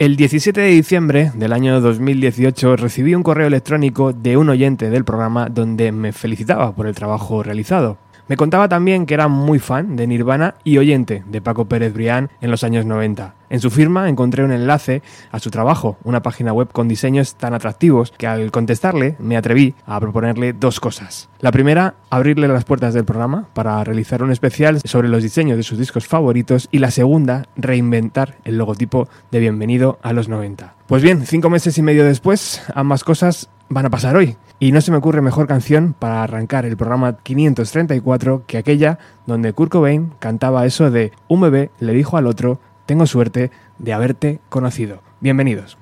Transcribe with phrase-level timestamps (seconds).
[0.00, 5.04] El 17 de diciembre del año 2018 recibí un correo electrónico de un oyente del
[5.04, 7.98] programa donde me felicitaba por el trabajo realizado.
[8.30, 12.30] Me contaba también que era muy fan de Nirvana y oyente de Paco Pérez Brián
[12.40, 13.34] en los años 90.
[13.48, 15.02] En su firma encontré un enlace
[15.32, 19.74] a su trabajo, una página web con diseños tan atractivos que al contestarle me atreví
[19.84, 21.28] a proponerle dos cosas.
[21.40, 25.64] La primera, abrirle las puertas del programa para realizar un especial sobre los diseños de
[25.64, 30.76] sus discos favoritos y la segunda, reinventar el logotipo de Bienvenido a los 90.
[30.86, 34.36] Pues bien, cinco meses y medio después, ambas cosas van a pasar hoy.
[34.58, 39.54] Y no se me ocurre mejor canción para arrancar el programa 534 que aquella donde
[39.54, 44.40] Kurt Cobain cantaba eso de un bebé le dijo al otro, tengo suerte de haberte
[44.50, 45.00] conocido.
[45.20, 45.78] Bienvenidos.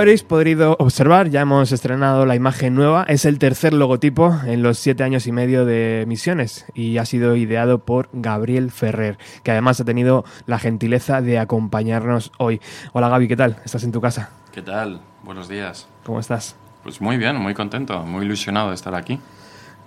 [0.00, 3.04] Habréis podido observar, ya hemos estrenado la imagen nueva.
[3.06, 7.36] Es el tercer logotipo en los siete años y medio de Misiones y ha sido
[7.36, 12.62] ideado por Gabriel Ferrer, que además ha tenido la gentileza de acompañarnos hoy.
[12.94, 13.58] Hola Gaby, ¿qué tal?
[13.62, 14.30] ¿Estás en tu casa?
[14.52, 15.02] ¿Qué tal?
[15.22, 15.86] Buenos días.
[16.06, 16.56] ¿Cómo estás?
[16.82, 19.20] Pues muy bien, muy contento, muy ilusionado de estar aquí.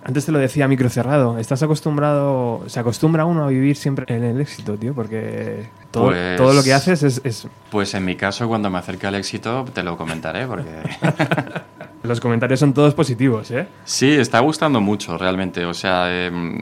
[0.04, 1.38] Antes te lo decía micro cerrado.
[1.38, 6.36] Estás acostumbrado, se acostumbra uno a vivir siempre en el éxito, tío, porque todo, Pues-
[6.36, 9.64] todo lo que haces es, es- Pues en mi caso, cuando me acerque al éxito,
[9.72, 10.70] te lo comentaré, porque
[12.02, 13.66] Los comentarios son todos positivos, ¿eh?
[13.84, 15.64] Sí, está gustando mucho realmente.
[15.64, 16.58] O sea, em,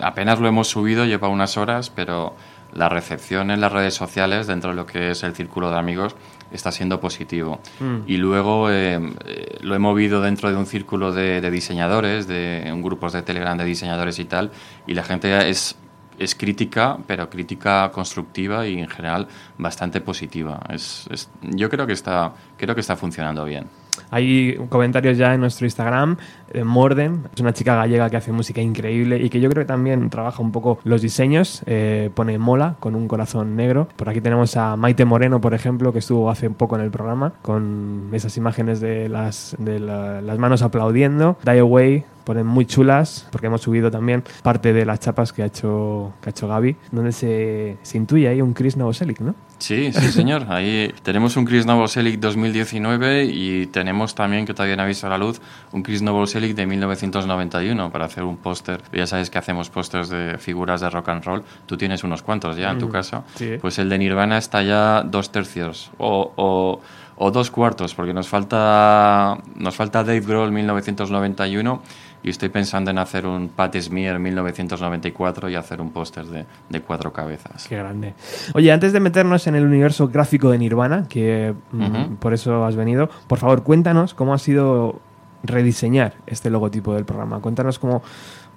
[0.00, 2.34] apenas lo hemos subido, lleva unas horas, pero
[2.72, 6.16] la recepción en las redes sociales dentro de lo que es el círculo de amigos
[6.50, 7.60] está siendo positivo.
[7.78, 7.96] Mm.
[8.08, 12.82] Y luego em, eh, lo he movido dentro de un círculo de, diseñadores, de un
[12.82, 14.50] grupos de Telegram de diseñadores y tal,
[14.86, 15.76] y la gente es
[16.18, 19.26] es crítica, pero crítica constructiva y en general
[19.58, 20.60] bastante positiva.
[20.70, 21.08] Es,
[21.42, 23.66] yo creo que está, creo que está funcionando bien.
[24.10, 26.16] Hay comentarios ya en nuestro Instagram.
[26.52, 29.68] Eh, Morden es una chica gallega que hace música increíble y que yo creo que
[29.68, 31.62] también trabaja un poco los diseños.
[31.66, 33.88] Eh, pone mola con un corazón negro.
[33.96, 36.90] Por aquí tenemos a Maite Moreno, por ejemplo, que estuvo hace un poco en el
[36.90, 41.38] programa con esas imágenes de las, de las manos aplaudiendo.
[41.44, 45.46] Die Away ponen muy chulas, porque hemos subido también parte de las chapas que ha
[45.46, 49.36] hecho, que ha hecho Gaby, donde se, se intuye ahí un Chris Novoselic, ¿no?
[49.58, 50.46] Sí, sí, señor.
[50.48, 55.16] Ahí tenemos un Chris Novoselic 2019 y tenemos también, que todavía no ha visto la
[55.16, 55.40] luz,
[55.72, 58.82] un Chris Novoselic de 1991 para hacer un póster.
[58.92, 61.42] Ya sabes que hacemos pósters de figuras de rock and roll.
[61.64, 63.22] Tú tienes unos cuantos ya en tu mm, casa.
[63.60, 66.80] Pues el de Nirvana está ya dos tercios o, o,
[67.16, 71.82] o dos cuartos, porque nos falta, nos falta Dave Grohl 1991
[72.26, 77.12] y estoy pensando en hacer un Pat Smear 1994 y hacer un póster de, cuatro
[77.12, 77.68] cabezas.
[77.68, 78.14] Qué grande.
[78.52, 82.74] Oye, antes de meternos en el universo gráfico de Nirvana, que mm, por eso has
[82.74, 85.00] venido, por favor cuéntanos cómo ha sido
[85.44, 87.38] rediseñar este logotipo del programa.
[87.38, 88.02] Cuéntanos cómo,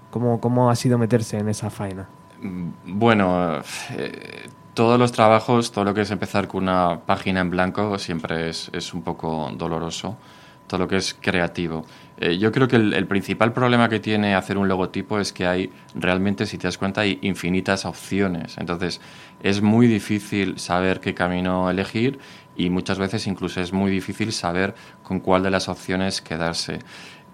[0.10, 2.10] cómo, cómo ha sido meterse en esa faena.
[2.42, 3.62] Mm, bueno,
[3.96, 8.50] eh, todos los trabajos, todo lo que es empezar con una página en blanco siempre
[8.50, 10.18] es, es un poco doloroso,
[10.66, 11.86] todo lo que es creativo.
[12.22, 15.72] Eh, yo creo que el, principal problema que tiene hacer un logotipo es que hay
[15.96, 18.58] realmente, si te das cuenta, hay infinitas opciones.
[18.58, 19.00] Entonces,
[19.42, 22.20] es muy difícil saber qué camino elegir
[22.58, 26.80] y muchas veces incluso es muy difícil saber con cuál de las opciones quedarse.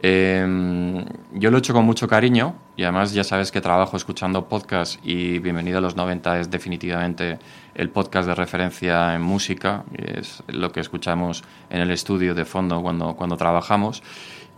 [0.01, 1.03] Em,
[1.33, 4.99] yo lo he hecho con mucho cariño y además ya sabes que trabajo escuchando podcast
[5.03, 7.39] y Bienvenido a los 90 es definitivamente
[7.73, 12.83] el podcast de referencia en música, es lo que escuchamos en el estudio de fondo
[12.83, 14.03] cuando, cuando trabajamos.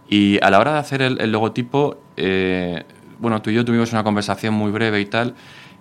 [0.10, 2.84] Y a la hora de hacer el, logotipo, eh,
[3.20, 5.36] bueno, tú y yo tuvimos una conversación muy breve y tal.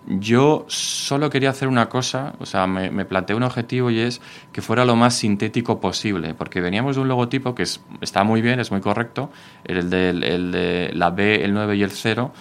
[0.08, 4.20] Yo solo quería hacer una cosa, o sea, me, planteé un objetivo y es
[4.52, 8.60] que fuera lo más sintético posible, porque veníamos de un logotipo que está muy bien,
[8.60, 9.30] es muy correcto,
[9.64, 12.32] el de, el la B, el 9 y el 0,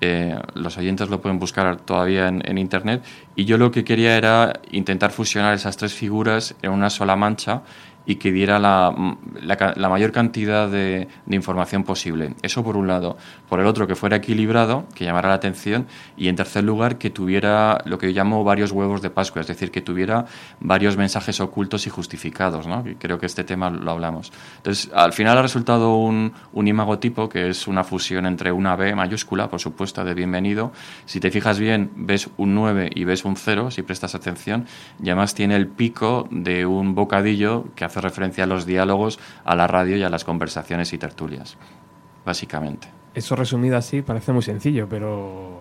[0.00, 4.60] eh, los oyentes lo pueden buscar todavía en, internet, y yo lo que quería era
[4.70, 7.62] intentar fusionar esas tres figuras en una sola mancha
[8.08, 8.94] y que diera la,
[9.42, 12.34] la, mayor cantidad de, de, información posible.
[12.40, 13.18] Eso por un lado.
[13.50, 15.86] Por el otro, que fuera equilibrado, que llamara la atención.
[16.16, 19.46] Y en tercer lugar, que tuviera lo que yo llamo varios huevos de Pascua, es
[19.46, 20.24] decir, que tuviera
[20.58, 22.66] varios mensajes ocultos y justificados.
[22.66, 22.82] ¿no?
[22.98, 24.32] creo que este tema lo hablamos.
[24.56, 28.94] Entonces, al final ha resultado un, un imagotipo que es una fusión entre una B
[28.94, 30.72] mayúscula, por supuesto, de bienvenido.
[31.04, 34.64] Si te fijas bien, ves un 9 y ves un 0, si prestas atención.
[35.02, 39.54] Y además tiene el pico de un bocadillo que hace referencia a los diálogos, a
[39.56, 41.56] la radio y a las conversaciones y tertulias,
[42.24, 42.88] básicamente.
[43.14, 45.57] Eso resumido así parece muy sencillo, pero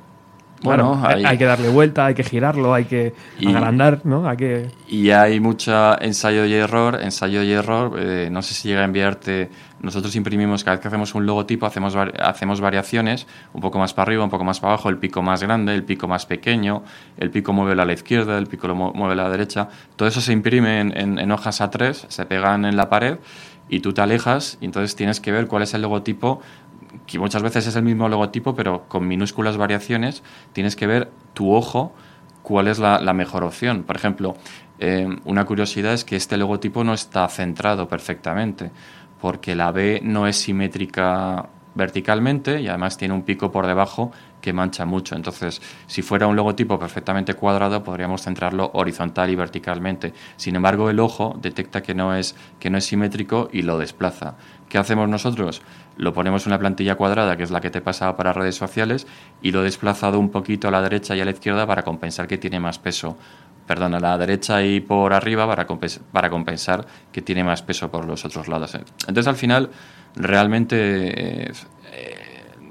[0.63, 3.13] bueno, hay, que darle vuelta, hay que girarlo, hay que
[3.47, 4.27] agrandar, ¿no?
[4.27, 4.71] Hay que...
[4.87, 7.95] Y hay mucha ensayo y error, ensayo y error.
[7.99, 9.49] Eh, no sé si llega a enviarte.
[9.81, 14.07] Nosotros imprimimos, cada vez que hacemos un logotipo, hacemos, hacemos variaciones, un poco más para
[14.07, 16.83] arriba, un poco más para abajo, el pico más grande, el pico más pequeño,
[17.17, 19.69] el pico mueve a la izquierda, el pico lo mueve a la derecha.
[19.95, 23.17] Todo eso se imprime en, en hojas A3, se pegan en la pared
[23.69, 26.41] y tú te alejas y entonces tienes que ver cuál es el logotipo
[27.05, 30.23] que muchas veces es el mismo logotipo, pero con minúsculas variaciones,
[30.53, 31.93] tienes que ver tu ojo
[32.41, 33.83] cuál es la, mejor opción.
[33.83, 34.37] Por ejemplo,
[34.79, 38.71] eh, una curiosidad es que este logotipo no está centrado perfectamente,
[39.19, 44.11] porque la B no es simétrica verticalmente y además tiene un pico por debajo
[44.41, 45.15] que mancha mucho.
[45.15, 50.13] Entonces, si fuera un logotipo perfectamente cuadrado, podríamos centrarlo horizontal y verticalmente.
[50.35, 54.35] Sin embargo, el ojo detecta que no es, que no es simétrico y lo desplaza.
[54.69, 55.61] ¿Qué hacemos nosotros?
[55.95, 59.07] Lo ponemos en una plantilla cuadrada, que es la que te pasaba para redes sociales,
[59.41, 62.27] y lo he desplazado un poquito a la derecha y a la izquierda para compensar
[62.27, 63.17] que tiene más peso.
[63.65, 65.67] Perdón, a la derecha y por arriba para,
[66.11, 68.75] para compensar que tiene más peso por los otros lados.
[68.75, 69.69] Entonces, al final,
[70.15, 71.47] realmente...
[71.49, 71.51] Eh,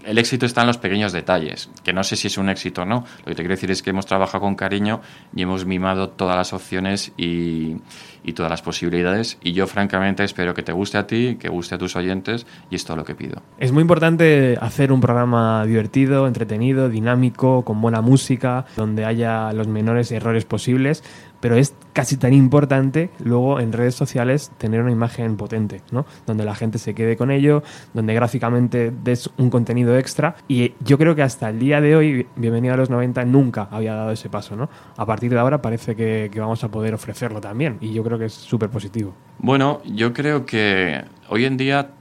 [0.07, 2.85] el éxito está en los pequeños detalles, que no sé si es un éxito o
[2.85, 3.05] no.
[3.19, 5.01] Lo que te quiero decir es que hemos trabajado con cariño
[5.35, 7.77] y hemos mimado todas las opciones y,
[8.35, 9.39] todas las posibilidades.
[9.43, 12.75] Y yo, francamente, espero que te guste a ti, que guste a tus oyentes y
[12.75, 13.41] es todo lo que pido.
[13.59, 19.69] Es muy importante hacer un programa divertido, entretenido, dinámico, con buena música, donde haya los
[19.69, 21.03] menores errores posibles
[21.47, 26.05] pero es casi tan importante luego en redes sociales tener una imagen potente, ¿no?
[26.27, 27.63] Donde la gente se quede con ello,
[27.95, 32.27] donde gráficamente des un contenido extra y yo creo que hasta el día de hoy,
[32.35, 34.69] bienvenido a los 90, nunca había dado ese paso, ¿no?
[34.97, 38.19] A partir de ahora parece que, que vamos a poder ofrecerlo también y yo creo
[38.19, 39.15] que es súper positivo.
[39.39, 41.93] Bueno, yo creo que hoy en día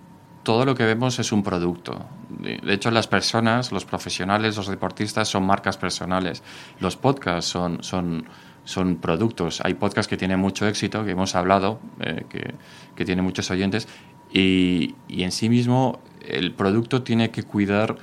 [0.46, 2.06] todo lo que vemos es un producto.
[2.30, 6.44] De hecho, las personas, los profesionales, los deportistas son marcas personales.
[6.80, 8.26] Los podcasts son, son,
[8.66, 9.62] son productos.
[9.64, 12.54] Hay podcasts que tienen mucho éxito, que hemos hablado, eh, que,
[12.96, 13.88] que tienen muchos oyentes,
[14.32, 17.96] y, y, en sí mismo el producto tiene que cuidar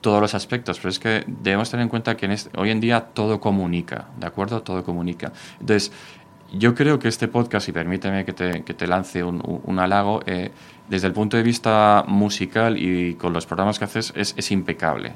[0.00, 2.80] todos los aspectos, pero es que debemos tener en cuenta que en este, hoy en
[2.80, 4.62] día todo comunica, ¿de acuerdo?
[4.62, 5.32] Todo comunica.
[5.60, 5.92] Entonces,
[6.52, 10.20] yo creo que este podcast, y permíteme que te, que te lance un, un halago,
[10.26, 10.50] eh,
[10.88, 15.14] desde el punto de vista musical y con los programas que haces, es, es, impecable.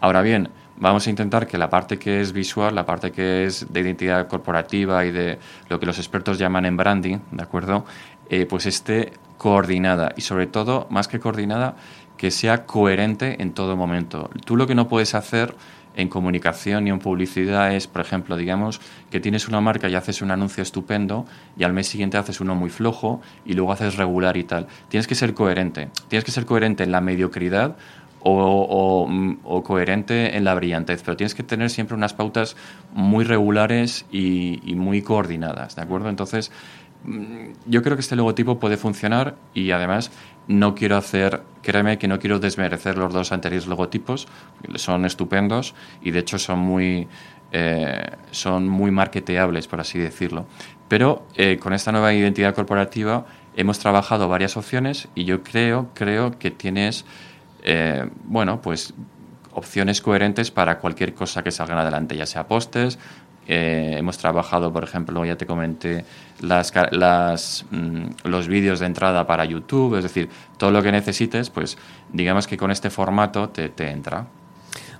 [0.00, 3.66] Ahora bien, vamos a intentar que la parte que es visual, la parte que es
[3.72, 7.84] de identidad corporativa y de lo que los expertos llaman en branding, ¿de acuerdo?
[8.30, 11.76] Eh, pues esté coordinada y sobre todo, más que coordinada,
[12.16, 14.30] que sea coherente en todo momento.
[14.44, 15.54] Tú lo que no puedes hacer
[15.96, 18.80] en comunicación y en publicidad es, por ejemplo, digamos
[19.10, 22.54] que tienes una marca y haces un anuncio estupendo y al mes siguiente haces uno
[22.54, 24.68] muy flojo y luego haces regular y tal.
[24.88, 25.88] Tienes que ser coherente.
[26.08, 27.76] Tienes que ser coherente en la mediocridad
[28.30, 32.56] o, coherente en la brillantez, pero tienes que tener siempre unas pautas
[32.92, 36.08] muy regulares y, muy coordinadas, ¿de acuerdo?
[36.08, 36.50] Entonces,
[37.66, 40.10] yo creo que este logotipo puede funcionar y además
[40.48, 44.26] no quiero hacer, créeme que no quiero desmerecer los dos anteriores logotipos,
[44.76, 47.06] son estupendos y de hecho son muy,
[47.52, 50.46] eh, son muy marketeables, por así decirlo.
[50.88, 56.38] Pero eh, con esta nueva identidad corporativa hemos trabajado varias opciones y yo creo, creo
[56.38, 57.04] que tienes,
[57.70, 58.94] eh, bueno, pues
[59.52, 62.98] opciones coherentes para cualquier cosa que salga adelante, ya sea postes,
[63.46, 66.06] eh, hemos trabajado, por ejemplo, ya te comenté,
[66.40, 71.76] las, mmm, los vídeos de entrada para YouTube, es decir, todo lo que necesites, pues
[72.10, 74.26] digamos que con este formato te, te entra.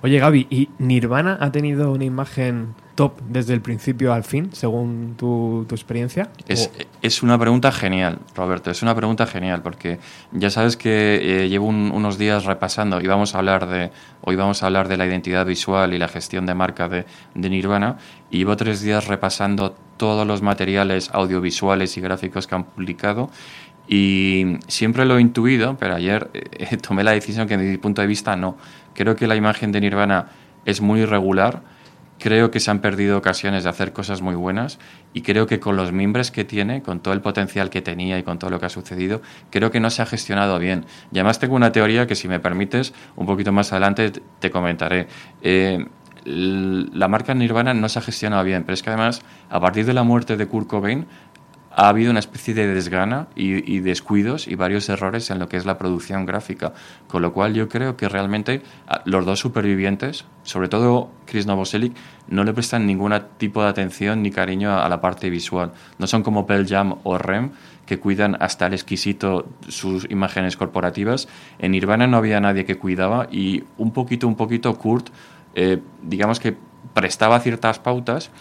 [0.03, 5.15] Oye, Gaby, ¿y Nirvana ha tenido una imagen top desde el principio al fin, según
[5.17, 6.31] tu, tu experiencia?
[6.49, 6.69] Es,
[7.01, 9.99] es, una pregunta genial, Roberto, es una pregunta genial, porque
[10.33, 14.35] ya sabes que eh, llevo un, unos días repasando y vamos a hablar de, hoy
[14.35, 17.99] vamos a hablar de la identidad visual y la gestión de marca de, de Nirvana,
[18.29, 23.29] y llevo tres días repasando todos los materiales audiovisuales y gráficos que han publicado
[23.87, 28.01] y siempre lo he intuido, pero ayer eh, tomé la decisión que desde mi punto
[28.01, 28.57] de vista no.
[28.93, 30.27] Creo que la imagen de Nirvana
[30.65, 31.61] es muy irregular,
[32.19, 34.77] creo que se han perdido ocasiones de hacer cosas muy buenas
[35.13, 38.23] y creo que con los mimbres que tiene, con todo el potencial que tenía y
[38.23, 40.85] con todo lo que ha sucedido, creo que no se ha gestionado bien.
[41.11, 45.07] Y además tengo una teoría que si me permites, un poquito más adelante te comentaré.
[45.41, 45.85] Eh,
[46.25, 49.93] la marca Nirvana no se ha gestionado bien, pero es que además, a partir de
[49.93, 51.07] la muerte de Kurt Cobain,
[51.79, 55.55] ha habido una especie de desgana y, y, descuidos y varios errores en lo que
[55.55, 56.73] es la producción gráfica.
[57.07, 58.61] Con lo cual yo creo que realmente
[59.05, 61.95] los dos supervivientes, sobre todo Chris Novoselic,
[62.27, 65.71] no le prestan ningún tipo de atención ni cariño a, a la parte visual.
[65.99, 67.51] No son como Pearl Jam o Rem,
[67.85, 71.29] que cuidan hasta el exquisito sus imágenes corporativas.
[71.59, 75.11] En Nirvana no había nadie que cuidaba y un poquito, un poquito Kurt,
[75.55, 76.57] eh, digamos que
[76.93, 78.31] prestaba ciertas pautas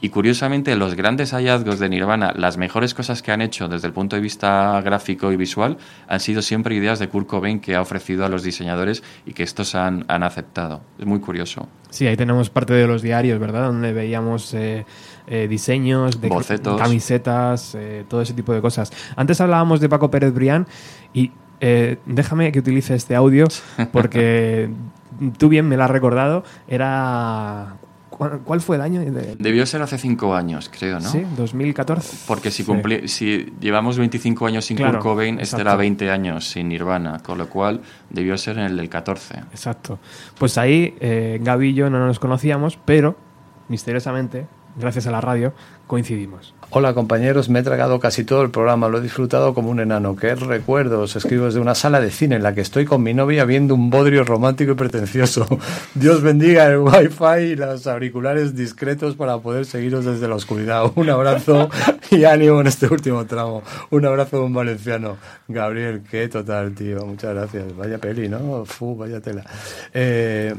[0.00, 3.92] y curiosamente, los grandes hallazgos de Nirvana, las mejores cosas que han hecho desde el
[3.92, 7.80] punto de vista gráfico y visual, han sido siempre ideas de Kurt Cobain que ha
[7.80, 10.82] ofrecido a los diseñadores y que estos han, han aceptado.
[10.98, 11.68] Es muy curioso.
[11.94, 13.66] Sí, ahí tenemos parte de los diarios, ¿verdad?
[13.66, 14.84] Donde veíamos eh,
[15.28, 16.76] eh, diseños, de Bocetos.
[16.80, 18.92] camisetas, eh, todo ese tipo de cosas.
[19.14, 20.66] Antes hablábamos de Paco Pérez Brián
[21.12, 21.30] y
[22.04, 23.46] déjame que utilice este audio
[23.90, 24.68] porque
[25.38, 26.42] tú bien me lo has recordado.
[26.66, 27.76] Era
[28.16, 29.00] ¿Cuál fue el año?
[29.00, 29.36] De...
[29.38, 31.08] Debió ser hace cinco años, creo, ¿no?
[31.08, 32.18] Sí, 2014.
[32.26, 33.08] Porque si, sí.
[33.08, 37.38] si llevamos 25 años sin claro, Kurt Cobain, este era 20 años sin Nirvana, con
[37.38, 39.38] lo cual debió ser en el del 14.
[39.50, 39.98] Exacto.
[40.38, 43.16] Pues ahí eh, Gaby y yo no nos conocíamos, pero
[43.68, 45.52] misteriosamente, gracias a la radio,
[45.86, 46.54] coincidimos.
[46.76, 50.16] Hola compañeros, me he tragado casi todo el programa, lo he disfrutado como un enano.
[50.16, 53.44] Qué recuerdos, escribo desde una sala de cine en la que estoy con mi novia
[53.44, 55.46] viendo un bodrio romántico y pretencioso.
[55.94, 60.90] Dios bendiga el wifi y los auriculares discretos para poder seguiros desde la oscuridad.
[60.96, 61.68] Un abrazo
[62.10, 63.62] y ánimo en este último tramo.
[63.90, 65.16] Un abrazo de un valenciano.
[65.46, 67.06] Gabriel, qué total, tío.
[67.06, 67.76] Muchas gracias.
[67.76, 68.64] Vaya peli, ¿no?
[68.64, 69.44] Fu, vaya tela.
[69.92, 70.54] Eh,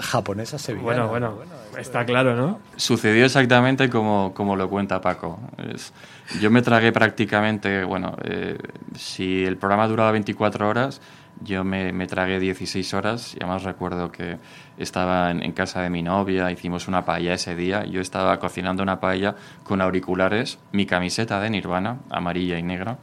[0.00, 0.84] japonesa sevillana.
[0.84, 2.60] Bueno, bueno, bueno, está claro, ¿no?
[2.76, 5.40] Sucedió exactamente como, como lo cuenta Paco.
[5.58, 5.92] Es,
[6.40, 8.58] yo me tragué prácticamente, bueno, eh,
[8.94, 11.00] si el programa duraba 24 horas,
[11.42, 14.38] yo me, me tragué 16 horas y además recuerdo que
[14.78, 18.82] estaba en, en, casa de mi novia, hicimos una paella ese día, yo estaba cocinando
[18.82, 22.98] una paella con auriculares, mi camiseta de Nirvana, amarilla y negra,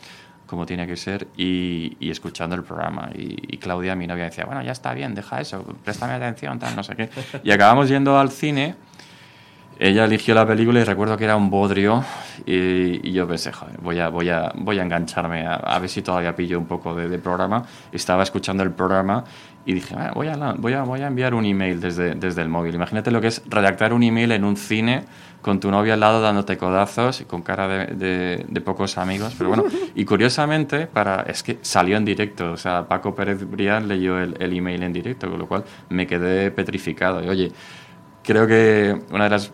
[0.47, 3.09] como tiene que ser, y, y escuchando el programa.
[3.13, 6.75] Y, y, Claudia, mi novia, decía, bueno, ya está bien, deja eso, préstame atención, tal,
[6.75, 7.09] no sé qué.
[7.43, 8.75] Y acabamos yendo al cine
[9.79, 12.03] ella eligió la película y recuerdo que era un bodrio
[12.45, 15.89] y, y yo pensé, joder, voy a, voy a, voy a engancharme a, a ver
[15.89, 17.63] si todavía pillo un poco de, de, programa.
[17.91, 19.23] Estaba escuchando el programa
[19.65, 22.49] y dije, ah, voy, a, voy, a, voy a enviar un email desde, desde el
[22.49, 22.75] móvil.
[22.75, 25.05] Imagínate lo que es redactar un email en un cine
[25.41, 29.33] con tu novia al lado dándote codazos y con cara de, de, de, pocos amigos.
[29.37, 29.65] Pero bueno,
[29.95, 32.51] y curiosamente, para, es que salió en directo.
[32.51, 36.07] O sea, Paco Pérez Brián leyó el, el email en directo, con lo cual me
[36.07, 37.23] quedé petrificado.
[37.23, 37.51] Y oye,
[38.23, 39.51] creo que una de las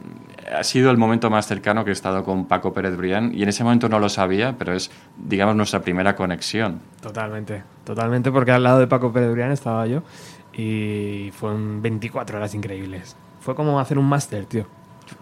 [0.52, 3.50] ha sido el momento más cercano que he estado con Paco Pérez Brián y en
[3.50, 6.80] ese momento no lo sabía, pero es, digamos, nuestra primera conexión.
[7.02, 10.04] Totalmente, totalmente, porque al lado de Paco Pérez Brián estaba yo
[10.54, 13.16] y fueron 24 horas increíbles.
[13.40, 14.66] Fue como hacer un máster, tío.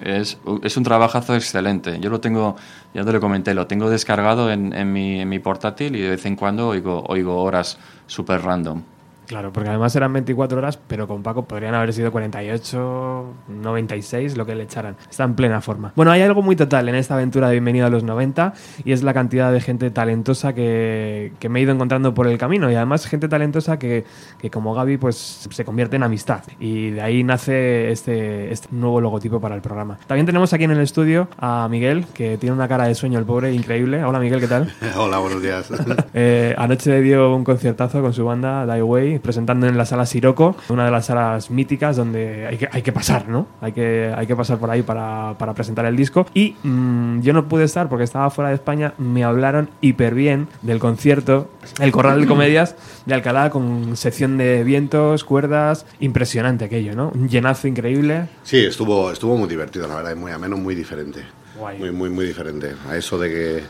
[0.01, 1.99] Es, es, un trabajazo excelente.
[1.99, 2.57] Yo lo tengo,
[2.93, 6.09] ya te lo comenté, lo tengo descargado en, en, mi, en mi portátil y de
[6.09, 8.81] vez en cuando oigo, oigo horas súper random.
[9.27, 14.45] Claro, porque además eran 24 horas, pero con Paco podrían haber sido 48, 96, lo
[14.45, 14.95] que le echaran.
[15.09, 15.91] Está en plena forma.
[15.97, 18.53] Bueno, hay algo muy total en esta aventura de Bienvenido a los 90
[18.85, 22.37] y es la cantidad de gente talentosa que, que me he ido encontrando por el
[22.37, 24.05] camino y además gente talentosa que,
[24.39, 29.01] que, como Gaby pues se convierte en amistad y de ahí nace este, este nuevo
[29.01, 29.99] logotipo para el programa.
[30.07, 33.25] También tenemos aquí en el estudio a Miguel, que tiene una cara de sueño el
[33.25, 34.05] pobre, increíble.
[34.05, 34.73] Hola Miguel, ¿qué tal?
[34.97, 35.69] Hola, buenos días.
[36.13, 40.55] eh, anoche dio un conciertazo con su banda Die Way presentando en la sala Siroco,
[40.69, 43.47] una de las salas míticas donde hay que, hay que pasar, ¿no?
[43.61, 46.25] Hay que, hay que pasar por ahí para, para presentar el disco.
[46.33, 50.47] Y mmm, yo no pude estar porque estaba fuera de España, me hablaron hiper bien
[50.61, 56.95] del concierto, el Corral de Comedias de Alcalá con sección de vientos, cuerdas, impresionante aquello,
[56.95, 57.11] ¿no?
[57.13, 58.27] Un llenazo increíble.
[58.43, 61.21] Sí, estuvo, estuvo muy divertido, la verdad, muy ameno, muy diferente.
[61.57, 61.79] Guay.
[61.79, 62.73] Muy, muy, muy diferente.
[62.87, 63.63] A eso de que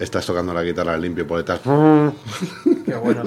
[0.00, 1.60] estás tocando la guitarra limpio por detrás.
[1.60, 3.22] Qué bueno.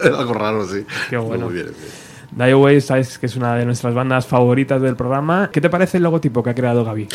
[0.18, 0.84] Algo raro, sí.
[1.08, 1.46] Qué bueno.
[1.46, 1.68] Muy bien.
[2.38, 5.50] Away, sabes que es una de nuestras bandas favoritas del programa.
[5.52, 7.08] ¿Qué te parece el logotipo que ha creado Gaby?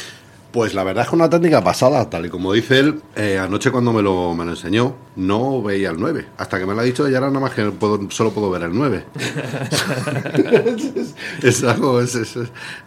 [0.51, 3.71] Pues la verdad es que una técnica pasada, tal y como dice él, eh, anoche
[3.71, 6.27] cuando me lo, me lo, enseñó, no veía el 9.
[6.37, 8.61] Hasta que me lo ha dicho, ya era nada más que puedo, solo puedo ver
[8.61, 9.03] el 9.
[10.77, 12.37] es, es, algo, es,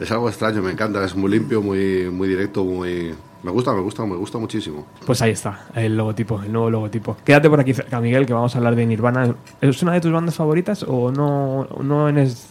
[0.09, 3.15] algo extraño, me encanta, es muy limpio, muy, muy directo, muy,
[3.47, 4.85] me gusta, me gusta, me gusta muchísimo.
[5.07, 7.17] Pues ahí está, el logotipo, el nuevo logotipo.
[7.25, 9.37] Quédate por aquí cerca, Miguel, que vamos a hablar de Nirvana.
[9.61, 12.49] ¿Es una de tus bandas favoritas o no, no eres...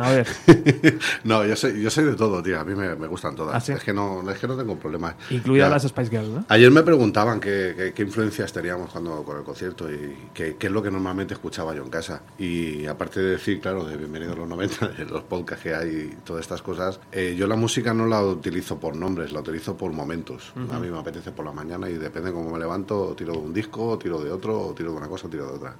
[0.00, 0.26] A ver.
[1.24, 2.58] no, yo soy, yo soy de todo, tío.
[2.58, 3.54] A mí me, me gustan todas.
[3.54, 3.72] ¿Ah, sí?
[3.72, 5.14] es, que no, es que no tengo problemas.
[5.28, 6.44] Incluidas las Spice Girls, ¿no?
[6.48, 10.68] Ayer me preguntaban qué, qué, qué, influencias teníamos cuando con el concierto y qué, qué,
[10.68, 12.22] es lo que normalmente escuchaba yo en casa.
[12.38, 15.88] Y aparte de decir, claro, de Bienvenido a los 90, de los podcasts que hay
[15.90, 19.76] y todas estas cosas, eh, yo la música no la utilizo por nombres, la utilizo
[19.76, 20.29] por momentos.
[20.32, 20.74] Uh -huh.
[20.74, 23.52] A mí me apetece por la mañana y depende cómo me levanto, tiro de un
[23.52, 25.74] disco, tiro de otro, tiro de una cosa, tiro de otra.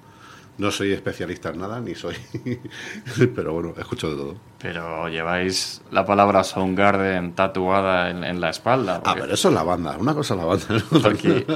[0.59, 2.15] No soy especialista en nada, ni soy.
[3.35, 4.35] pero bueno, escucho de todo.
[4.59, 9.03] Pero lleváis la palabra Soundgarden tatuada en, en la espalda.
[9.03, 9.11] Porque...
[9.11, 9.97] Ah, pero eso es la banda.
[9.99, 10.67] Una cosa es la banda.
[11.03, 11.47] Porque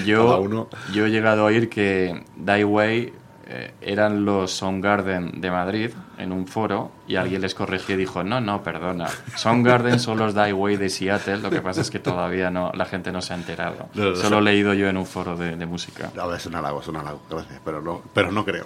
[0.06, 0.68] yo, uno...
[0.94, 3.12] yo he llegado a oír que Die Way
[3.46, 8.24] eh, eran los Soundgarden de Madrid en un foro y alguien les corrigió y dijo,
[8.24, 11.98] no, no, perdona, Soundgarden son los Die Way de Seattle, lo que pasa es que
[11.98, 13.88] todavía no, la gente no se ha enterado.
[13.94, 16.10] No, no, Solo he leído yo en un foro de, de música.
[16.14, 18.64] No, es un halago, es un halago, gracias, pero no, pero no creo.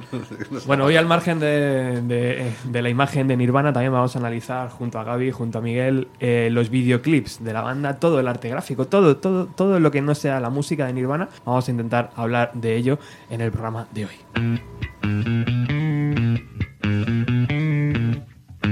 [0.66, 4.68] bueno, hoy al margen de, de, de, la imagen de Nirvana también vamos a analizar
[4.68, 8.48] junto a Gaby, junto a Miguel, eh, los videoclips de la banda, todo el arte
[8.48, 12.10] gráfico, todo, todo, todo lo que no sea la música de Nirvana, vamos a intentar
[12.16, 12.98] hablar de ello
[13.30, 14.14] en el programa de hoy.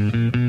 [0.03, 0.42] Mm-hmm.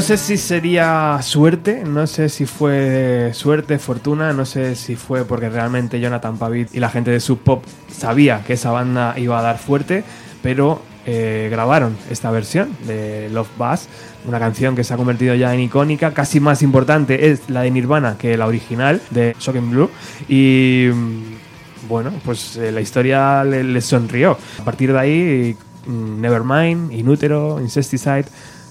[0.00, 5.26] No sé si sería suerte, no sé si fue suerte, fortuna, no sé si fue
[5.26, 9.38] porque realmente Jonathan Pavit y la gente de Sub Pop sabía que esa banda iba
[9.38, 10.02] a dar fuerte,
[10.42, 13.88] pero eh, grabaron esta versión de Love Buzz,
[14.26, 17.70] una canción que se ha convertido ya en icónica, casi más importante es la de
[17.70, 19.90] Nirvana que la original de Shocking Blue
[20.30, 24.38] y mm, bueno, pues eh, la historia les le sonrió.
[24.60, 28.24] A partir de ahí, mm, Nevermind, Inútero, Incesticide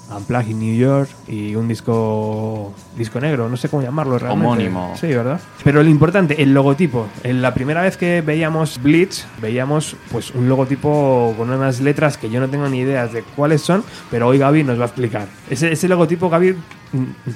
[0.09, 4.47] Unplugged in New York y un disco disco negro, no sé cómo llamarlo realmente.
[4.47, 4.93] Homónimo.
[4.99, 5.39] Sí, ¿verdad?
[5.63, 7.07] Pero lo importante, el logotipo.
[7.23, 12.29] En la primera vez que veíamos Bleach, veíamos pues un logotipo con unas letras que
[12.29, 15.27] yo no tengo ni idea de cuáles son, pero hoy Gaby nos va a explicar.
[15.49, 16.55] Ese, ese logotipo, Gaby,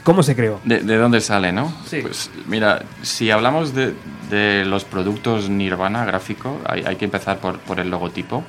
[0.03, 0.59] ¿cómo se creó?
[0.63, 1.71] ¿De, de dónde sale, no?
[1.86, 1.99] Sí.
[2.01, 3.93] Pues mira, si hablamos de,
[4.29, 8.43] de los productos Nirvana gráfico, hay, hay que empezar por, por el logotipo.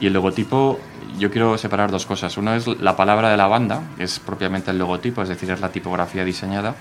[0.00, 0.78] Y el logotipo,
[1.18, 2.36] yo quiero separar dos cosas.
[2.36, 5.60] Una es la palabra de la banda, que es propiamente el logotipo, es decir, es
[5.60, 6.76] la tipografía diseñada.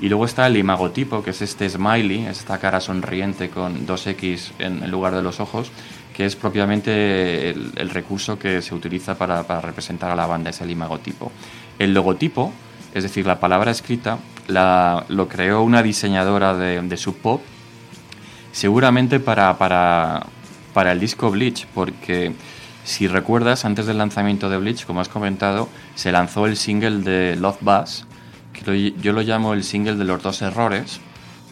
[0.00, 4.52] Y luego está el imagotipo, que es este smiley, esta cara sonriente con dos X
[4.58, 5.70] en, en lugar de los ojos,
[6.12, 10.50] que es propiamente el, el recurso que se utiliza para, para, representar a la banda,
[10.50, 11.30] es el imagotipo.
[11.78, 12.52] El logotipo,
[12.94, 17.42] es decir, la palabra escrita, la, lo creó una diseñadora de, de Sub Pop,
[18.50, 20.26] seguramente para, para,
[20.74, 22.32] para el disco Bleach, porque
[22.84, 27.36] si recuerdas, antes del lanzamiento de Bleach, como has comentado, se lanzó el single de
[27.36, 28.06] Love Buzz,
[28.52, 31.00] que yo lo llamo el single de los dos errores,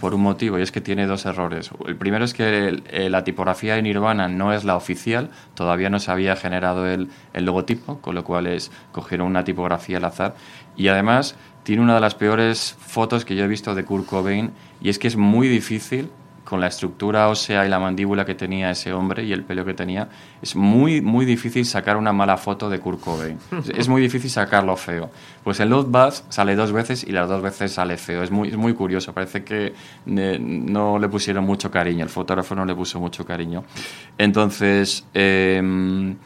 [0.00, 1.70] por un motivo, y es que tiene dos errores.
[1.86, 5.98] El primero es que el, la tipografía de Nirvana no es la oficial, todavía no
[5.98, 10.34] se había generado el, el logotipo, con lo cual es, cogieron una tipografía al azar,
[10.74, 14.52] y además tiene una de las peores fotos que yo he visto de Kurt Cobain,
[14.80, 16.10] y es que es muy difícil
[16.50, 19.72] con la estructura ósea y la mandíbula que tenía ese hombre y el pelo que
[19.72, 20.08] tenía,
[20.42, 23.38] es muy, muy difícil sacar una mala foto de Kurt Cobain.
[23.72, 25.12] es muy difícil sacarlo feo.
[25.44, 28.24] Pues el Love Buzz sale dos veces y las dos veces sale feo.
[28.24, 29.14] Es muy, es muy curioso.
[29.14, 29.74] Parece que
[30.06, 32.02] no le pusieron mucho cariño.
[32.02, 33.62] El fotógrafo no le puso mucho cariño.
[34.18, 36.16] Entonces, eh,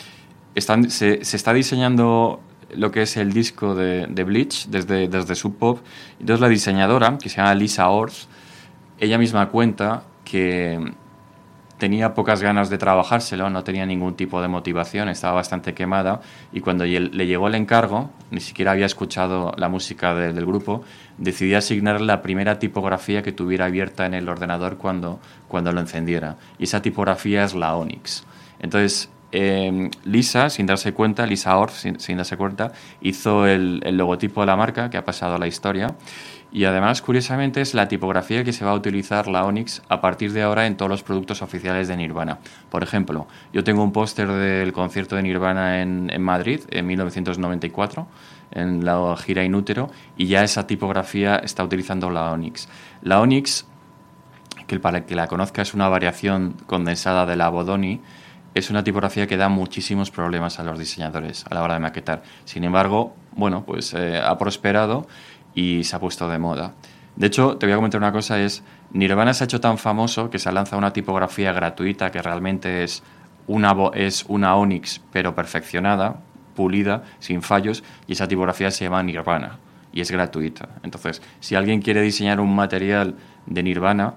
[0.55, 2.41] están, se, se está diseñando
[2.75, 5.81] lo que es el disco de, de Bleach desde, desde Sub Pop.
[6.19, 8.27] Entonces la diseñadora, que se llama Lisa Ors,
[8.99, 10.95] ella misma cuenta que
[11.79, 16.21] tenía pocas ganas de trabajárselo, no tenía ningún tipo de motivación, estaba bastante quemada
[16.53, 20.83] y cuando le llegó el encargo, ni siquiera había escuchado la música de, del grupo,
[21.19, 26.37] decidí asignarle la primera tipografía que tuviera abierta en el ordenador cuando, cuando lo encendiera.
[26.59, 28.25] Y esa tipografía es la Onyx.
[28.61, 33.97] Entonces, eh, Lisa, sin darse cuenta, Lisa Orff, sin, sin darse cuenta, hizo el, el
[33.97, 35.97] logotipo de la marca que ha pasado a la historia
[36.55, 40.33] y además, curiosamente, es la tipografía que se va a utilizar la Onyx a partir
[40.33, 42.39] de ahora en todos los productos oficiales de Nirvana.
[42.71, 48.07] Por ejemplo, yo tengo un póster del concierto de Nirvana en, Madrid en 1994,
[48.53, 52.69] en la gira Inútero, y ya esa tipografía está utilizando la Onyx.
[53.03, 53.67] La Onyx,
[54.69, 58.01] que para el que la conozca es una variación condensada de la Bodoni,
[58.55, 62.23] es una tipografía que da muchísimos problemas a los diseñadores a la hora de maquetar.
[62.45, 65.09] Sin embargo, bueno, pues eh, ha prosperado
[65.55, 66.75] y se ha puesto de moda.
[67.17, 68.63] De hecho, te voy a comentar una cosa, es
[68.93, 72.83] Nirvana se ha hecho tan famoso que se ha lanzado una tipografía gratuita que realmente
[72.83, 73.03] es
[73.47, 76.21] una, es una Onyx pero perfeccionada,
[76.57, 79.59] pulida, sin fallos, y esa tipografía se llama Nirvana
[79.93, 80.69] y es gratuita.
[80.83, 83.15] Entonces, si alguien quiere diseñar un material
[83.47, 84.15] de Nirvana,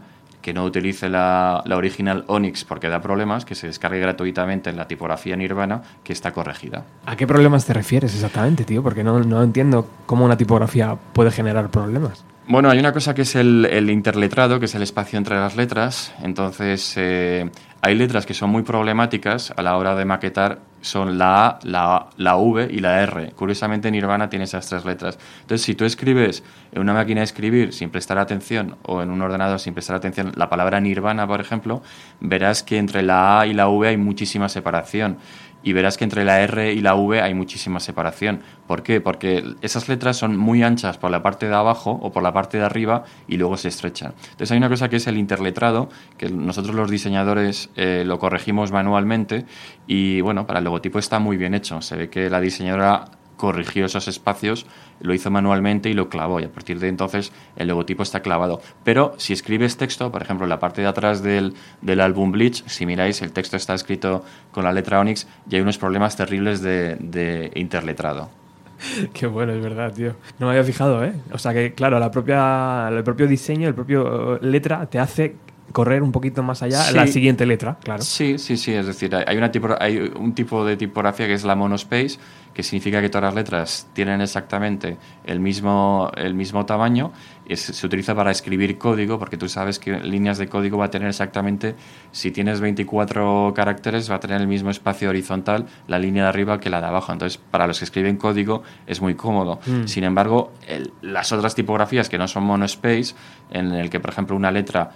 [0.48, 4.78] que no utilice la, la, original Onyx porque da problemas, que se descargue gratuitamente en
[4.78, 6.86] la tipografía Nirvana, que está corregida.
[7.06, 8.82] ¿A qué problemas te refieres exactamente, tío?
[8.82, 12.24] Porque no, no entiendo cómo una tipografía puede generar problemas.
[12.48, 15.58] Bueno, hay una cosa que es el, el, interletrado, que es el espacio entre las
[15.58, 16.14] letras.
[16.24, 21.48] Entonces, eh, hay letras que son muy problemáticas a la hora de maquetar, son la
[21.48, 23.32] A, la, la V y la R.
[23.36, 25.20] Curiosamente, Nirvana tiene esas tres letras.
[25.42, 29.22] Entonces, si tú escribes en una máquina de escribir sin prestar atención o en un
[29.22, 31.82] ordenador sin prestar atención la palabra Nirvana, por ejemplo,
[32.20, 35.18] verás que entre la A y la V hay muchísima separación
[35.64, 38.42] y verás que entre la R y la V hay muchísima separación.
[38.68, 39.02] ¿Por qué?
[39.02, 42.58] Porque esas letras son muy anchas por la parte de abajo o por la parte
[42.58, 44.14] de arriba y luego se estrechan.
[44.24, 48.72] Entonces hay una cosa que es el interletrado, que nosotros los diseñadores eh, lo corregimos
[48.72, 49.46] manualmente
[49.88, 51.82] y bueno, para el logotipo está muy bien hecho.
[51.82, 53.06] Se ve que la diseñadora
[53.38, 54.66] corrigió esos espacios,
[55.00, 56.40] lo hizo manualmente y lo clavó.
[56.40, 58.62] Y a partir de entonces el logotipo está clavado.
[58.84, 62.66] Pero si escribes texto, por ejemplo, en la parte de atrás del, del álbum Bleach,
[62.68, 66.62] si miráis, el texto está escrito con la letra Onyx y hay unos problemas terribles
[66.62, 68.30] de, de interletrado.
[69.14, 70.16] Qué bueno, es verdad, tío.
[70.40, 71.14] No me había fijado, ¿eh?
[71.32, 75.36] O sea que, claro, la propia, el propio diseño, el propio letra te hace
[75.72, 76.96] correr un poquito más allá Sí.
[76.96, 78.02] la siguiente letra, claro.
[78.02, 78.74] Sí, sí, sí.
[78.74, 82.18] Es decir, hay, una tipo, hay un tipo de tipografía que es la monospace,
[82.54, 87.12] que significa que todas las letras tienen exactamente el mismo, el mismo tamaño.
[87.48, 90.90] Es- se utiliza para escribir código, porque tú sabes que líneas de código va a
[90.90, 91.76] tener exactamente,
[92.12, 96.60] si tienes 24 caracteres, va a tener el mismo espacio horizontal la línea de arriba
[96.60, 97.12] que la de abajo.
[97.14, 99.60] Entonces, para los que escriben código es muy cómodo.
[99.86, 103.14] Sin embargo, el- las otras tipografías que no son monospace,
[103.52, 104.92] en el que, por ejemplo, una letra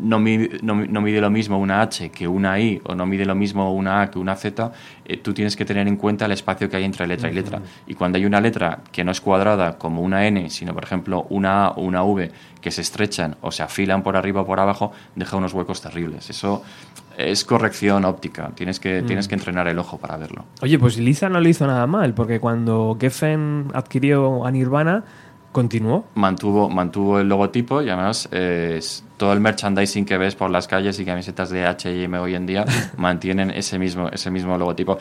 [0.00, 3.04] no mide, no, mi- no mide lo mismo una H que una I o no
[3.06, 4.72] mide lo mismo una A que una Z,
[5.04, 7.60] eh, tú tienes que tener en cuenta el espacio que hay entre letra y letra.
[7.86, 11.26] Y cuando hay una letra que no es cuadrada como una N, sino por ejemplo
[11.30, 14.60] una A o una V que se estrechan o se afilan por arriba o por
[14.60, 16.30] abajo, deja unos huecos terribles.
[16.30, 16.62] Eso
[17.18, 20.44] es corrección óptica, tienes que, tienes que entrenar el ojo para verlo.
[20.62, 25.04] Oye, pues Lisa no lo hizo nada mal, porque cuando Geffen adquirió a Nirvana,
[25.52, 26.06] continuó.
[26.14, 28.80] mantuvo, mantuvo el logotipo y además eh,
[29.16, 32.64] todo el merchandising que ves por las calles y camisetas de H&M hoy en día
[32.96, 34.98] mantienen ese mismo, ese mismo logotipo.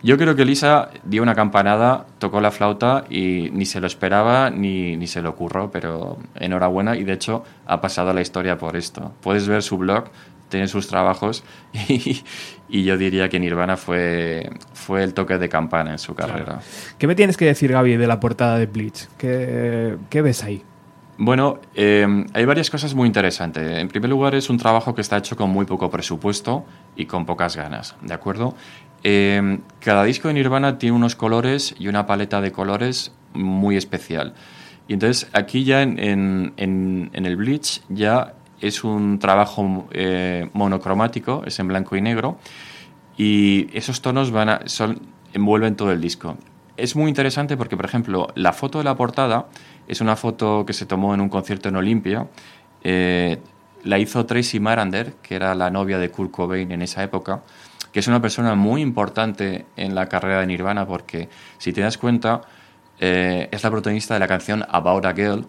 [0.00, 4.48] Yo creo que Lisa dio una campanada, tocó la flauta y ni se lo esperaba
[4.48, 8.56] ni, ni se le ocurrió, pero enhorabuena y de hecho ha pasado a la historia
[8.58, 9.12] por esto.
[9.20, 10.04] Puedes ver su blog,
[10.48, 11.42] tiene sus trabajos
[11.88, 12.22] y,
[12.68, 16.60] y yo diría que Nirvana fue, fue el toque de campana en su carrera.
[16.98, 19.08] ¿Qué me tienes que decir, Gaby, de la portada de Bleach?
[19.16, 20.62] ¿Qué, qué ves ahí?
[21.20, 23.78] Bueno, eh, hay varias cosas muy interesantes.
[23.78, 27.26] En primer lugar, es un trabajo que está hecho con muy poco presupuesto y con
[27.26, 28.54] pocas ganas, ¿de acuerdo?
[29.02, 34.34] Eh, cada disco de Nirvana tiene unos colores y una paleta de colores muy especial.
[34.86, 40.48] Y entonces aquí ya en, en- en- en el Bleach ya es un trabajo eh,
[40.52, 42.38] monocromático, es en blanco y negro,
[43.16, 45.00] y esos tonos van a, son,
[45.32, 46.36] envuelven todo el disco.
[46.76, 49.46] Es muy interesante porque, por ejemplo, la foto de la portada
[49.88, 52.28] es una foto que se tomó en un concierto en Olimpia.
[52.84, 53.38] Eh,
[53.84, 57.42] la hizo Tracy Marander, que era la novia de Kurt Cobain en esa época,
[57.92, 61.98] que es una persona muy importante en la carrera de Nirvana porque, si te das
[61.98, 62.42] cuenta,
[63.00, 65.46] eh, es la protagonista de la canción About a Girl.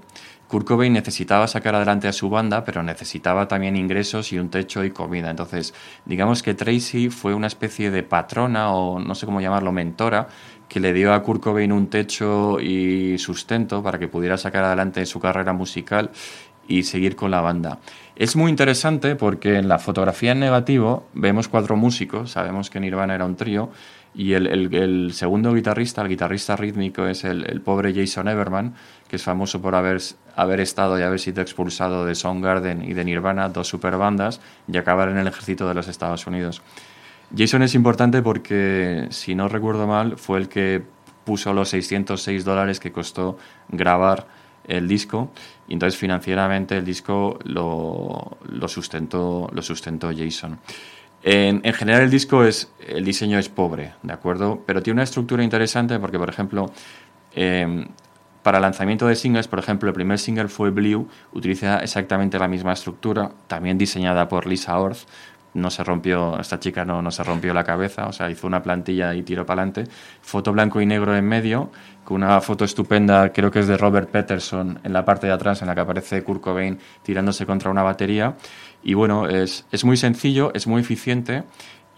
[0.49, 4.83] Kurt Cobain necesitaba sacar adelante a su banda, pero necesitaba también ingresos y un techo
[4.83, 5.29] y comida.
[5.29, 10.27] Entonces, digamos que Tracy fue una especie de patrona o no sé cómo llamarlo, mentora,
[10.67, 15.05] que le dio a Kurt Cobain un techo y sustento para que pudiera sacar adelante
[15.05, 16.09] su carrera musical
[16.67, 17.77] y seguir con la banda.
[18.15, 23.13] Es muy interesante porque en la fotografía en negativo vemos cuatro músicos, sabemos que Nirvana
[23.13, 23.69] era un trío,
[24.15, 28.73] y el, el- el segundo guitarrista, el guitarrista rítmico, es el, el pobre Jason Everman,
[29.07, 29.99] que es famoso por haber,
[30.35, 34.41] haber estado y haber sido expulsado de Soundgarden y de Nirvana, dos superbandas,
[34.71, 36.61] y acabar en el ejército de los Estados Unidos.
[37.35, 40.81] Jason es importante porque, si no recuerdo mal, fue el que
[41.25, 43.37] puso los 606 dólares que costó
[43.69, 44.25] grabar
[44.67, 45.31] el disco
[45.67, 50.59] y entonces financieramente el disco lo, lo sustentó, lo sustentó Jason.
[51.21, 54.63] En, en general el disco es, el diseño es pobre, ¿de acuerdo?
[54.65, 56.71] Pero tiene una estructura interesante porque, por ejemplo,
[57.35, 57.87] eh,
[58.43, 62.73] para lanzamiento de singles, por ejemplo, el primer single fue Blue, utiliza exactamente la misma
[62.73, 64.99] estructura, también diseñada por Lisa Orth.
[65.53, 68.61] No se rompió, esta chica no, no se rompió la cabeza, o sea, hizo una
[68.61, 69.91] plantilla y tiró para adelante.
[70.21, 71.71] Foto blanco y negro en medio,
[72.03, 75.61] con una foto estupenda, creo que es de Robert Patterson, en la parte de atrás,
[75.61, 78.35] en la que aparece Kurt Cobain tirándose contra una batería.
[78.83, 81.43] Y bueno, es, es muy sencillo, es muy eficiente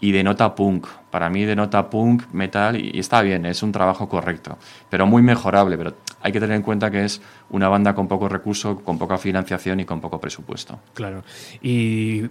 [0.00, 0.86] y denota punk.
[1.10, 4.58] Para mí denota punk, metal y, y está bien, es un trabajo correcto,
[4.90, 5.76] pero muy mejorable.
[5.78, 9.16] Pero hay que tener en cuenta que es una banda con poco recurso, con poca
[9.18, 10.80] financiación y con poco presupuesto.
[10.94, 11.22] Claro.
[11.60, 12.22] ¿Y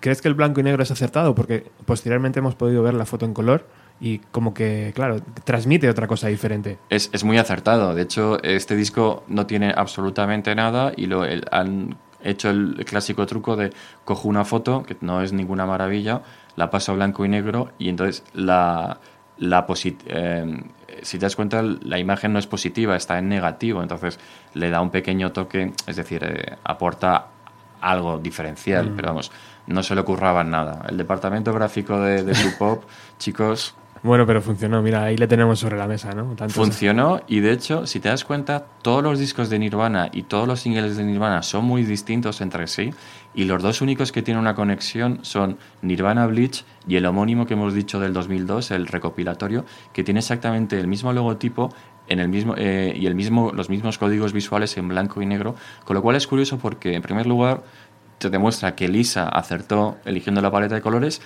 [0.00, 1.34] crees que el blanco y negro es acertado?
[1.34, 3.66] Porque posteriormente hemos podido ver la foto en color
[4.00, 6.78] y como que, claro, transmite otra cosa diferente.
[6.90, 7.94] Es, es muy acertado.
[7.94, 13.26] De hecho, este disco no tiene absolutamente nada y lo el- han hecho el clásico
[13.26, 13.72] truco de
[14.04, 16.22] cojo una foto, que no es ninguna maravilla,
[16.56, 18.98] la paso a blanco y negro y entonces la,
[19.38, 20.64] la posit- eh,
[21.02, 24.18] si te das cuenta, la imagen no es positiva, está en negativo, entonces
[24.54, 27.26] le da un pequeño toque, es decir, eh, aporta
[27.80, 29.30] algo diferencial, pero vamos,
[29.66, 30.86] no se le ocurraba nada.
[30.88, 32.84] El departamento gráfico de, de Pop,
[33.18, 34.82] chicos, Bueno, pero funcionó.
[34.82, 36.34] Mira, ahí le tenemos sobre la mesa, ¿no?
[36.36, 40.24] Tanto- Funcionó y de hecho, si te das cuenta, todos los discos de Nirvana y
[40.24, 42.90] todos los singles de Nirvana son muy distintos entre sí
[43.34, 47.54] y los dos únicos que tienen una conexión son Nirvana Bleach y el homónimo que
[47.54, 49.64] hemos dicho del 2002, el recopilatorio,
[49.94, 51.72] que tiene exactamente el mismo logotipo
[52.06, 55.54] en el mismo, eh, y el mismo, los mismos códigos visuales en blanco y negro,
[55.86, 57.62] con lo cual es curioso porque, en primer lugar,
[58.18, 61.20] te demuestra que Lisa acertó eligiendo la paleta de colores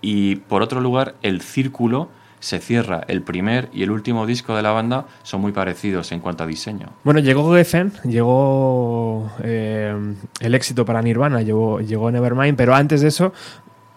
[0.00, 2.08] y por otro lugar, el círculo
[2.40, 3.02] se cierra.
[3.06, 6.46] El primer y el último disco de la banda son muy parecidos en cuanto a
[6.46, 6.88] diseño.
[7.04, 9.94] Bueno, llegó Geffen, llegó eh,
[10.40, 13.32] el éxito para Nirvana, llegó, llegó Nevermind, pero antes de eso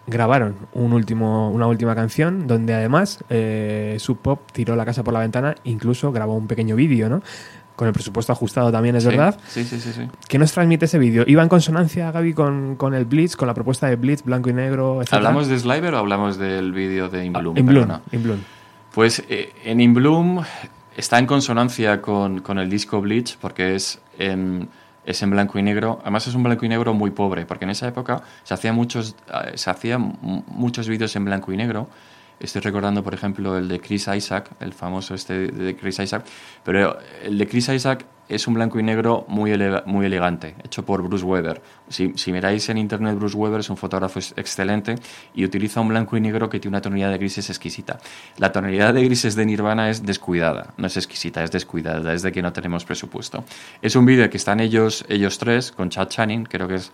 [0.06, 5.14] grabaron un último, una última canción donde además eh, Sub Pop tiró la casa por
[5.14, 7.22] la ventana, incluso grabó un pequeño vídeo, ¿no?
[7.76, 9.36] Con el presupuesto ajustado también, es Sí, verdad.
[9.48, 10.02] Sí, sí, sí, sí.
[10.28, 11.24] ¿Qué nos transmite ese vídeo?
[11.26, 14.52] ¿Iba en consonancia, Gaby, con, con el Blitz, con la propuesta de Blitz, blanco y
[14.52, 15.16] negro, etcétera?
[15.18, 17.58] ¿Hablamos de Sliver o hablamos del vídeo de In Bloom?
[17.58, 17.88] In Bloom.
[18.12, 18.38] In Bloom.
[18.92, 20.44] Pues eh, en In Bloom
[20.96, 24.68] está en consonancia con, con el disco Bleach porque es en,
[25.04, 25.98] es en blanco y negro.
[26.02, 29.16] Además es un blanco y negro muy pobre porque en esa época se hacían muchos,
[29.46, 31.88] eh, se hacían mu- muchos vídeos en blanco y negro.
[32.40, 36.24] Estoy recordando, por ejemplo, el de Chris Isaac, el famoso este de Chris Isaac.
[36.64, 39.52] Pero el de Chris Isaac es un blanco y negro muy,
[39.84, 41.60] muy elegante, hecho por Bruce Weber.
[41.88, 44.94] Si, miráis en internet, Bruce Weber es un fotógrafo ex- excelente
[45.34, 47.98] y utiliza un blanco y negro que tiene una tonalidad de grises exquisita.
[48.38, 52.32] La tonalidad de grises de Nirvana es descuidada, no es exquisita, es descuidada, es de
[52.32, 53.44] que no tenemos presupuesto.
[53.82, 56.92] Es un vídeo que están ellos, ellos tres, con Chad Channing, creo que es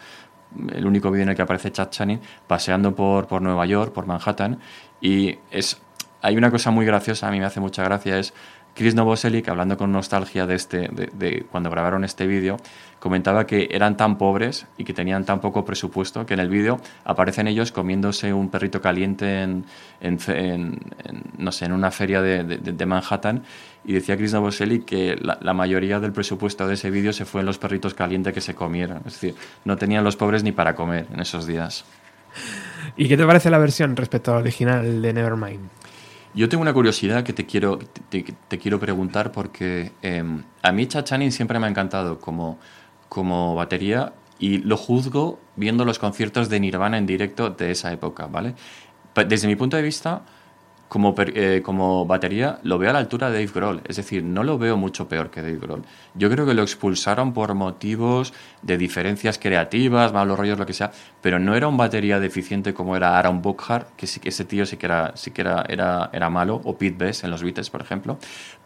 [0.74, 4.06] el único vídeo en el que aparece Chad Channing, paseando por, por Nueva York, por
[4.06, 4.58] Manhattan,
[5.00, 5.80] y es,
[6.22, 8.32] hay una cosa muy graciosa, a mí me hace mucha gracia, es
[8.72, 12.56] Chris Novoselic, hablando con nostalgia de, este, de, de cuando grabaron este vídeo,
[13.00, 16.80] comentaba que eran tan pobres y que tenían tan poco presupuesto que en el vídeo
[17.04, 19.64] aparecen ellos comiéndose un perrito caliente en,
[20.00, 23.42] en, en- en, no sé, en una feria de, de- de Manhattan
[23.84, 27.40] y decía Chris Novoselic que la, la mayoría del presupuesto de ese vídeo se fue
[27.40, 28.98] en los perritos calientes que se comieron.
[28.98, 29.34] Es decir,
[29.64, 31.84] no tenían los pobres ni para comer en esos días.
[33.00, 35.70] ¿Y qué te parece la versión respecto al original de Nevermind?
[36.34, 37.78] Yo tengo una curiosidad que te quiero,
[38.10, 40.22] te, quiero preguntar porque eh,
[40.60, 42.58] a mí Chad Channing siempre me ha encantado como,
[43.08, 48.26] como batería y lo juzgo viendo los conciertos de Nirvana en directo de esa época,
[48.26, 48.54] ¿vale?
[49.26, 50.26] Desde mi punto de vista,
[50.90, 53.80] como, eh, como batería, lo veo a la altura de Dave Grohl.
[53.86, 55.84] Es decir, no lo veo mucho peor que Dave Grohl.
[56.14, 60.90] Yo creo que lo expulsaron por motivos de diferencias creativas, malos rollos, lo que sea,
[61.22, 64.78] pero no era un batería deficiente como era Aaron Buckhart, que sí ese tío sí
[64.78, 67.82] que era, sí que era, era, era malo, o Pete Best en los Beatles, por
[67.82, 68.18] ejemplo.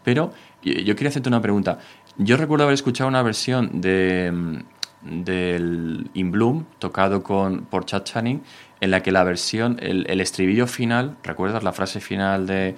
[0.02, 0.32] Pero
[0.62, 1.78] yo quería hacerte una pregunta.
[2.16, 4.58] Yo recuerdo haber escuchado una versión de, mm,
[5.04, 8.42] del In Bloom tocado con, por Chad Channing
[8.84, 12.76] en la que la versión, el, el estribillo final, ¿recuerdas la frase final de...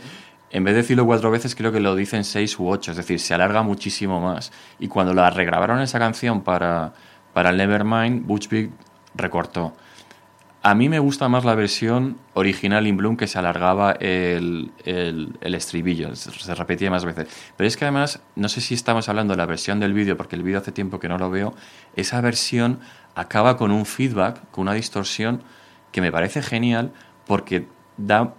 [0.50, 3.18] En vez de decirlo cuatro veces, creo que lo dicen seis u ocho, es decir,
[3.18, 4.52] se alarga muchísimo más.
[4.78, 6.94] Y cuando la regrabaron esa canción para,
[7.34, 8.70] para el Nevermind, Butch Vig
[9.16, 9.74] recortó.
[10.62, 15.36] A mí me gusta más la versión original in Bloom que se alargaba el, el,
[15.40, 17.28] el estribillo, se repetía más veces.
[17.56, 20.36] Pero es que además, no sé si estamos hablando de la versión del vídeo, porque
[20.36, 21.54] el vídeo hace tiempo que no lo veo,
[21.96, 22.78] esa versión
[23.16, 25.42] acaba con un feedback, con una distorsión
[25.96, 26.92] que me parece genial
[27.26, 28.34] porque da,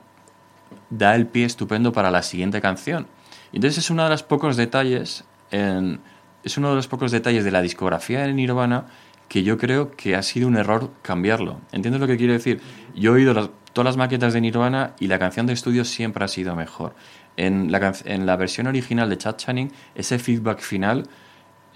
[0.92, 3.08] da el pie estupendo para la siguiente canción.
[3.52, 7.64] Entonces es uno de los pocos detalles es uno de los pocos detalles de la
[7.64, 8.86] discografía de Nirvana
[9.28, 11.60] que yo creo que ha sido un error cambiarlo.
[11.72, 12.62] ¿Entiendes lo que quiero decir?
[12.94, 16.28] Yo he oído todas las maquetas de Nirvana y la canción de estudio siempre ha
[16.28, 16.94] sido mejor.
[17.38, 21.10] En la, en la versión original de Chad Channing, ese feedback final,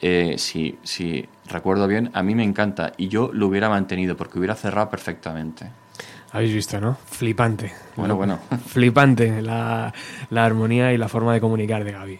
[0.01, 4.39] eh, si, si recuerdo bien, a mí me encanta y yo lo hubiera mantenido porque
[4.39, 5.67] hubiera cerrado perfectamente.
[6.31, 6.97] Habéis visto, ¿no?
[7.05, 7.71] Flipante.
[7.95, 8.39] Bueno, bueno.
[8.67, 9.93] Flipante la,
[10.29, 12.19] la armonía y la forma de comunicar de Gaby.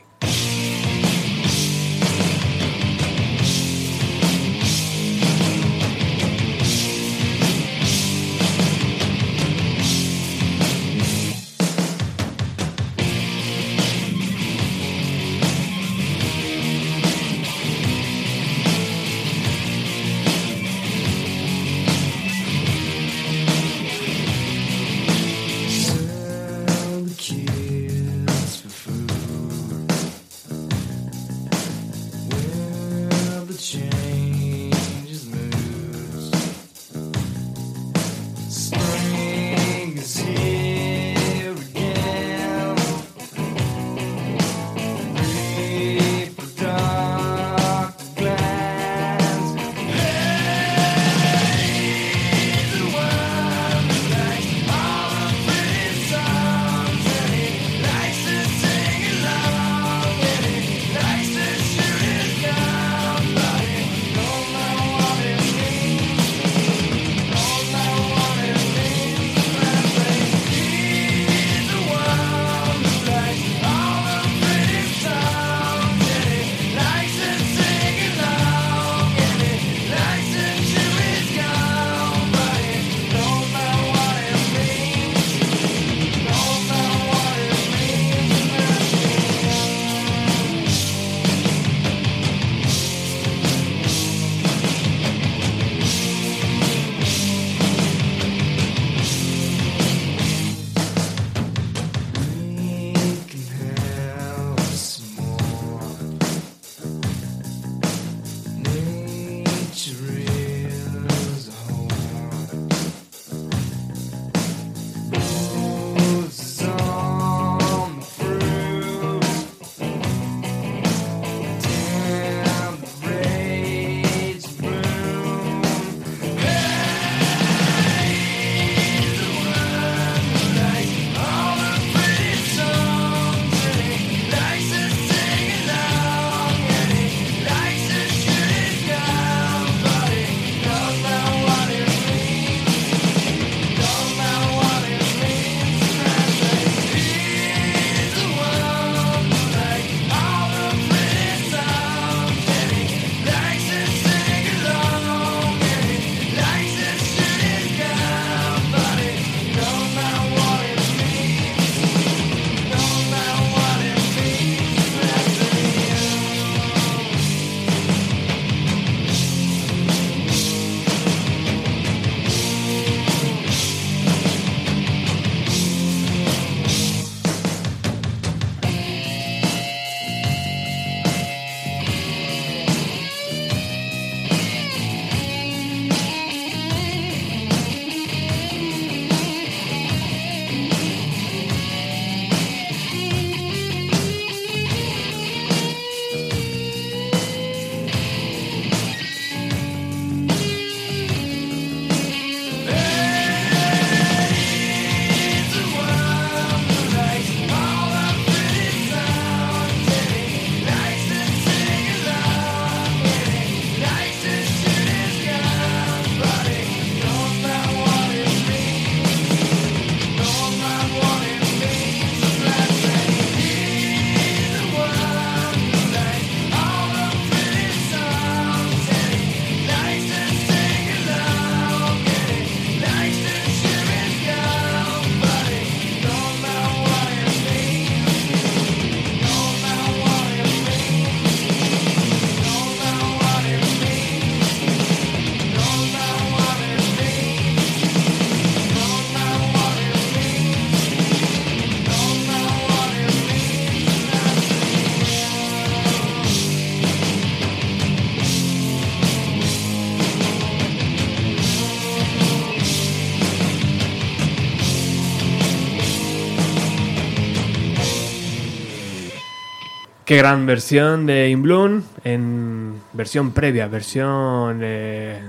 [270.12, 275.22] Qué gran versión de In Bloom en versión previa, versión eh,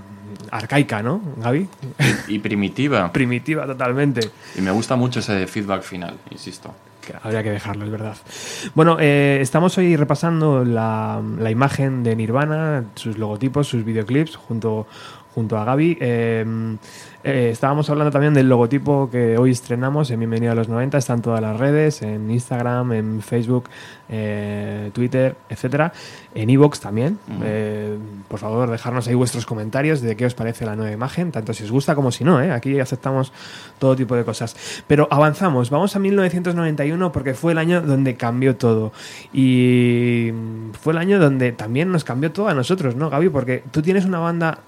[0.51, 1.69] arcaica, ¿no, Gaby?
[2.27, 3.13] Y primitiva.
[3.13, 4.29] Primitiva totalmente.
[4.57, 6.75] Y me gusta mucho ese feedback final, insisto.
[7.01, 8.17] Que habría que dejarlo, es verdad.
[8.75, 14.89] Bueno, eh, estamos hoy repasando la, la imagen de Nirvana, sus logotipos, sus videoclips, junto,
[15.35, 15.99] junto a Gaby.
[16.01, 16.77] Eh,
[17.25, 20.99] eh, estábamos hablando también del logotipo que hoy estrenamos en Bienvenido a los 90.
[20.99, 23.69] Está en todas las redes, en Instagram, en Facebook,
[24.09, 25.93] eh, Twitter, etcétera.
[26.35, 27.21] En Evox también.
[27.45, 31.55] Eh, por favor, dejarnos ahí vuestros comentarios de qué os parece la nueva imagen, tanto
[31.55, 32.39] si os gusta como si no.
[32.39, 33.33] Aquí aceptamos
[33.79, 34.57] todo tipo de cosas.
[34.89, 35.71] Pero avanzamos.
[35.71, 38.93] Vamos a 1991 porque fue el año donde cambió todo.
[39.33, 40.33] Y
[40.81, 43.29] fue el año donde también nos cambió todo a nosotros, ¿no, Gaby?
[43.29, 44.59] Porque tú tienes una banda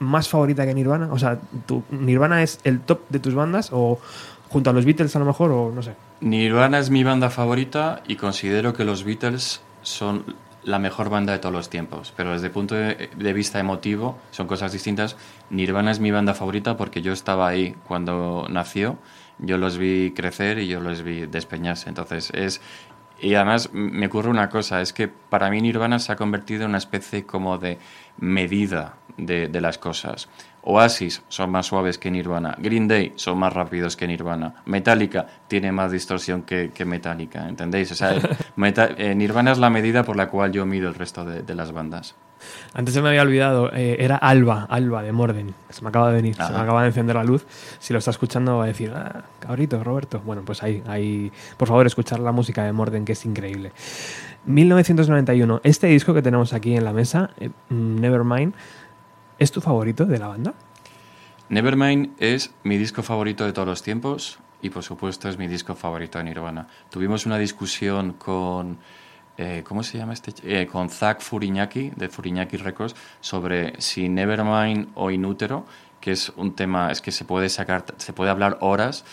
[0.00, 1.08] más favorita que Nirvana?
[1.12, 4.00] O sea, ¿tu ¿Nirvana es el top de tus bandas o
[4.48, 5.94] junto a los Beatles a lo mejor o no sé?
[6.20, 11.38] Nirvana es mi banda favorita y considero que los Beatles son la mejor banda de
[11.38, 15.16] todos los tiempos, pero desde el punto de, de vista emotivo son cosas distintas.
[15.48, 18.98] Nirvana es mi banda favorita porque yo estaba ahí cuando nació,
[19.38, 22.60] yo los vi crecer y yo los vi despeñarse, entonces es...
[23.22, 26.70] Y además me ocurre una cosa, es que para mí Nirvana se ha convertido en
[26.70, 27.78] una especie como de
[28.16, 28.94] medida
[29.26, 30.28] de, de, las cosas.
[30.62, 32.56] Oasis son más suaves que Nirvana.
[32.58, 34.54] Green Day son más rápidos que Nirvana.
[34.66, 37.92] Metallica tiene más distorsión que, que Metallica, ¿entendéis?
[37.92, 38.14] O sea,
[38.56, 41.54] meta, eh, Nirvana es la medida por la cual yo mido el resto de, de
[41.54, 42.14] las bandas.
[42.72, 45.54] Antes se me había olvidado, eh, era Alba, Alba de Morden.
[45.68, 46.48] Se me acaba de venir, Ajá.
[46.48, 47.46] se me acaba de encender la luz.
[47.78, 50.20] Si lo está escuchando va a decir, ah, cabrito, Roberto.
[50.24, 53.72] Bueno, pues ahí, ahí, por favor, escuchar la música de Morden, que es increíble.
[54.46, 58.54] 1991, este disco que tenemos aquí en la mesa, eh, Nevermind,
[59.40, 60.52] ¿Es tu favorito de la banda?
[61.48, 65.74] Nevermind es mi disco favorito de todos los tiempos y por supuesto es mi disco
[65.74, 66.68] favorito de Nirvana.
[66.90, 68.76] Tuvimos una discusión con,
[69.38, 70.34] eh, ¿cómo se llama este?
[70.44, 75.64] Eh, con Zach Furiñaki de Furiñaki Records sobre si Nevermind o Inútero,
[76.02, 79.06] que es un tema, es que se puede sacar, se puede hablar horas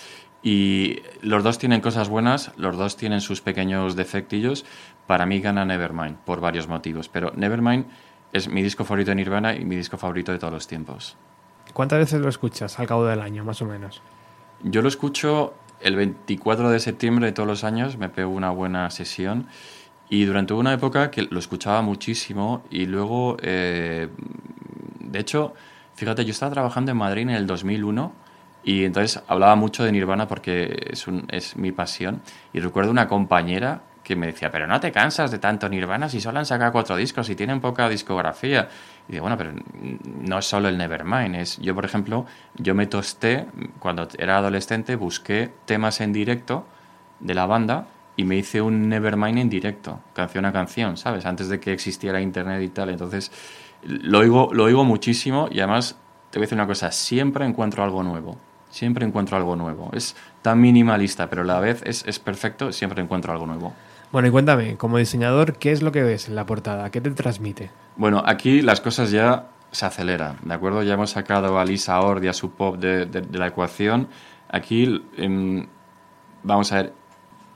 [0.43, 4.65] y los dos tienen cosas buenas, los dos tienen sus pequeños defectillos.
[5.07, 7.85] Para mí gana Nevermind por varios motivos, pero Nevermind
[8.33, 11.17] es mi disco favorito de Nirvana y mi disco favorito de todos los tiempos.
[11.73, 14.01] ¿Cuántas veces lo escuchas al cabo del año, más o menos?
[14.63, 18.89] Yo lo escucho el 24 de septiembre de todos los años, me pego una buena
[18.89, 19.47] sesión
[20.09, 24.07] y durante una época que lo escuchaba muchísimo y luego, eh,
[24.99, 25.53] de hecho,
[25.95, 28.11] fíjate, yo estaba trabajando en Madrid en el 2001
[28.63, 32.21] y entonces hablaba mucho de Nirvana porque es, un, es mi pasión
[32.53, 36.21] y recuerdo una compañera que me decía, pero no te cansas de tanto Nirvana si
[36.21, 38.69] solo han sacado cuatro discos y tienen poca discografía.
[39.09, 39.51] Y digo, bueno, pero
[40.21, 41.35] no es solo el Nevermind.
[41.35, 43.47] Es, yo, por ejemplo, yo me tosté,
[43.79, 46.65] cuando era adolescente, busqué temas en directo
[47.19, 51.25] de la banda y me hice un Nevermind en directo, canción a canción, ¿sabes?
[51.25, 52.89] Antes de que existiera internet y tal.
[52.89, 53.29] Entonces,
[53.83, 55.99] lo oigo, lo oigo muchísimo y además,
[56.31, 58.37] te voy a decir una cosa, siempre encuentro algo nuevo.
[58.69, 59.89] Siempre encuentro algo nuevo.
[59.91, 63.73] Es tan minimalista, pero a la vez es, es perfecto, siempre encuentro algo nuevo.
[64.11, 66.89] Bueno, y cuéntame, como diseñador, ¿qué es lo que ves en la portada?
[66.91, 67.71] ¿Qué te transmite?
[67.97, 70.81] Bueno, aquí las cosas ya se aceleran, ¿de acuerdo?
[70.83, 74.07] Ya hemos sacado a Lisa Ord y a su pop de, la ecuación.
[74.49, 75.67] Aquí, eh,
[76.43, 76.93] vamos a ver,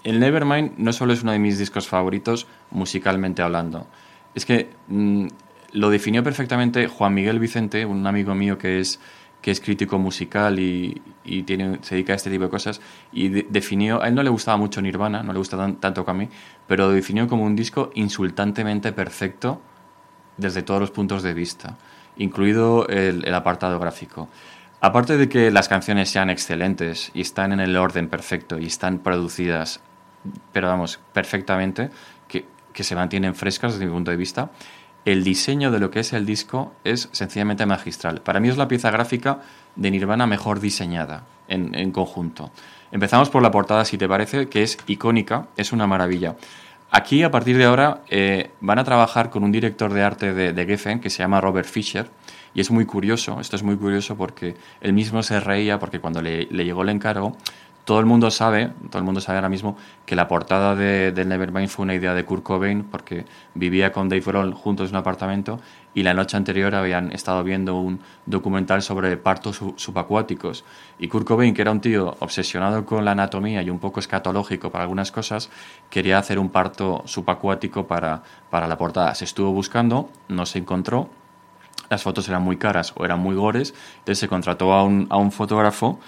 [0.03, 3.87] el Nevermind no solo es uno de mis discos favoritos musicalmente hablando,
[4.35, 5.27] es que mmm,
[5.73, 8.99] lo definió perfectamente Juan Miguel Vicente, un amigo mío que es
[9.41, 12.79] que es crítico musical y, y tiene, se dedica a este tipo de cosas,
[13.11, 16.05] y de, definió, a él no le gustaba mucho Nirvana, no le gusta tan, tanto
[16.05, 16.29] que a mí,
[16.67, 19.61] pero lo definió como un disco insultantemente perfecto
[20.37, 21.77] desde todos los puntos de vista,
[22.17, 24.29] incluido el, el apartado gráfico.
[24.79, 28.99] Aparte de que las canciones sean excelentes y están en el orden perfecto y están
[28.99, 29.79] producidas,
[30.51, 31.91] pero vamos, perfectamente,
[32.27, 34.51] que, que se mantienen frescas desde mi punto de vista,
[35.05, 38.21] el diseño de lo que es el disco es sencillamente magistral.
[38.21, 39.39] Para mí es la pieza gráfica
[39.75, 42.51] de Nirvana mejor diseñada en, conjunto.
[42.91, 46.35] Empezamos por la portada, si te parece, que es icónica, es una maravilla.
[46.91, 50.65] Aquí, a partir de ahora, eh, van a trabajar con un director de arte de,
[50.65, 52.09] Geffen que se llama Robert Fisher.
[52.53, 56.21] Y es muy curioso, esto es muy curioso porque él mismo se reía porque cuando
[56.21, 57.37] le llegó el encargo,
[57.85, 59.75] todo el mundo sabe, todo el mundo sabe ahora mismo
[60.05, 63.25] que la portada de, de, Nevermind fue una idea de Kurt Cobain porque
[63.55, 65.59] vivía con Dave Grohl juntos en un apartamento
[65.93, 70.63] y la noche anterior habían estado viendo un documental sobre partos subacuáticos.
[70.99, 74.69] Y Kurt Cobain, que era un tío obsesionado con la anatomía y un poco escatológico
[74.69, 75.49] para algunas cosas,
[75.89, 79.13] quería hacer un parto subacuático para, para la portada.
[79.15, 81.09] Se estuvo buscando, no se encontró,
[81.91, 85.17] las fotos eran muy caras o eran muy gores, entonces se contrató a un, a
[85.17, 85.99] un fotógrafo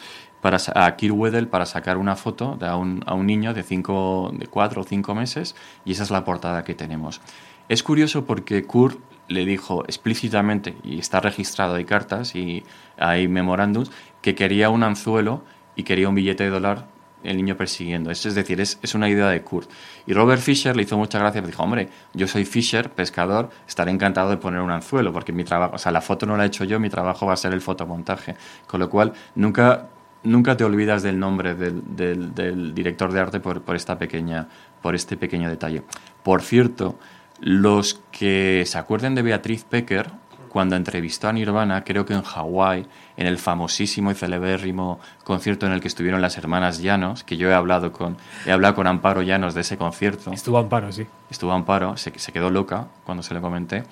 [0.43, 3.63] para, a Kirk Weddell para sacar una foto de a, un, a un niño de,
[3.63, 7.21] cinco, de cuatro o cinco meses y esa es la portada que tenemos.
[7.69, 12.65] Es curioso porque Kurt le dijo explícitamente, y está registrado, hay cartas y
[12.97, 13.89] hay memorándums,
[14.21, 15.45] que quería un anzuelo
[15.77, 16.87] y quería un billete de dólar
[17.23, 18.11] el niño persiguiendo.
[18.11, 19.69] Es, es decir, es, es, una idea de Kurt.
[20.05, 24.29] Y Robert Fisher le hizo mucha gracia, dijo, hombre, yo soy Fisher, pescador, estaré encantado
[24.29, 26.65] de poner un anzuelo, porque mi trabajo, o sea, la foto no la he hecho
[26.65, 28.35] yo, mi trabajo va a ser el fotomontaje.
[28.67, 29.87] Con lo cual, nunca,
[30.23, 34.47] nunca te olvidas del nombre del, del, del director de arte por, por, esta pequeña,
[34.81, 35.83] por este pequeño detalle.
[36.23, 36.97] Por cierto,
[37.39, 40.11] los que se acuerden de Beatriz Pecker,
[40.53, 42.85] cuando entrevistó a Nirvana, creo que en Hawái,
[43.17, 47.49] en el famosísimo y celebérrimo concierto en el que estuvieron las hermanas Llanos, que yo
[47.49, 50.31] he hablado con, he hablado con Amparo Llanos de ese concierto.
[50.31, 51.07] Estuvo Amparo, sí.
[51.31, 53.83] Estuvo Amparo, se, se quedó loca cuando se lo comenté.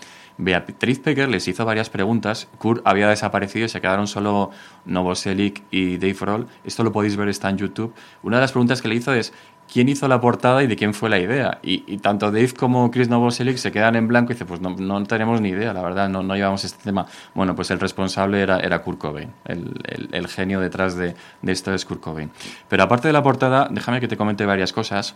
[0.41, 2.47] Beatriz Pecker les hizo varias preguntas.
[2.57, 4.49] Kurt había desaparecido y se quedaron solo
[4.85, 6.47] Novoselic y Dave Roll.
[6.63, 7.93] Esto lo podéis ver, está en YouTube.
[8.23, 9.33] Una de las preguntas que le hizo es
[9.71, 11.59] quién hizo la portada y de quién fue la idea.
[11.61, 15.03] Y, tanto Dave como Chris Novoselic se quedan en blanco y dicen, pues no, no,
[15.03, 17.05] tenemos ni idea, la verdad, no, no, llevamos este tema.
[17.35, 21.13] Bueno, pues el responsable era, era Kurt Cobain, el, genio detrás de,
[21.43, 22.31] de, esto es Kurt Cobain.
[22.67, 25.13] Pero aparte de la portada, déjame que te comente varias cosas.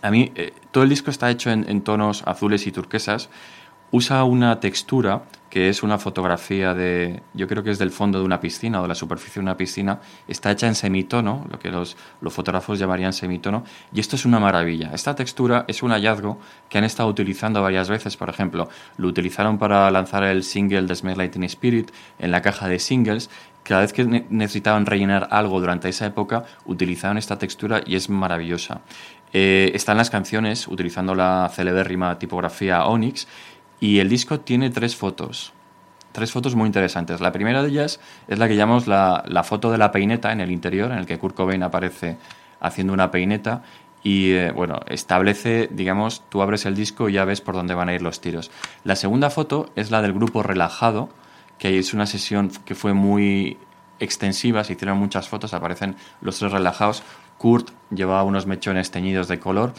[0.00, 3.30] A mí, eh, todo el disco está hecho en tonos azules y turquesas
[3.90, 8.24] usa una textura que es una fotografía de, yo creo que es del fondo de
[8.24, 11.70] una piscina o de la superficie de una piscina, está hecha en semitono, lo que
[11.70, 14.90] los, los fotógrafos llamarían semitono, y esto es una maravilla.
[14.92, 18.68] Esta textura es un hallazgo que han estado utilizando varias veces, por ejemplo,
[18.98, 23.30] lo utilizaron para lanzar el single de Smell Lightning Spirit en la caja de singles,
[23.62, 28.80] cada vez que necesitaban rellenar algo durante esa época, utilizaban esta textura y es maravillosa.
[29.34, 33.28] Eh, están las canciones utilizando la celebérrima tipografía Onyx
[33.80, 35.52] y el disco tiene tres fotos.
[36.12, 37.20] Tres fotos muy interesantes.
[37.20, 40.40] La primera de ellas es la que llamamos la, la foto de la peineta en
[40.40, 42.16] el interior, en el que Kurt Cobain aparece
[42.60, 43.62] haciendo una peineta
[44.02, 47.88] y eh, bueno, establece, digamos, tú abres el disco y ya ves por dónde van
[47.88, 48.50] a ir los tiros.
[48.84, 51.08] La segunda foto es la del grupo relajado,
[51.58, 53.58] que es una sesión que fue muy
[53.98, 57.02] extensiva, se hicieron muchas fotos, aparecen los tres relajados.
[57.38, 59.74] Kurt llevaba unos mechones teñidos de color,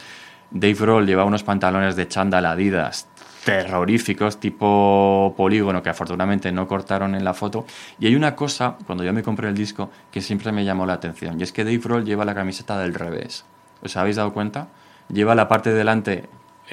[0.52, 3.08] Dave Roll llevaba unos pantalones de chándal Adidas
[3.50, 7.66] terroríficos, tipo polígono, que afortunadamente no cortaron en la foto.
[8.00, 10.94] Y hay una cosa, cuando yo me compré el disco, que siempre me llamó la
[10.94, 13.46] atención, y es que Dave Roll lleva la camiseta del revés.
[13.84, 14.68] ¿Os habéis dado cuenta?
[15.12, 16.30] Lleva la parte de delante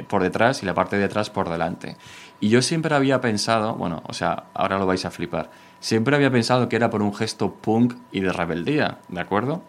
[0.08, 1.96] por detrás y la parte de atrás por delante.
[2.40, 5.50] Y yo siempre había pensado, bueno, o sea, ahora lo vais a flipar,
[5.80, 9.62] siempre había pensado que era por un gesto punk y de rebeldía, ¿de acuerdo?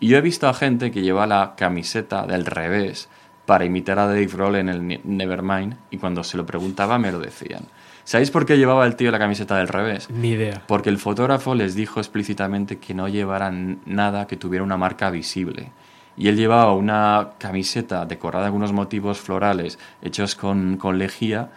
[0.00, 3.08] Y yo he visto a gente que lleva la camiseta del revés
[3.46, 7.20] para imitar a Dave Roll en el Nevermind y cuando se lo preguntaba me lo
[7.20, 7.62] decían.
[8.04, 10.10] ¿Sabéis por qué llevaba el tío la camiseta del revés?
[10.10, 10.62] Ni idea.
[10.66, 15.72] Porque el fotógrafo les dijo explícitamente que no llevaran nada que tuviera una marca visible.
[16.16, 21.50] Y él llevaba una camiseta decorada con unos motivos florales hechos con, con lejía,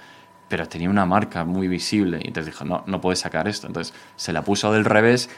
[0.48, 2.20] pero tenía una marca muy visible.
[2.24, 3.68] Y entonces dijo, no, no puedes sacar esto.
[3.68, 5.30] Entonces se la puso del revés,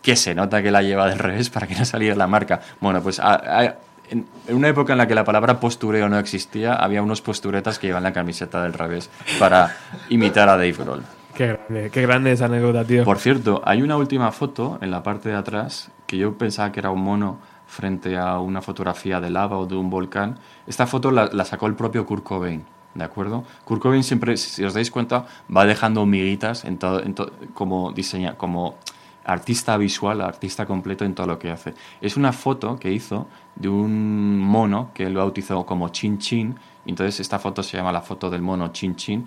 [0.00, 2.60] que se nota que la lleva del revés para que no saliera la marca.
[2.80, 3.76] Bueno, pues a, a,
[4.10, 7.86] en una época en la que la palabra postureo no existía, había unos posturetas que
[7.86, 9.76] llevan la camiseta del revés para
[10.08, 11.02] imitar a Dave Grohl.
[11.34, 13.04] Qué grande, qué grande esa anécdota, tío.
[13.04, 16.80] Por cierto, hay una última foto en la parte de atrás que yo pensaba que
[16.80, 20.38] era un mono frente a una fotografía de lava o de un volcán.
[20.66, 22.64] Esta foto la, la sacó el propio Kurt Cobain.
[22.94, 23.44] ¿De acuerdo?
[23.64, 25.24] Kurt Cobain siempre, si os dais cuenta,
[25.54, 27.14] va dejando miguitas en todo, en
[27.54, 28.76] como diseña, como
[29.24, 31.74] artista visual, artista completo en todo lo que hace.
[32.00, 36.58] Es una foto que hizo de un mono que él bautizó como Chin Chin.
[36.86, 39.26] Entonces esta foto se llama la foto del mono Chin Chin.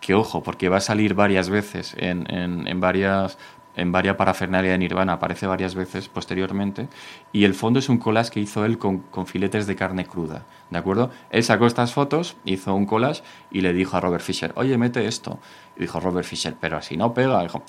[0.00, 3.38] Que ojo, porque va a salir varias veces en, en, varias
[3.74, 6.88] en varias parafernalia de Nirvana, aparece varias veces posteriormente,
[7.32, 10.44] y el fondo es un collage que hizo él con, con, filetes de carne cruda,
[10.70, 11.10] ¿de acuerdo?
[11.30, 15.06] Él sacó estas fotos, hizo un collage y le dijo a Robert Fisher, oye, mete
[15.06, 15.40] esto.
[15.76, 17.42] Y dijo Robert Fisher, pero así no pega.
[17.42, 17.64] dijo,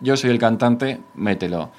[0.00, 1.70] yo soy el cantante, mételo.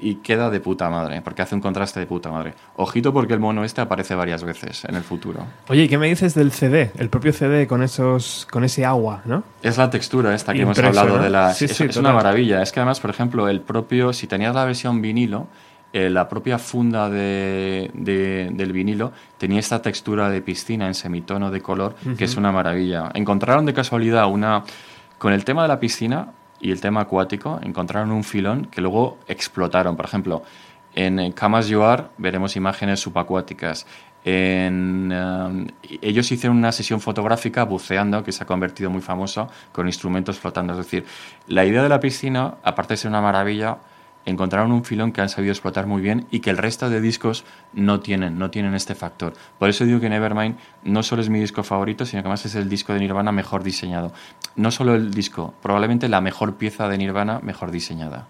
[0.00, 2.54] Y queda de puta madre, porque hace un contraste de puta madre.
[2.76, 5.46] Ojito porque el mono este aparece varias veces en el futuro.
[5.68, 6.90] Oye, ¿y qué me dices del CD?
[6.98, 9.44] El propio CD con esos con ese agua, ¿no?
[9.62, 11.22] Es la textura esta que Impreso, hemos hablado ¿no?
[11.22, 11.54] de la...
[11.54, 12.60] Sí, es, sí, es una maravilla.
[12.60, 14.12] Es que además, por ejemplo, el propio...
[14.12, 15.46] Si tenías la versión vinilo,
[15.92, 21.52] eh, la propia funda de, de, del vinilo tenía esta textura de piscina en semitono
[21.52, 22.16] de color, uh -huh.
[22.16, 23.10] que es una maravilla.
[23.14, 24.64] Encontraron de casualidad una...
[25.18, 26.32] Con el tema de la piscina,
[26.64, 29.96] y el tema acuático encontraron un filón que luego explotaron.
[29.96, 30.42] Por ejemplo,
[30.94, 33.86] en Camas Yoar veremos imágenes subacuáticas.
[34.24, 35.66] En, uh,
[36.00, 40.72] ellos hicieron una sesión fotográfica buceando que se ha convertido muy famoso con instrumentos flotando.
[40.72, 41.04] Es decir,
[41.48, 43.76] la idea de la piscina, aparte de ser una maravilla,
[44.26, 47.44] encontraron un filón que han sabido explotar muy bien y que el resto de discos
[47.72, 49.34] no tienen, no tienen este factor.
[49.58, 52.54] Por eso digo que Nevermind no solo es mi disco favorito, sino que además es
[52.54, 54.12] el disco de Nirvana mejor diseñado.
[54.56, 58.26] No solo el disco, probablemente la mejor pieza de Nirvana mejor diseñada.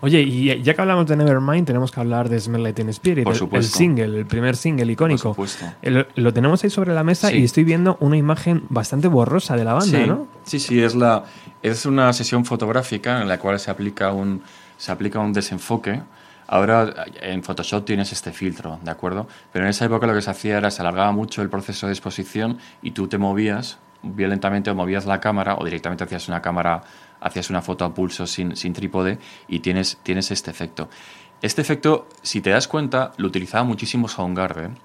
[0.00, 3.24] Oye, y ya que hablamos de Nevermind, tenemos que hablar de Smell Like Teen Spirit,
[3.24, 5.34] Por el- single, el primer single icónico.
[5.34, 5.76] Por supuesto.
[5.82, 7.38] El- lo tenemos ahí sobre la mesa Sí.
[7.38, 10.28] y estoy viendo una imagen bastante borrosa de la banda, sí, ¿no?
[10.44, 11.24] Sí, sí, es, la,
[11.62, 14.42] es una sesión fotográfica en la cual se aplica un,
[14.76, 16.02] se aplica un desenfoque.
[16.46, 19.26] Ahora en Photoshop tienes este filtro, ¿de acuerdo?
[19.52, 21.92] Pero en esa época lo que se hacía era se alargaba mucho el proceso de
[21.92, 26.82] exposición y tú te movías violentamente o movías la cámara o directamente hacías una cámara,
[27.20, 29.18] hacías una foto a pulso sin, sin trípode
[29.48, 30.88] y tienes, tienes este efecto.
[31.42, 34.78] Este efecto, si te das cuenta, lo utilizaba muchísimo Soundgarden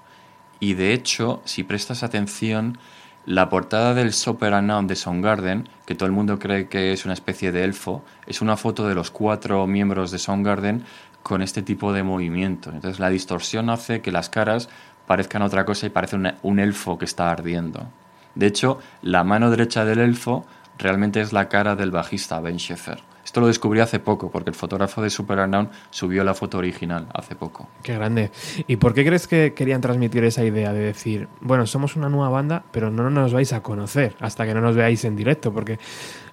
[0.62, 2.78] y de hecho, si prestas atención,
[3.24, 7.14] la portada del Super Unknown de Soundgarden, que todo el mundo cree que es una
[7.14, 10.84] especie de elfo, es una foto de los cuatro miembros de Soundgarden
[11.22, 12.70] con este tipo de movimiento.
[12.70, 14.68] Entonces la distorsión hace que las caras
[15.06, 17.86] parezcan otra cosa y parece un elfo que está ardiendo.
[18.34, 20.46] De hecho, la mano derecha del elfo
[20.78, 23.11] realmente es la cara del bajista Ben Schaeffer.
[23.32, 27.06] Esto lo descubrí hace poco, porque el fotógrafo de Super Unknown subió la foto original
[27.14, 27.66] hace poco.
[27.82, 28.30] Qué grande.
[28.66, 32.28] ¿Y por qué crees que querían transmitir esa idea de decir, bueno, somos una nueva
[32.28, 35.50] banda, pero no nos vais a conocer hasta que no nos veáis en directo?
[35.50, 35.78] Porque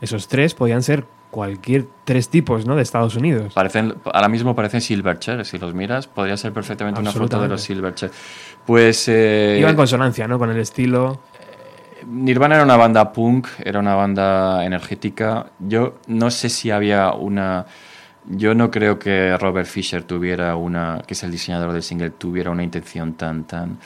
[0.02, 2.76] esos tres podían ser cualquier tres tipos, ¿no?
[2.76, 3.54] De Estados Unidos.
[3.54, 7.62] Parecen, ahora mismo parecen Silverchair, si los miras, podría ser perfectamente una foto de los.
[7.62, 8.12] Silverchair.
[8.66, 10.38] Pues eh, Iba en consonancia, ¿no?
[10.38, 11.22] Con el estilo.
[12.10, 15.52] Nirvana era una banda punk, era una banda energética.
[15.60, 17.68] Yo no sé si había una...
[18.26, 22.50] Yo no creo que Robert Fisher tuviera una, que es el diseñador del single, tuviera
[22.52, 23.78] una intención tan, tan,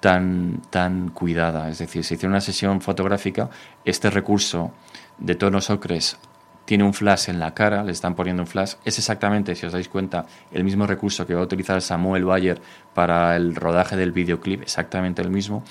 [0.00, 1.68] tan, tan cuidada.
[1.70, 3.48] Es decir, se hizo una sesión fotográfica,
[3.84, 4.72] este recurso
[5.18, 6.18] de tonos ocres
[6.66, 8.74] tiene un flash en la cara, le están poniendo un flash.
[8.84, 12.60] Es exactamente, si os dais cuenta, el mismo recurso que va a utilizar Samuel Bayer
[12.92, 15.62] para el rodaje del videoclip, exactamente el mismo.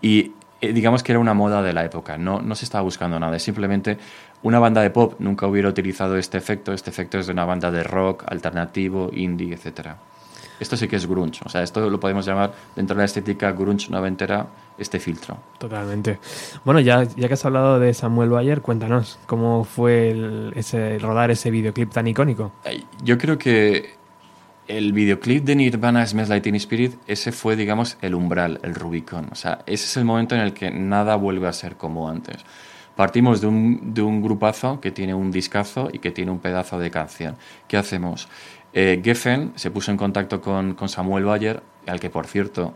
[0.00, 0.32] Y
[0.72, 3.42] digamos que era una moda de la época, no, no se estaba buscando nada, es
[3.42, 3.98] simplemente
[4.42, 7.70] una banda de pop nunca hubiera utilizado este efecto, este efecto es de una banda
[7.70, 9.96] de rock, alternativo, indie, etcétera.
[10.60, 13.50] Esto sí que es grunge, o sea, esto lo podemos llamar dentro de la estética
[13.50, 14.46] grunge noventera,
[14.78, 15.36] este filtro.
[15.58, 16.20] Totalmente.
[16.64, 21.32] Bueno, ya, ya que has hablado de Samuel Bayer, cuéntanos cómo fue el- ese, rodar
[21.32, 22.52] ese videoclip tan icónico.
[22.64, 23.96] Eh, Yo creo que
[24.68, 29.28] el videoclip de Nirvana Smells Like Teen Spirit, ese fue, digamos, el umbral, el Rubicon.
[29.32, 32.36] O sea, ese es el momento en el que nada vuelve a ser como antes.
[32.96, 36.78] Partimos de un, de un grupazo que tiene un discazo y que tiene un pedazo
[36.78, 37.36] de canción.
[37.66, 38.28] ¿Qué hacemos?
[38.72, 42.74] Eh, Geffen se puso en contacto con, con Samuel Bayer, al que, por cierto,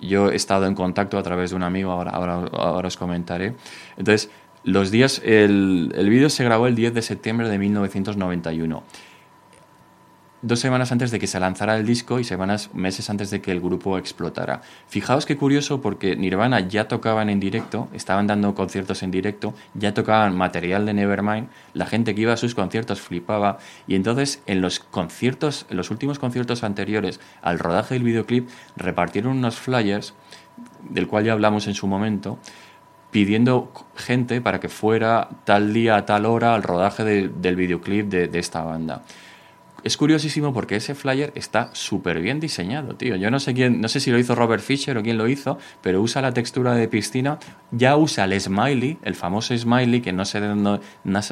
[0.00, 3.54] yo he estado en contacto a través de un amigo, ahora, ahora, ahora os comentaré.
[3.96, 4.30] Entonces,
[4.64, 8.82] los días, el, el vídeo se grabó el 10 de septiembre de 1991
[10.42, 13.52] dos semanas antes de que se lanzara el disco y semanas, meses antes de que
[13.52, 14.60] el grupo explotara.
[14.88, 19.94] Fijaos qué curioso porque Nirvana ya tocaban en directo, estaban dando conciertos en directo, ya
[19.94, 24.60] tocaban material de Nevermind, la gente que iba a sus conciertos flipaba y entonces en
[24.60, 30.14] los conciertos, en los últimos conciertos anteriores al rodaje del videoclip repartieron unos flyers
[30.90, 32.38] del cual ya hablamos en su momento
[33.12, 38.08] pidiendo gente para que fuera tal día a tal hora al rodaje de- del videoclip
[38.08, 39.02] de, de esta banda.
[39.84, 43.16] Es curiosísimo porque ese flyer está súper bien diseñado, tío.
[43.16, 45.58] Yo no sé quién, no sé si lo hizo Robert Fisher o quién lo hizo,
[45.80, 47.38] pero usa la textura de piscina,
[47.72, 50.80] ya usa el smiley, el famoso smiley que no sé de dónde,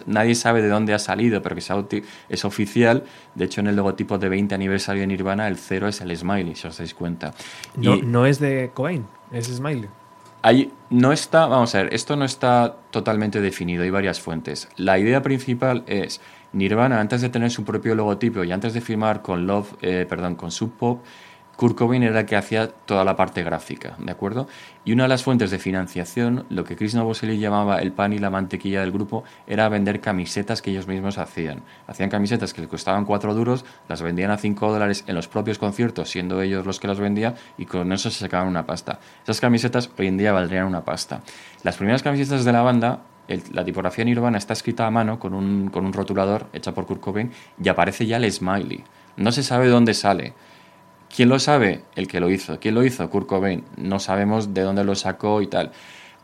[0.07, 3.05] nadie sabe de dónde ha salido, pero que es, oficial.
[3.36, 6.57] De hecho, en el logotipo de 20 aniversario de Nirvana, el cero es el smiley,
[6.57, 7.32] si os dais cuenta.
[7.76, 9.88] No, Y- no es de Cobain, es Smiley.
[10.42, 14.68] Ahí no está, vamos a ver, esto no está totalmente definido, hay varias fuentes.
[14.76, 16.20] La idea principal es
[16.53, 20.34] Nirvana, antes de tener su propio logotipo y antes de firmar con Love, eh, perdón,
[20.34, 21.05] con Sub Pop,
[21.61, 24.48] Kurt Cobain era el que hacía toda la parte gráfica, ¿de acuerdo?
[24.82, 28.18] Y una de las fuentes de financiación, lo que Chris Novoselic llamaba el pan y
[28.18, 31.62] la mantequilla del grupo, era vender camisetas que ellos mismos hacían.
[31.86, 35.59] Hacían camisetas que les costaban 4 duros, las vendían a 5 dólares en los propios
[35.59, 38.98] conciertos, siendo ellos los que las vendían, y con eso se sacaban una pasta.
[39.22, 41.20] Esas camisetas hoy en día valdrían una pasta.
[41.62, 43.01] Las primeras camisetas de la banda,
[43.53, 47.01] la tipografía Nirvana está escrita a mano con un, con un rotulador hecha por Kurt
[47.01, 47.31] Cobain
[47.62, 48.85] y aparece ya el smiley.
[49.16, 50.35] No se sabe de dónde sale.
[51.14, 51.83] ¿Quién lo sabe?
[51.97, 52.59] El que lo hizo.
[52.61, 53.09] ¿Quién lo hizo?
[53.11, 53.64] Kurt Cobain.
[53.76, 55.72] No sabemos de dónde lo sacó y tal.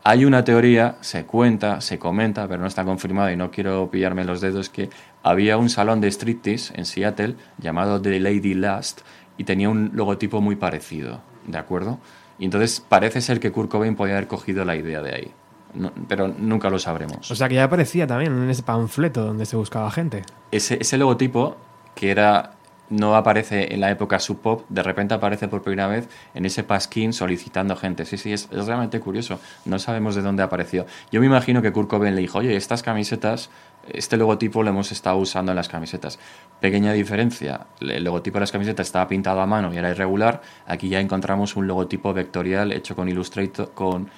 [0.03, 4.23] Hay una teoría, se cuenta, se comenta, pero no está confirmada y no quiero pillarme
[4.23, 4.89] los dedos, que
[5.21, 9.01] había un salón de striptease en Seattle llamado The Lady Last
[9.37, 11.99] y tenía un logotipo muy parecido, ¿de acuerdo?
[12.39, 15.31] Y entonces parece ser que Kurt Cobain podía haber cogido la idea de ahí,
[15.77, 17.29] No- pero nunca lo sabremos.
[17.31, 20.23] O sea que ya aparecía también en ese panfleto donde se buscaba gente.
[20.51, 21.55] ese, ese logotipo,
[21.95, 22.51] que era
[22.89, 26.63] no aparece en la época sub pop, de repente aparece por primera vez en ese
[26.63, 28.05] pasquín solicitando gente.
[28.05, 29.41] Sí, sí, es, realmente curioso.
[29.65, 30.85] No sabemos de dónde apareció.
[31.11, 33.49] Yo me imagino que Kurt Cobain le dijo, oye, estas camisetas,
[33.89, 36.17] este logotipo lo hemos estado usando en las camisetas.
[36.61, 40.41] Pequeña diferencia, el logotipo de las camisetas estaba pintado a mano y era irregular.
[40.65, 44.09] Aquí ya encontramos un logotipo vectorial hecho con Illustrator, con,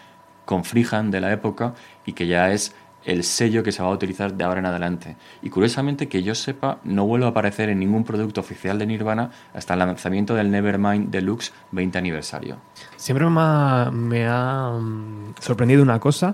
[0.50, 1.76] con de la época
[2.08, 2.74] y que ya es
[3.06, 5.16] el sello que se va a utilizar de ahora en adelante.
[5.44, 9.30] Y curiosamente, que yo sepa, no vuelve a aparecer en ningún producto oficial de Nirvana
[9.54, 12.58] hasta el lanzamiento del Nevermind Deluxe 20 aniversario.
[12.98, 16.34] Siempre me ha, mm, sorprendido una cosa.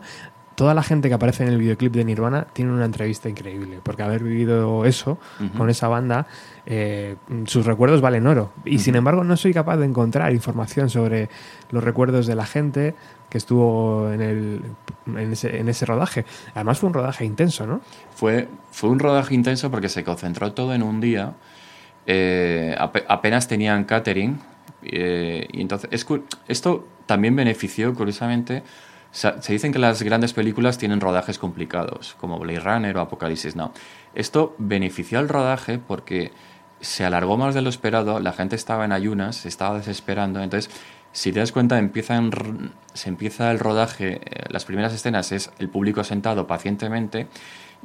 [0.55, 4.03] Toda la gente que aparece en el videoclip de Nirvana tiene una entrevista increíble, porque
[4.03, 5.17] haber vivido eso
[5.57, 6.27] con esa banda,
[6.65, 8.53] eh, sus recuerdos valen oro.
[8.63, 11.29] Y sin embargo, no soy capaz de encontrar información sobre
[11.71, 12.95] los recuerdos de la gente,
[13.29, 14.61] que estuvo en, el,
[15.07, 16.25] en, ese, en ese rodaje.
[16.53, 17.81] Además fue un rodaje intenso, ¿no?
[18.15, 21.33] Fue, fue un rodaje intenso porque se concentró todo en un día.
[22.07, 22.75] Eh,
[23.07, 24.39] apenas tenían catering.
[24.83, 25.89] Eh, y entonces,
[26.47, 28.63] esto también benefició, curiosamente,
[29.15, 33.71] se dicen que las grandes películas tienen rodajes complicados, como Blade Runner o Apocalipsis Now.
[34.13, 36.33] Esto benefició al rodaje porque
[36.81, 40.69] se alargó más de lo esperado, la gente estaba en ayunas, se estaba desesperando, entonces
[41.13, 42.21] si te das cuenta, empieza
[42.93, 47.27] se empieza el rodaje, eh, las primeras escenas es el público sentado pacientemente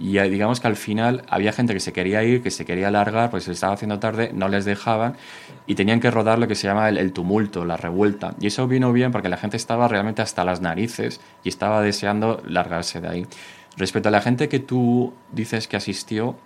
[0.01, 2.89] y eh, digamos que al final había gente que se quería ir, que se quería
[2.89, 5.17] alargar, pues se estaba haciendo tarde, no les dejaban
[5.67, 8.35] y tenían que rodar lo que se llama el, tumulto, la revuelta.
[8.41, 12.43] Y eso vino bien porque la gente estaba realmente hasta las narices y estaba deseando
[12.47, 13.27] largarse de ahí.
[13.77, 16.37] Respecto a la gente que tú dices que asistió,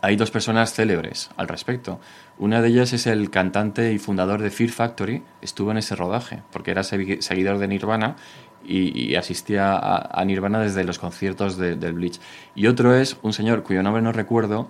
[0.00, 2.00] hay dos personas célebres al respecto.
[2.38, 6.42] Una de ellas es el cantante y fundador de Fear Factory, estuvo en ese rodaje,
[6.52, 8.16] porque era seguidor de Nirvana
[8.64, 12.20] y, asistía a, Nirvana desde los conciertos del Bleach.
[12.54, 14.68] Y otro es un señor cuyo nombre no recuerdo,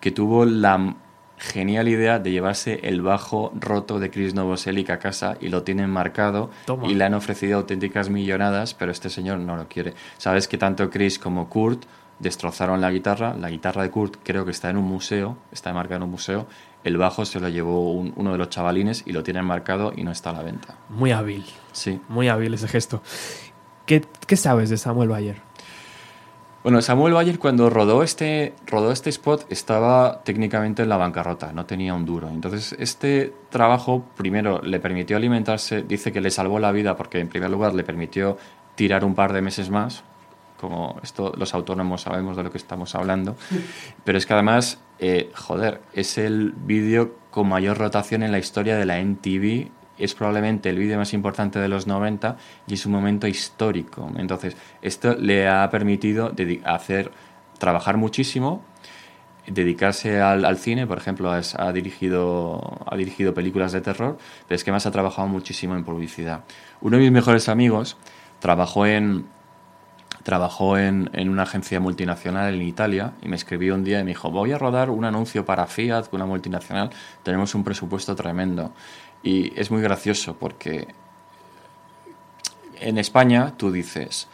[0.00, 0.96] que tuvo la
[1.40, 5.88] genial idea de llevarse el bajo roto de Chris Novoselic a casa y lo tienen
[5.88, 6.50] marcado
[6.84, 9.94] y le han ofrecido auténticas millonadas, pero este señor no lo quiere.
[10.18, 11.84] Sabes que tanto Chris como Kurt
[12.18, 13.34] destrozaron la guitarra.
[13.34, 16.46] La guitarra de Kurt creo que está en un museo, está marcada en un museo.
[16.84, 20.10] El bajo se lo llevó uno de los chavalines y lo tienen marcado y no
[20.10, 20.76] está a la venta.
[20.88, 21.44] Muy hábil.
[21.72, 22.00] Sí.
[22.08, 23.02] Muy hábil ese gesto.
[23.86, 25.50] ¿Qué, qué sabes de Samuel Bayer?
[26.62, 31.64] Bueno, Samuel Bayer cuando rodó este, rodó este spot estaba técnicamente en la bancarrota, no
[31.64, 32.28] tenía un duro.
[32.28, 37.28] Entonces este trabajo primero le permitió alimentarse, dice que le salvó la vida porque en
[37.28, 38.36] primer lugar le permitió
[38.74, 40.04] tirar un par de meses más,
[40.60, 43.36] como esto los autónomos sabemos de lo que estamos hablando,
[44.04, 48.76] pero es que además, eh, joder, es el vídeo con mayor rotación en la historia
[48.76, 52.36] de la NTV, es probablemente el vídeo más importante de los 90
[52.66, 54.10] y es un momento histórico.
[54.16, 56.32] Entonces, esto le ha permitido
[56.64, 57.10] hacer,
[57.58, 58.62] trabajar muchísimo,
[59.46, 64.72] dedicarse al, cine, por ejemplo, ha, dirigido, ha dirigido películas de terror, pero es que
[64.72, 66.44] más ha trabajado muchísimo en publicidad.
[66.80, 67.96] Uno de mis mejores amigos
[68.38, 69.26] trabajó en,
[70.22, 74.10] trabajó en, en, una agencia multinacional en Italia y me escribió un día y me
[74.10, 76.90] dijo, voy a rodar un anuncio para Fiat, una multinacional,
[77.22, 78.72] tenemos un presupuesto tremendo.
[79.22, 80.88] Y es muy gracioso porque
[82.80, 84.28] en España tú dices,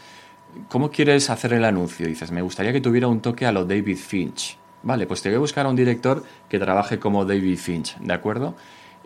[0.69, 2.07] ¿cómo quieres hacer el anuncio?
[2.07, 4.59] dices, me gustaría que tuviera un toque a lo David Finch.
[4.83, 8.15] Vale, pues te voy a buscar a un director que trabaje como David Finch, ¿de
[8.15, 8.55] acuerdo?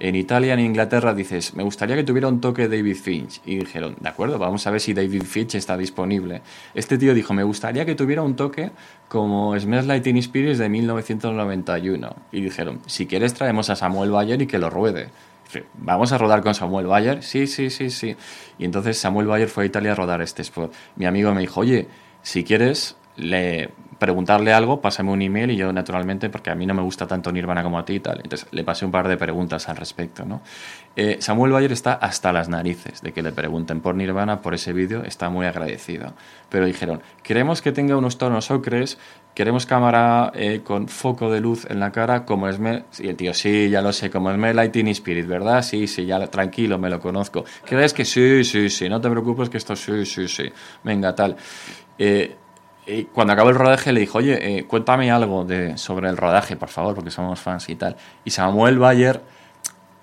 [0.01, 3.43] En Italia, en Inglaterra, dices, me gustaría que tuviera un toque David Finch.
[3.45, 6.41] Y dijeron, de acuerdo, vamos a ver si David Finch está disponible.
[6.73, 8.71] Este tío dijo, me gustaría que tuviera un toque
[9.09, 12.17] como Smells Like Teen de 1991.
[12.33, 15.09] Y dijeron, si quieres traemos a Samuel Bayer y que lo ruede.
[15.75, 17.23] ¿Vamos a rodar con Samuel Bayer?
[17.23, 18.17] Sí, sí, sí, sí.
[18.59, 20.73] Y entonces Samuel Bayer fue a Italia a rodar este spot.
[20.97, 21.89] Mi amigo me dijo, oye,
[22.23, 23.71] si quieres, le
[24.01, 27.31] preguntarle algo, pásame un email y yo naturalmente, porque a mí no me gusta tanto
[27.31, 30.25] Nirvana como a ti y tal, entonces le pasé un par de preguntas al respecto.
[30.25, 30.41] ¿no?
[30.97, 34.73] Eh, Samuel Bayer está hasta las narices de que le pregunten por Nirvana, por ese
[34.73, 36.15] vídeo, está muy agradecido.
[36.49, 38.97] Pero dijeron, queremos que tenga unos tonos ocres,
[39.35, 42.59] queremos cámara eh, con foco de luz en la cara, como es...
[43.01, 45.61] Y el tío, sí, ya lo sé, como es Me Lighting Spirit, ¿verdad?
[45.61, 47.45] Sí, sí, ya tranquilo, me lo conozco.
[47.67, 50.51] ¿Crees que sí, sí, sí, no te preocupes que esto sí, sí, sí,
[50.83, 51.37] venga, tal.
[51.99, 52.35] Eh,
[53.13, 56.69] cuando acabó el rodaje le dijo, oye, eh, cuéntame algo de, sobre el rodaje, por
[56.69, 57.97] favor, porque somos fans y tal.
[58.25, 59.23] Y Samuel Bayer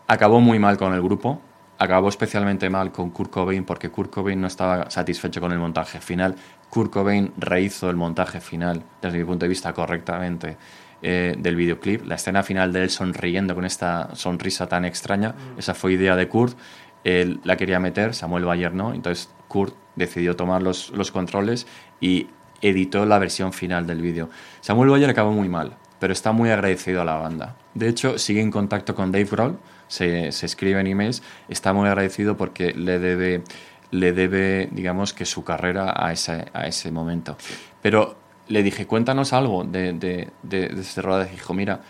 [0.08, 1.42] acabó muy mal con el grupo,
[1.78, 6.00] acabó especialmente mal con Kurt Cobain porque Kurt Cobain no estaba satisfecho con el montaje
[6.00, 6.36] final.
[6.70, 10.58] Kurt Cobain rehizo el montaje final, desde mi punto de vista, correctamente.
[11.04, 15.60] Eh, del videoclip, la escena final de él sonriendo con esta sonrisa tan extraña, mm.
[15.60, 16.58] esa fue idea de Kurt,
[17.04, 21.68] él la quería meter, Samuel Bayer no, entonces Kurt decidió tomar los, los controles
[22.02, 22.30] y
[22.62, 24.30] editó la versión final del vídeo.
[24.62, 25.78] Samuel Bayer acabó muy mal.
[26.00, 27.56] pero está muy agradecido a la banda.
[27.74, 31.88] De hecho, sigue en contacto con Dave Grohl, se, se escribe en emails, está muy
[31.88, 33.44] agradecido porque le debe,
[33.92, 37.38] le debe, digamos, que su carrera a ese, a ese momento.
[37.82, 41.32] Pero le dije, cuéntanos algo de, de, de, de este rodaje.
[41.32, 41.82] Dijo, mira,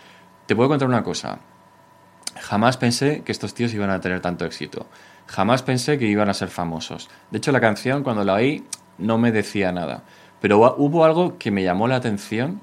[0.46, 1.38] te puedo contar una cosa.
[2.40, 4.86] Jamás pensé que estos tíos iban a tener tanto éxito.
[5.26, 7.10] Jamás pensé que iban a ser famosos.
[7.30, 8.64] De hecho, la canción, cuando la oí,
[8.96, 10.04] no me decía nada.
[10.40, 12.60] Pero hubo algo que me llamó la atención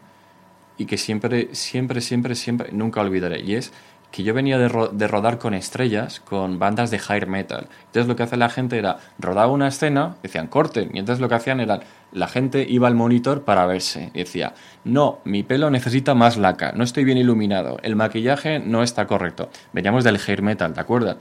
[0.77, 3.41] y que siempre, siempre, siempre, siempre, nunca olvidaré.
[3.41, 3.71] Y es
[4.15, 7.67] que yo venía de, ro de, rodar con estrellas, con bandas de high metal.
[7.87, 11.27] Entonces lo que hace la gente era, rodaba una escena, decían corten, y entonces lo
[11.27, 11.81] que hacían era,
[12.13, 14.53] la gente iba al monitor para verse, decía,
[14.85, 19.49] no, mi pelo necesita más laca, no estoy bien iluminado, el maquillaje no está correcto.
[19.73, 21.17] Veníamos del hair metal, ¿de acuerdo?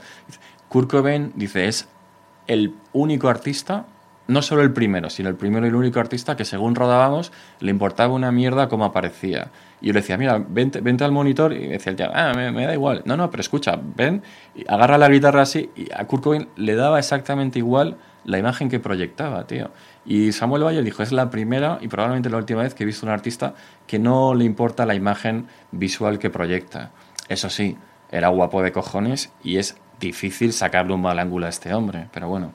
[0.69, 1.89] Kurt Cobain dice, es
[2.47, 3.87] el único artista
[4.27, 7.71] no solo el primero, sino el primero y el único artista que según rodábamos le
[7.71, 9.51] importaba una mierda cómo aparecía.
[9.81, 12.33] Y yo le decía, mira, vente, vente al monitor y me decía el tío, ah,
[12.35, 13.03] me, me, da igual.
[13.05, 14.23] No, no, pero escucha, ven,
[14.67, 18.79] agarra la guitarra así y a Kurt Cobain le daba exactamente igual la imagen que
[18.79, 19.71] proyectaba, tío.
[20.05, 23.05] Y Samuel Valle dijo, es la primera y probablemente la última vez que he visto
[23.05, 23.53] un artista
[23.85, 26.91] que no le importa la imagen visual que proyecta.
[27.29, 27.77] Eso sí,
[28.11, 32.27] era guapo de cojones y es difícil sacarle un mal ángulo a este hombre, pero
[32.27, 32.53] bueno.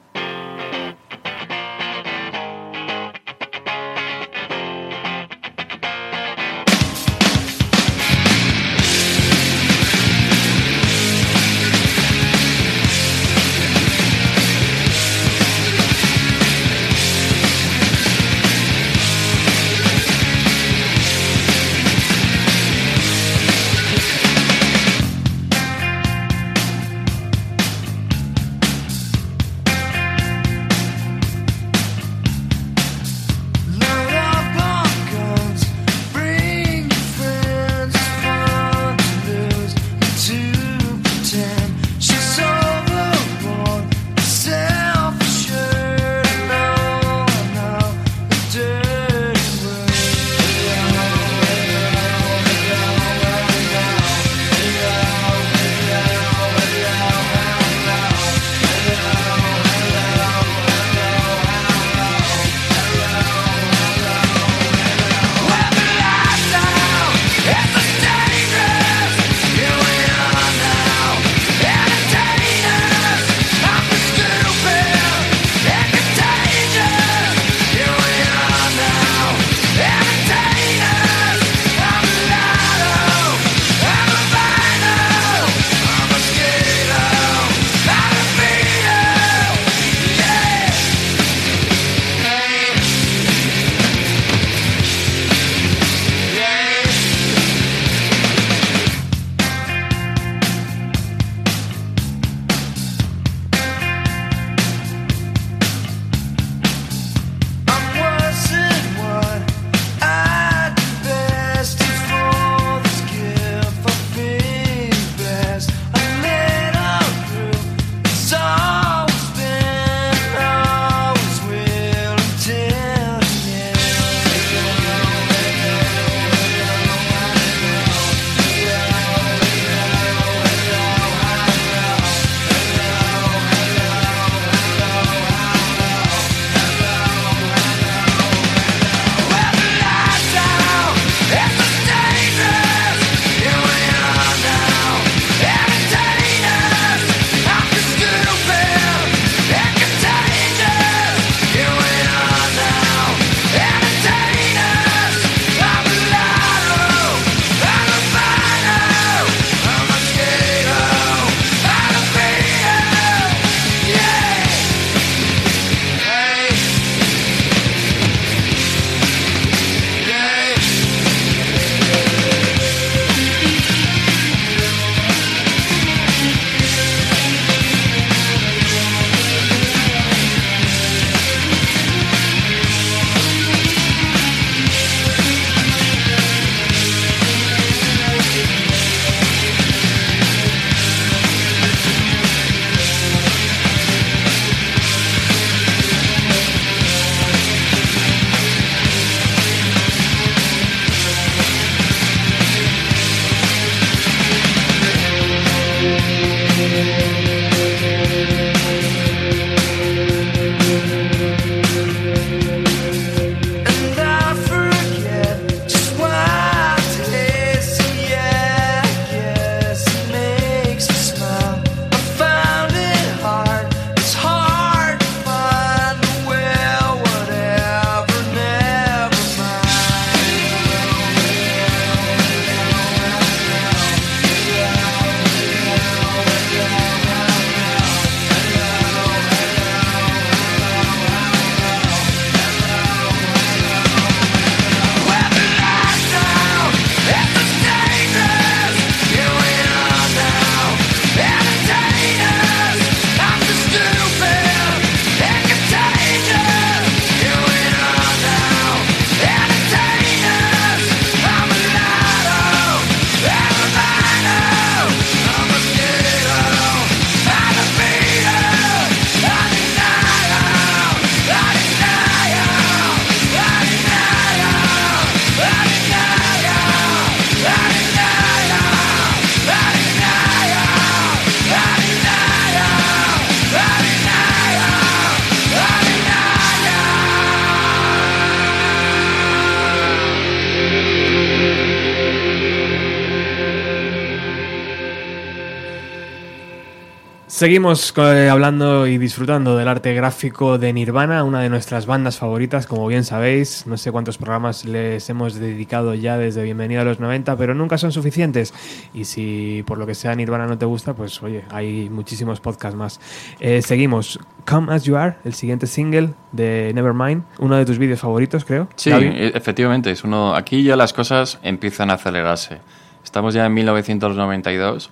[297.41, 302.67] Seguimos eh, hablando y disfrutando del arte gráfico de Nirvana, una de nuestras bandas favoritas,
[302.67, 303.67] como bien sabéis.
[303.67, 307.79] No sé cuántos programas les hemos dedicado ya desde Bienvenido a los 90, pero nunca
[307.79, 308.53] son suficientes.
[308.93, 312.77] Y si por lo que sea Nirvana no te gusta, pues oye, hay muchísimos podcasts
[312.77, 313.01] más.
[313.41, 314.19] Eh, seguimos.
[314.47, 318.69] Come As You Are, el siguiente single de Nevermind, uno de tus vídeos favoritos, creo.
[318.77, 320.35] Sí, e- efectivamente, es uno.
[320.35, 322.59] Aquí ya las cosas empiezan a acelerarse.
[323.03, 324.91] Estamos ya en 1992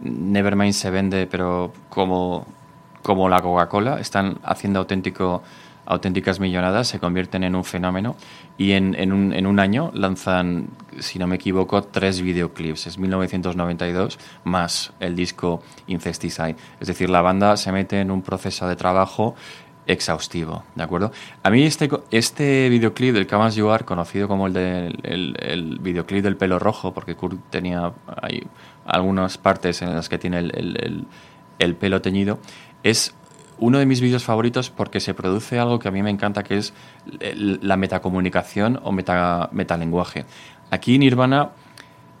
[0.00, 2.46] Nevermind se vende, pero como,
[3.02, 5.42] como la Coca-Cola, están haciendo auténtico,
[5.86, 8.16] auténticas millonadas, se convierten en un fenómeno
[8.56, 12.86] y en, en, un, en, un, año lanzan, si no me equivoco, tres videoclips.
[12.86, 16.56] Es 1992 más el disco Incesticide.
[16.80, 19.34] Es decir, la banda se mete en un proceso de trabajo
[19.86, 21.10] exhaustivo, ¿de acuerdo?
[21.42, 25.78] A mí este, este videoclip del Camas You Are, conocido como el, de, el, el,
[25.80, 27.92] videoclip del pelo rojo, porque Kurt tenía
[28.22, 28.42] ahí
[28.86, 31.06] algunas partes en las que tiene el, el,
[31.58, 32.38] el pelo teñido,
[32.82, 33.14] es
[33.60, 36.56] uno de mis vídeos favoritos porque se produce algo que a mí me encanta, que
[36.56, 36.72] es
[37.20, 40.24] la metacomunicación o meta, metalenguaje.
[40.70, 41.50] Aquí Nirvana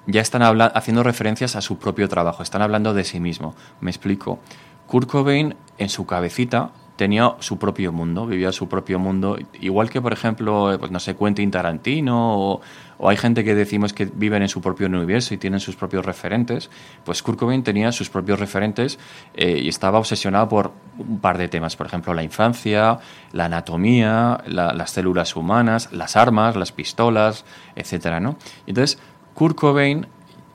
[0.06, 3.54] ya están haciendo referencias a su propio trabajo, están hablando de sí mismo.
[3.80, 4.38] Me explico.
[4.86, 10.02] Kurt Cobain en su cabecita tenía su propio mundo, vivía su propio mundo, igual que
[10.02, 12.60] por ejemplo, pues no sé, Quentin Tarantino o,
[13.00, 16.04] o, hay gente que decimos que viven en su propio universo y tienen sus propios
[16.04, 16.70] referentes,
[17.04, 18.98] pues Kurt Cobain tenía sus propios referentes
[19.34, 22.98] eh, y estaba obsesionado por un par de temas, por ejemplo, la infancia,
[23.32, 27.44] la anatomía, la, las células humanas, las armas, las pistolas,
[27.74, 28.36] etcétera, ¿no?
[28.66, 28.98] Entonces,
[29.34, 30.06] Kurt Cobain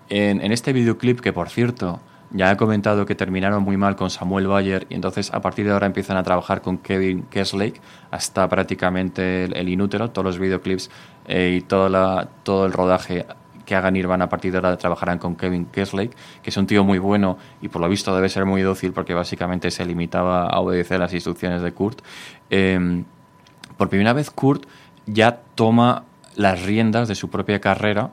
[0.09, 1.99] en, este videoclip que por cierto
[2.31, 5.71] ya he comentado que terminaron muy mal con Samuel Bayer y entonces a partir de
[5.71, 7.79] ahora empiezan a trabajar con Kevin Keslake
[8.11, 10.89] hasta prácticamente el, el inútero, todos los videoclips
[11.27, 13.25] eh, y toda la, todo el rodaje
[13.65, 16.83] que hagan Nirvana a partir de ahora trabajarán con Kevin Keslake, que es un tío
[16.83, 20.59] muy bueno y por lo visto debe ser muy dócil porque básicamente se limitaba a
[20.59, 22.01] obedecer las instrucciones de Kurt.
[22.49, 23.03] Eh,
[23.77, 24.65] por primera vez Kurt
[25.05, 26.03] ya toma
[26.35, 28.11] las riendas de su propia carrera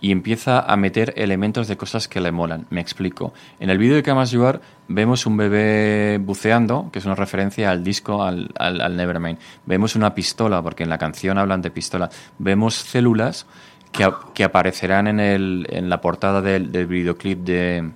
[0.00, 2.66] y empieza a meter elementos de cosas que le molan.
[2.70, 3.32] Me explico.
[3.60, 7.82] En el vídeo de Camas Yuar vemos un bebé buceando, que es una referencia al
[7.82, 9.38] disco, al, al, Nevermind.
[9.64, 12.10] Vemos una pistola, porque en la canción hablan de pistola.
[12.38, 13.46] Vemos células
[13.92, 17.90] que, que aparecerán en, el, en la portada del, del videoclip de,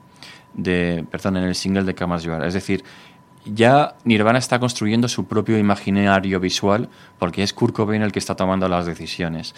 [0.55, 2.45] de, perdón, en el single de Camas Yuar.
[2.45, 2.83] Es decir,
[3.45, 6.89] ya Nirvana está construyendo su propio imaginario visual
[7.19, 9.55] porque es Kurt Cobain el que está tomando las decisiones.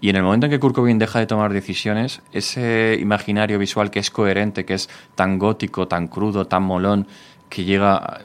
[0.00, 3.90] Y en el momento en que Kurt Cobain deja de tomar decisiones, ese imaginario visual
[3.90, 7.06] que es coherente, que es tan gótico, tan crudo, tan molón,
[7.48, 8.20] que llega...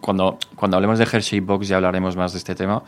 [0.00, 2.82] Cuando, cuando hablemos de Hershey Box ya hablaremos más de este tema.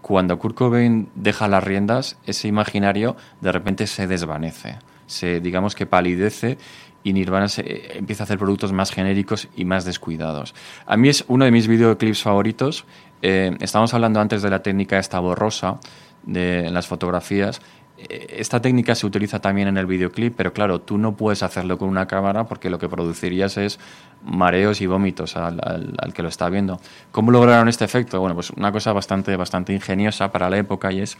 [0.00, 4.78] Cuando Kurt Cobain deja las riendas, ese imaginario de repente se desvanece.
[5.06, 6.58] Se, digamos que palidece
[7.06, 10.56] y Nirvana se, empieza a hacer productos más genéricos y más descuidados.
[10.86, 12.84] A mí es uno de mis videoclips favoritos.
[13.22, 15.78] Eh, estábamos hablando antes de la técnica esta borrosa
[16.24, 17.62] de las fotografías.
[17.96, 21.88] Esta técnica se utiliza también en el videoclip, pero claro, tú no puedes hacerlo con
[21.88, 23.78] una cámara porque lo que producirías es
[24.24, 26.80] mareos y vómitos al, al, al, que lo está viendo.
[27.12, 28.18] ¿Cómo lograron este efecto?
[28.18, 31.16] Bueno, pues una cosa bastante, bastante ingeniosa para la época y es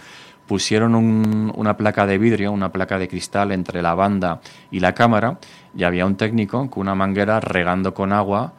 [0.46, 4.40] pusieron un, una placa de vidrio, una placa de cristal entre la banda
[4.70, 5.38] y la cámara
[5.76, 8.54] y había un técnico con una manguera regando con agua,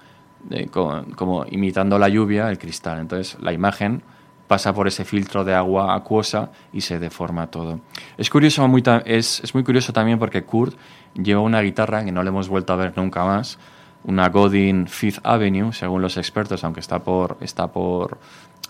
[0.50, 3.00] eh, como imitando la lluvia, el cristal.
[3.00, 4.04] Entonces la imagen
[4.48, 7.82] pasa por ese filtro de agua acuosa y se deforma todo.
[8.18, 10.78] Es curioso, muy es muy curioso también porque Kurt
[11.16, 13.60] lleva una guitarra que no le hemos vuelto a ver nunca más,
[14.04, 18.20] una Godin Fifth Avenue, según los expertos, aunque está por, está por,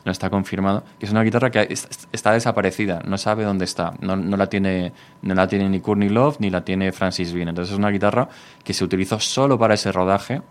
[0.08, 4.16] no está confirmado, que es una guitarra que está desaparecida, no sabe dónde está, no,
[4.16, 7.50] no, la, tiene, no la tiene ni Courtney Love ni la tiene Francis Bean.
[7.50, 8.30] Entonces es una guitarra
[8.64, 10.42] que se utilizó solo para ese rodaje,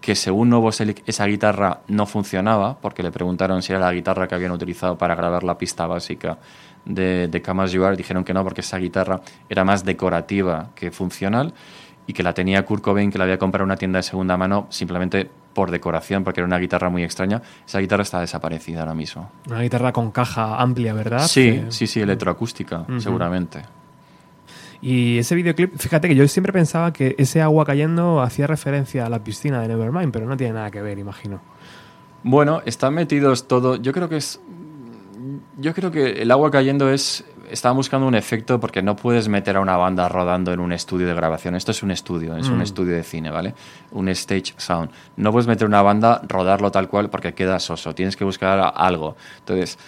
[0.00, 4.34] que según Novoselic esa guitarra no funcionaba, porque le preguntaron si era la guitarra que
[4.34, 6.38] habían utilizado para grabar la pista básica
[6.86, 11.52] de, de Camas Yuar, dijeron que no, porque esa guitarra era más decorativa que funcional
[12.06, 14.36] y que la tenía Kurt Cobain, que la había comprado en una tienda de segunda
[14.36, 17.42] mano simplemente por decoración, porque era una guitarra muy extraña.
[17.66, 19.30] Esa guitarra está desaparecida ahora mismo.
[19.48, 21.26] Una guitarra con caja amplia, ¿verdad?
[21.26, 21.72] Sí, que...
[21.72, 23.00] sí, sí, electroacústica, uh -huh.
[23.00, 23.62] seguramente.
[24.82, 29.08] Y ese videoclip, fíjate que yo siempre pensaba que ese agua cayendo hacía referencia a
[29.08, 31.40] la piscina de Nevermind, pero no tiene nada que ver, imagino.
[32.22, 33.76] Bueno, están metidos todo.
[33.76, 34.40] Yo creo que es.
[35.58, 37.24] Yo creo que el agua cayendo es.
[37.50, 41.06] Estaba buscando un efecto porque no puedes meter a una banda rodando en un estudio
[41.06, 41.54] de grabación.
[41.54, 42.52] Esto es un estudio, es mm.
[42.52, 43.54] un estudio de cine, ¿vale?
[43.92, 44.90] Un stage sound.
[45.16, 47.94] No puedes meter una banda, rodarlo tal cual porque queda soso.
[47.94, 49.16] Tienes que buscar algo.
[49.38, 49.78] Entonces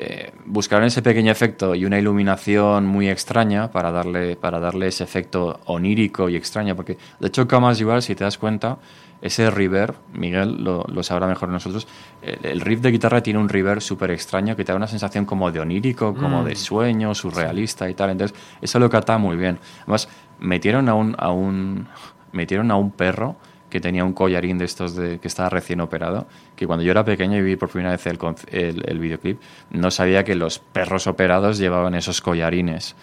[0.00, 5.02] eh, buscaron ese pequeño efecto y una iluminación muy extraña para darle, para darle ese
[5.02, 8.78] efecto onírico y extraño, porque de hecho Camas igual, si te das cuenta,
[9.20, 11.88] ese reverb, Miguel lo, lo sabrá mejor nosotros,
[12.22, 15.24] el, el riff de guitarra tiene un reverb súper extraño que te da una sensación
[15.24, 18.10] como de onírico, como de sueño, surrealista y tal.
[18.10, 19.58] Entonces, eso lo cata muy bien.
[19.82, 20.08] Además,
[20.38, 21.88] metieron a un, a un,
[22.32, 23.36] metieron a un perro
[23.70, 26.26] que tenía un collarín de estos de, que estaba recién operado,
[26.56, 28.18] que cuando yo era pequeño y vi por primera vez el,
[28.50, 29.40] el, el videoclip,
[29.70, 32.96] no sabía que los perros operados llevaban esos collarines.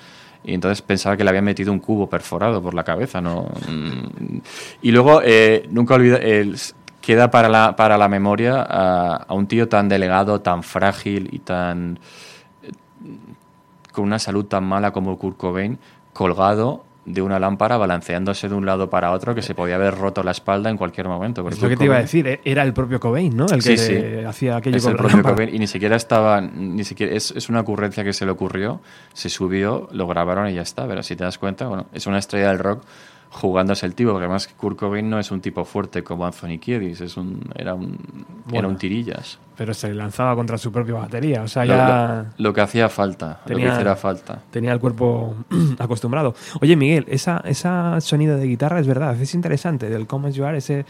[0.46, 3.48] Y entonces pensaba que le habían metido un cubo perforado por la cabeza, ¿no?
[3.68, 4.38] Mm.
[4.84, 6.20] Y luego, eh, nunca olvido,
[7.02, 12.00] queda para la, para la memoria a, un tío tan delegado, tan frágil y tan
[13.92, 15.80] con una salud tan mala como Kurt Cobain,
[16.14, 20.24] colgado de una lámpara, balanceándose de un lado para otro, que se podía haber roto
[20.24, 21.44] la espalda en cualquier momento.
[21.44, 23.46] porque Es lo que te iba a decir, era el propio Cobain, ¿no?
[23.46, 23.96] El que Sí, sí.
[24.26, 25.36] hacía aquello es con el la propio lámpara.
[25.36, 28.82] Cobain y ni siquiera estaba, ni siquiera es, es una ocurrencia que se le ocurrió,
[29.14, 30.88] se subió, lo grabaron y ya está.
[30.88, 32.82] Pero si te das cuenta, bueno, es una estrella del rock
[33.32, 37.02] jugándose el tipo, porque además Kurt Cobain no es un tipo fuerte como Anthony Kiedis,
[37.02, 38.70] es un, era un, era Bueno.
[38.70, 39.40] un tirillas.
[39.58, 42.88] Pero se lanzaba contra su propia batería, o sea, Lo, ya lo- lo que hacía
[42.90, 44.42] falta, lo Tenía- que hiciera falta.
[44.52, 45.36] tenía el cuerpo
[45.80, 46.34] acostumbrado.
[46.62, 50.46] Oye, Miguel, esa, esa sonido de guitarra es verdad, es interesante, del Come As You
[50.46, 50.86] Are, ese,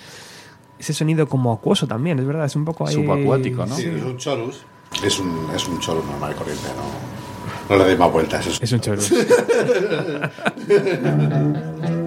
[0.79, 2.93] ese sonido como acuoso también, es verdad, es un poco ahí...
[2.95, 3.75] Subacuático, ¿no?
[3.75, 4.63] Sí, es un chorus.
[5.03, 8.45] Es un, es un chorus normal y corriente, no, no le deis más vueltas.
[8.47, 9.11] Es, Es un chorus.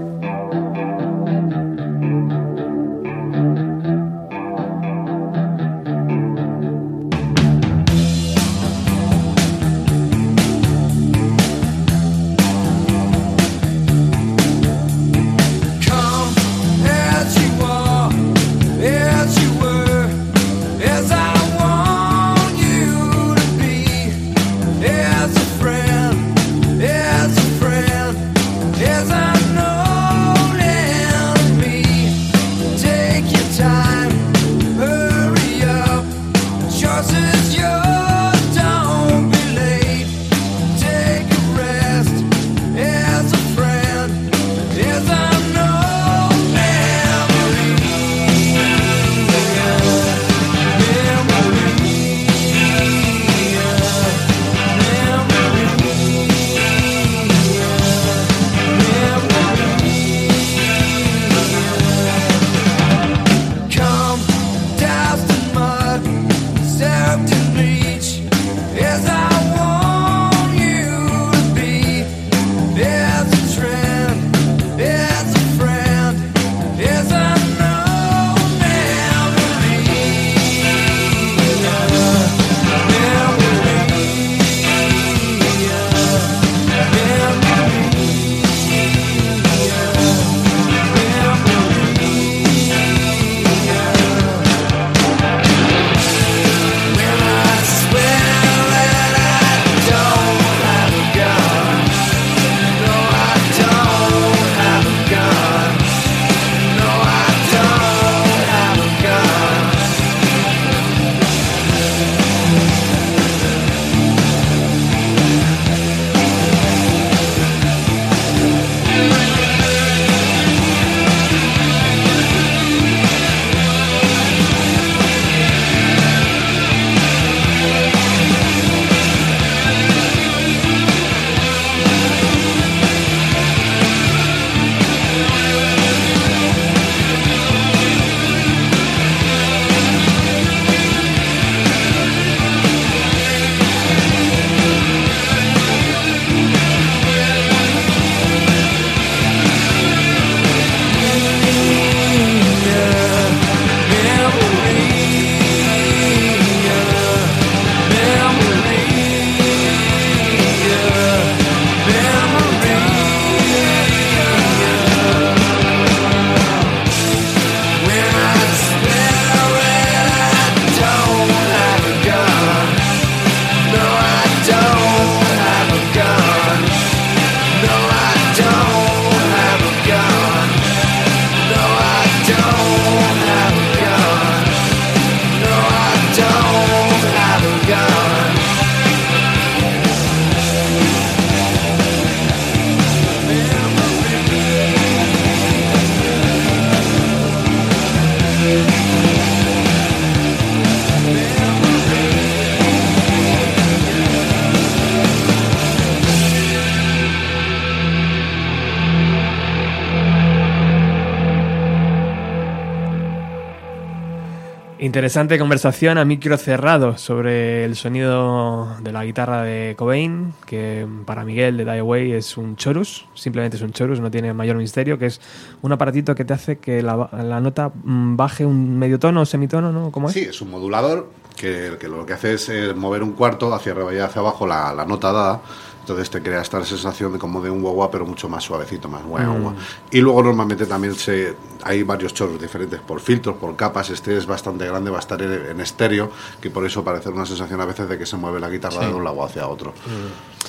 [214.99, 221.25] Interesante conversación a micro cerrado sobre el sonido de la guitarra de Cobain, que para
[221.25, 224.99] Miguel de Die Away es un chorus, simplemente es un chorus, no tiene mayor misterio,
[224.99, 225.20] que es
[225.62, 226.97] un aparatito que te hace que la,
[227.41, 229.93] nota mm, baje un medio tono o semitono, ¿no?
[229.93, 230.15] ¿Cómo es?
[230.15, 233.70] Sí, es un modulador que, que lo que hace es eh, mover un cuarto hacia
[233.70, 235.41] arriba y hacia abajo la nota dada.
[235.89, 239.02] Entonces te crea esta sensación de como de un guagua, pero mucho más suavecito, más
[239.05, 239.55] guagua.
[239.90, 243.89] Y luego normalmente también se, hay varios chorros diferentes por filtros, por capas.
[243.89, 246.10] Este es bastante grande, va a estar en, en estéreo,
[246.43, 248.93] que por eso parece una sensación a veces de que se mueve la guitarra de
[248.93, 249.73] un lado hacia otro.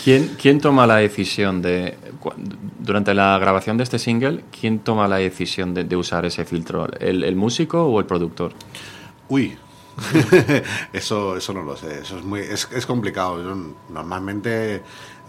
[0.04, 1.98] ¿Quién, quién toma la decisión de,
[2.78, 6.86] durante la grabación de este single, quién toma la decisión de, de usar ese filtro?
[7.00, 8.52] ¿El, el músico o el productor?
[9.30, 9.58] Uy,
[10.94, 13.42] eso, eso no lo sé, eso es muy, es, es complicado.
[13.42, 14.82] Yo normalmente,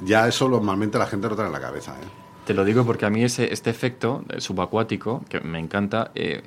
[0.04, 1.92] ya eso normalmente la gente lo trae en la cabeza.
[1.92, 2.06] ¿eh?
[2.46, 6.42] Te lo digo porque a mí ese, este efecto subacuático, que me encanta, eh,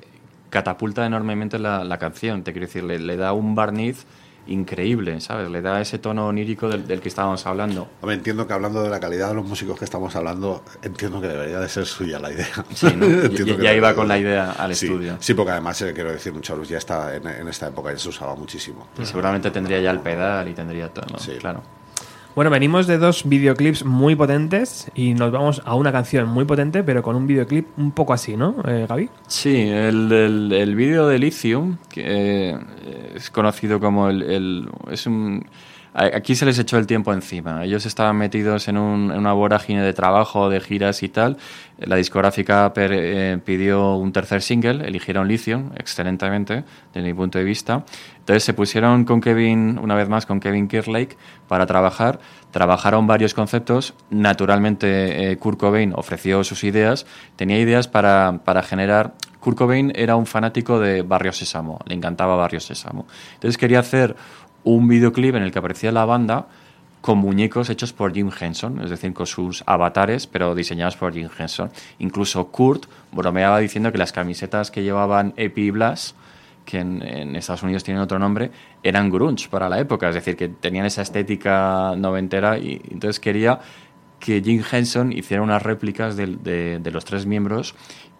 [0.50, 2.42] catapulta enormemente la, la canción.
[2.42, 4.04] Te quiero decir, le, le da un barniz
[4.46, 5.48] increíble, ¿sabes?
[5.48, 7.88] Le da ese tono onírico del, del que estábamos hablando.
[8.02, 11.28] Hombre, entiendo que hablando de la calidad de los músicos que estamos hablando, entiendo que
[11.28, 12.48] debería de ser suya la idea.
[12.74, 13.06] Sí, ¿no?
[13.30, 15.16] Ya- ya iba con la de- idea al sí, estudio.
[15.18, 17.98] Sí, porque además, eh, quiero decir, un chorus ya está en, en esta época, ya
[17.98, 18.86] se usaba muchísimo.
[19.00, 21.18] Y seguramente tendría ya el pedal y tendría todo, ¿no?
[21.18, 21.32] Sí.
[21.40, 21.62] Claro.
[22.34, 26.82] Bueno, venimos de dos videoclips muy potentes y nos vamos a una canción muy potente,
[26.82, 29.08] pero con un videoclip un poco así, ¿no, eh, Gaby?
[29.28, 32.58] Sí, el, el, el vídeo de Lithium, que eh,
[33.14, 35.46] es conocido como el, el- es un
[35.96, 37.62] Aquí se les echó el tiempo encima.
[37.64, 41.36] Ellos estaban metidos en, un- en una vorágine de trabajo, de giras y tal.
[41.78, 47.84] La discográfica eh, pidió un tercer single, eligieron Lithium, excelentemente, desde mi punto de vista.
[48.18, 51.16] Entonces se pusieron con Kevin, una vez más, con Kevin Kirlake
[51.46, 52.18] para trabajar.
[52.50, 53.94] Trabajaron varios conceptos.
[54.10, 57.06] Naturalmente, eh, Kurt Cobain ofreció sus ideas.
[57.36, 62.34] Tenía ideas para, para generar Kurt Cobain era un fanático de Barrio Sésamo, le encantaba
[62.34, 63.06] Barrio Sésamo.
[63.34, 64.16] Entonces quería hacer
[64.64, 66.46] un videoclip en el que aparecía la banda
[67.04, 71.28] con muñecos hechos por Jim Henson, es decir, con sus avatares, pero diseñados por Jim
[71.38, 71.70] Henson.
[71.98, 75.72] Incluso Kurt bromeaba diciendo que las camisetas que llevaban Epi y
[76.64, 78.50] que en, Estados Unidos tienen otro nombre,
[78.82, 83.60] eran grunge para la época, es decir, que tenían esa estética noventera y entonces quería
[84.18, 87.74] que Jim Henson hiciera unas réplicas de los tres miembros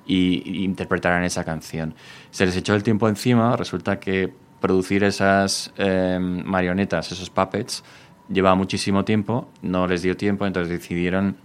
[0.07, 1.95] y, y interpretaran esa canción.
[2.31, 7.85] Se les echó el tiempo encima, resulta que producir esas eh, marionetas, esos puppets,
[8.31, 11.36] lleva muchísimo tiempo, no les dio tiempo, entonces decidieron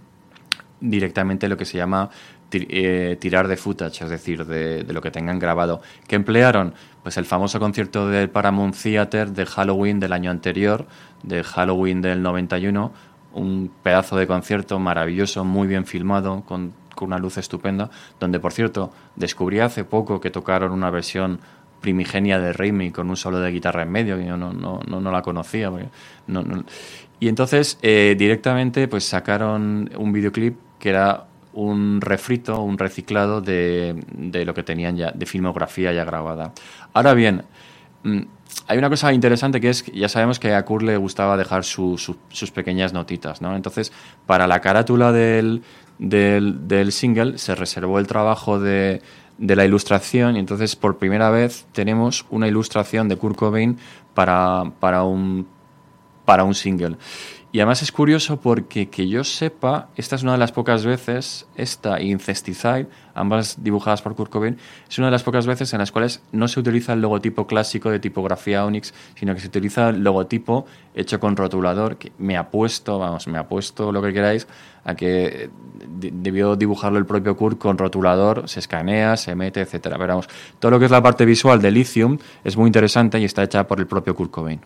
[0.80, 2.08] directamente lo que se llama
[2.50, 5.82] eh, tirar de footage, es decir, de, de lo que tengan grabado.
[6.08, 6.72] ¿Qué emplearon?
[7.02, 10.86] Pues el famoso concierto del Paramount Theater de Halloween del año anterior,
[11.22, 12.90] de Halloween del 91,
[13.34, 18.54] un pedazo de concierto maravilloso, muy bien filmado, con, con una luz estupenda, donde, por
[18.54, 21.40] cierto, descubrí hace poco que tocaron una versión
[21.80, 25.00] primigenia de Raimi con un solo de guitarra en medio, que yo no, no, no,
[25.00, 25.70] no la conocía.
[27.18, 34.00] Y entonces eh, directamente pues sacaron un videoclip que era un refrito, un reciclado de,
[34.12, 36.52] de lo que tenían ya, de filmografía ya grabada.
[36.94, 37.42] Ahora bien,
[38.04, 38.20] mm,
[38.68, 41.98] hay una cosa interesante que es, ya sabemos que a Kurt le gustaba dejar su-
[41.98, 43.54] sus pequeñas notitas, ¿no?
[43.56, 43.92] Entonces,
[44.26, 45.62] para la carátula del,
[45.98, 49.02] del, del single se reservó el trabajo de,
[49.40, 53.78] de la ilustración y entonces por primera vez tenemos una ilustración de Kurt Cobain
[54.14, 55.46] para, para un
[56.26, 56.96] para un single.
[57.52, 61.48] Y además es curioso porque que yo sepa, esta es una de las pocas veces,
[61.56, 64.56] esta Incesticide, ambas dibujadas por Kurt Cobain,
[64.88, 67.90] es una de las pocas veces en las cuales no se utiliza el logotipo clásico
[67.90, 70.64] de tipografía Onyx, sino que se utiliza el logotipo
[70.94, 74.46] hecho con rotulador, que me apuesto, vamos, me apuesto lo que queráis,
[74.84, 75.50] a que
[75.98, 79.96] de- debió dibujarlo el propio Kurt con rotulador, se escanea, se mete, etcétera.
[79.98, 80.28] Pero vamos,
[80.60, 83.66] todo lo que es la parte visual de Lithium es muy interesante y está hecha
[83.66, 84.60] por el propio Kurt Cobain.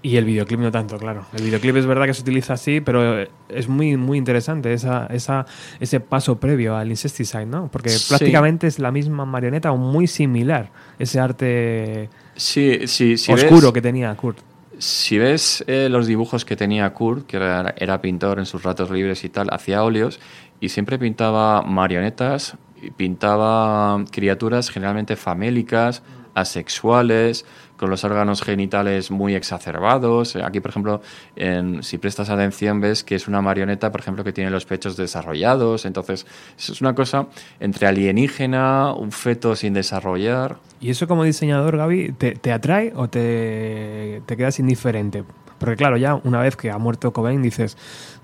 [0.00, 1.24] Y el videoclip no tanto, claro.
[1.36, 5.44] El videoclip es verdad que se utiliza así, pero es muy, muy interesante esa, esa,
[5.80, 7.68] ese paso previo al Incesticide, ¿no?
[7.68, 8.06] Porque Sí.
[8.08, 10.70] prácticamente es la misma marioneta o muy similar
[11.00, 14.38] ese arte Sí, sí, oscuro ves, que tenía Kurt.
[14.78, 18.92] Si ves eh, los dibujos que tenía Kurt, que era, era pintor en sus ratos
[18.92, 20.20] libres y tal, hacía óleos
[20.60, 22.56] y siempre pintaba marionetas,
[22.96, 26.02] pintaba criaturas generalmente famélicas,
[26.34, 27.44] asexuales,
[27.78, 30.36] con los órganos genitales muy exacerbados.
[30.36, 31.00] Aquí, por ejemplo,
[31.36, 34.96] en- si prestas atención, ves que es una marioneta, por ejemplo, que tiene los pechos
[34.96, 35.86] desarrollados.
[35.86, 36.26] Entonces,
[36.58, 37.26] es una cosa
[37.60, 40.56] entre alienígena, un feto sin desarrollar.
[40.80, 45.24] ¿Y eso como diseñador, Gaby, te, te atrae o te, te quedas indiferente?
[45.58, 47.76] Porque claro, ya una vez que ha muerto Cobain, dices,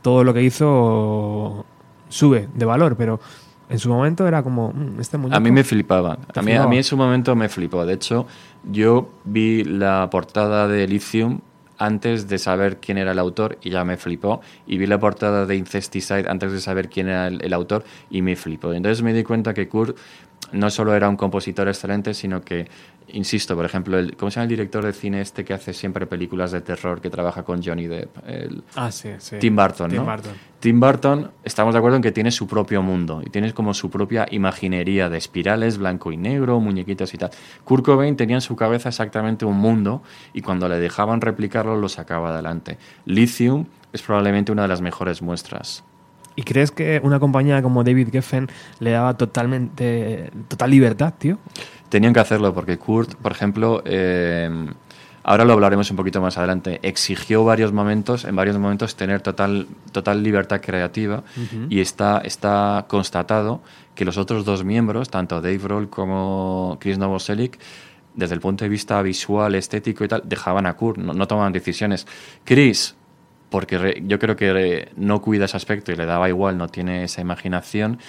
[0.03, 1.65] todo lo que hizo
[2.09, 3.19] sube de valor, pero
[3.69, 5.37] En su momento era como, "Mm, este muñeco.
[5.37, 6.19] A mí me flipaban.
[6.33, 6.71] ¿Te A mí, a flipaba?
[6.71, 7.87] mí en su momento me flipó.
[7.87, 8.27] De hecho,
[8.71, 11.41] yo vi la portada de Lithium
[11.79, 14.41] antes de saber quién era el autor y ya me flipó.
[14.67, 18.23] Y vi la portada de Incesticide antes de saber quién era el, el autor y
[18.23, 18.73] me flipó.
[18.73, 19.97] Entonces me di cuenta que Kurt
[20.53, 22.69] no solo era un compositor excelente, sino que,
[23.09, 26.07] insisto, por ejemplo, el, ¿cómo se llama el director de cine este que hace siempre
[26.07, 28.17] películas de terror, que trabaja con Johnny Depp?
[28.27, 29.37] El- Ah, sí, sí.
[29.41, 30.05] Tim Burton, Tim ¿no?
[30.05, 30.33] Burton.
[30.61, 33.91] Tim Burton, estamos de acuerdo en que tiene su propio mundo y tiene como su
[33.91, 37.31] propia imaginería de espirales, blanco y negro, muñequitos y tal.
[37.65, 40.03] Kurt Cobain tenía en su cabeza exactamente un mundo
[40.33, 42.79] y cuando le dejaban replicarlo lo sacaba adelante.
[43.05, 45.85] Lithium es probablemente una de las mejores muestras.
[46.37, 48.49] ¿Y crees que una compañía como David Geffen
[48.81, 51.39] le daba totalmente total libertad, tío?
[51.89, 54.51] Tenían que hacerlo porque Kurt, por ejemplo, eh,
[55.23, 59.69] ahora lo hablaremos un poquito más adelante, exigió varios momentos, en varios momentos tener total,
[59.93, 61.23] total libertad creativa
[61.69, 63.63] y está, está constatado
[63.95, 67.59] que los otros dos miembros, tanto Dave Grohl como Chris Novoselic,
[68.15, 71.53] desde el punto de vista visual, estético y tal, dejaban a Kurt, no, no tomaban
[71.53, 72.07] decisiones.
[72.45, 72.95] Chris,
[73.55, 77.21] porque yo creo que no cuida ese aspecto y le daba igual, no tiene esa
[77.21, 78.01] imaginación.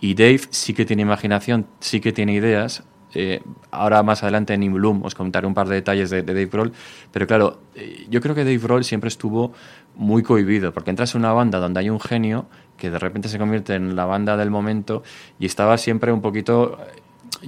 [0.00, 2.84] Y Dave sí que tiene imaginación, sí que tiene ideas.
[3.12, 6.32] Eh, ahora más adelante en In Bloom os comentaré un par de detalles de, de
[6.32, 6.72] Dave Grohl,
[7.12, 9.52] pero claro, eh, yo creo que Dave Grohl siempre estuvo
[9.94, 12.46] muy cohibido, porque entras en una banda donde hay un genio
[12.78, 15.02] que de repente se convierte en la banda del momento
[15.38, 16.78] y estaba siempre un poquito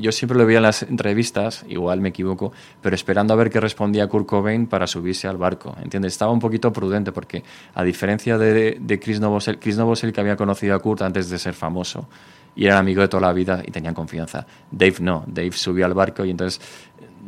[0.01, 3.61] yo siempre lo veía en las entrevistas, igual me equivoco, pero esperando a ver qué
[3.61, 5.75] respondía Kurt Cobain para subirse al barco.
[5.83, 6.13] ¿Entiendes?
[6.13, 7.43] Estaba un poquito prudente porque,
[7.75, 11.55] a diferencia de, de Chris Novoselic, Chris Novoselic había conocido a Kurt antes de ser
[11.55, 12.09] famoso
[12.57, 14.47] y era amigo de toda la vida y tenían confianza.
[14.71, 16.61] Dave no, Dave subió al barco y entonces,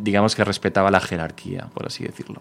[0.01, 2.41] digamos que respetaba la jerarquía, por así decirlo.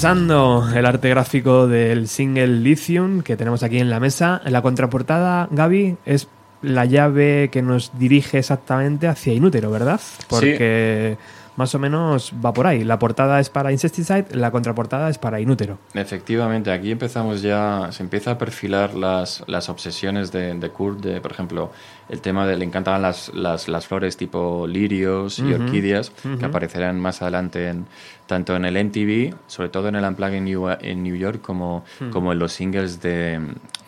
[0.00, 4.62] Repasando el arte gráfico del single Lithium que tenemos aquí en la mesa, en la
[4.62, 6.26] contraportada, Gaby, es
[6.62, 10.00] la llave que nos dirige exactamente hacia Inútero, ¿verdad?
[10.26, 11.18] Porque
[11.60, 12.84] más o menos va por ahí.
[12.84, 15.78] La portada es para Insecticide, la contraportada es para Inútero.
[15.92, 21.20] Efectivamente, aquí empezamos ya, se empieza a perfilar las, las obsesiones de, de Kurt, de,
[21.20, 21.70] por ejemplo,
[22.08, 26.98] el tema de le encantaban las, las, las flores tipo lirios y orquídeas, que aparecerán
[26.98, 27.86] más adelante en,
[28.26, 31.84] tanto en el MTV, sobre todo en el Unplugged en New, en New York, como,
[32.10, 33.38] como en los singles de,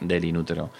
[0.00, 0.70] del Inútero.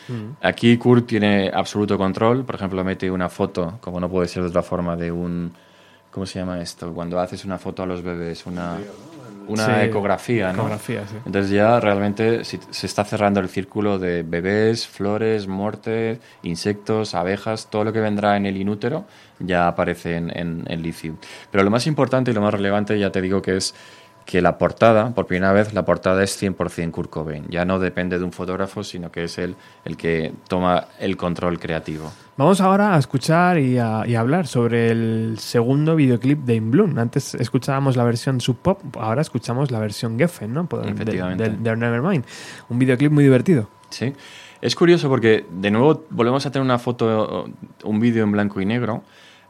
[0.43, 4.51] Aquí Kurt tiene absoluto control, por ejemplo, mete una foto, como no puede ser de
[4.51, 5.53] otra forma, de un...
[6.13, 6.93] ¿Cómo se llama esto?
[6.93, 8.79] Cuando haces una foto a los bebés, una,
[9.49, 10.61] una Sí, ecografía, ¿no?
[10.61, 11.17] ecografía, sí.
[11.25, 17.69] Entonces ya realmente si- se está cerrando el círculo de bebés, flores, muerte, insectos, abejas,
[17.71, 19.05] todo lo que vendrá en el inútero
[19.39, 21.17] ya aparece en, en, en Lithium.
[21.51, 23.75] Pero lo más importante y lo más relevante ya te digo que es
[24.25, 27.45] que la portada, por primera vez, la portada es 100% Kurt Cobain.
[27.49, 31.59] Ya no depende de un fotógrafo, sino que es él el que toma el control
[31.59, 32.13] creativo.
[32.37, 36.71] Vamos ahora a escuchar y a, y a hablar sobre el segundo videoclip de In
[36.71, 36.99] Bloom.
[36.99, 40.67] Antes escuchábamos la versión Sub Pop, ahora escuchamos la versión Geffen, ¿no?
[40.67, 41.45] Por- de- Efectivamente.
[41.45, 42.25] del- del Nevermind.
[42.71, 43.69] Un videoclip muy divertido.
[43.91, 44.13] Sí.
[44.63, 47.47] Es curioso porque de nuevo volvemos a tener una foto,
[47.85, 49.03] un vídeo en blanco y negro.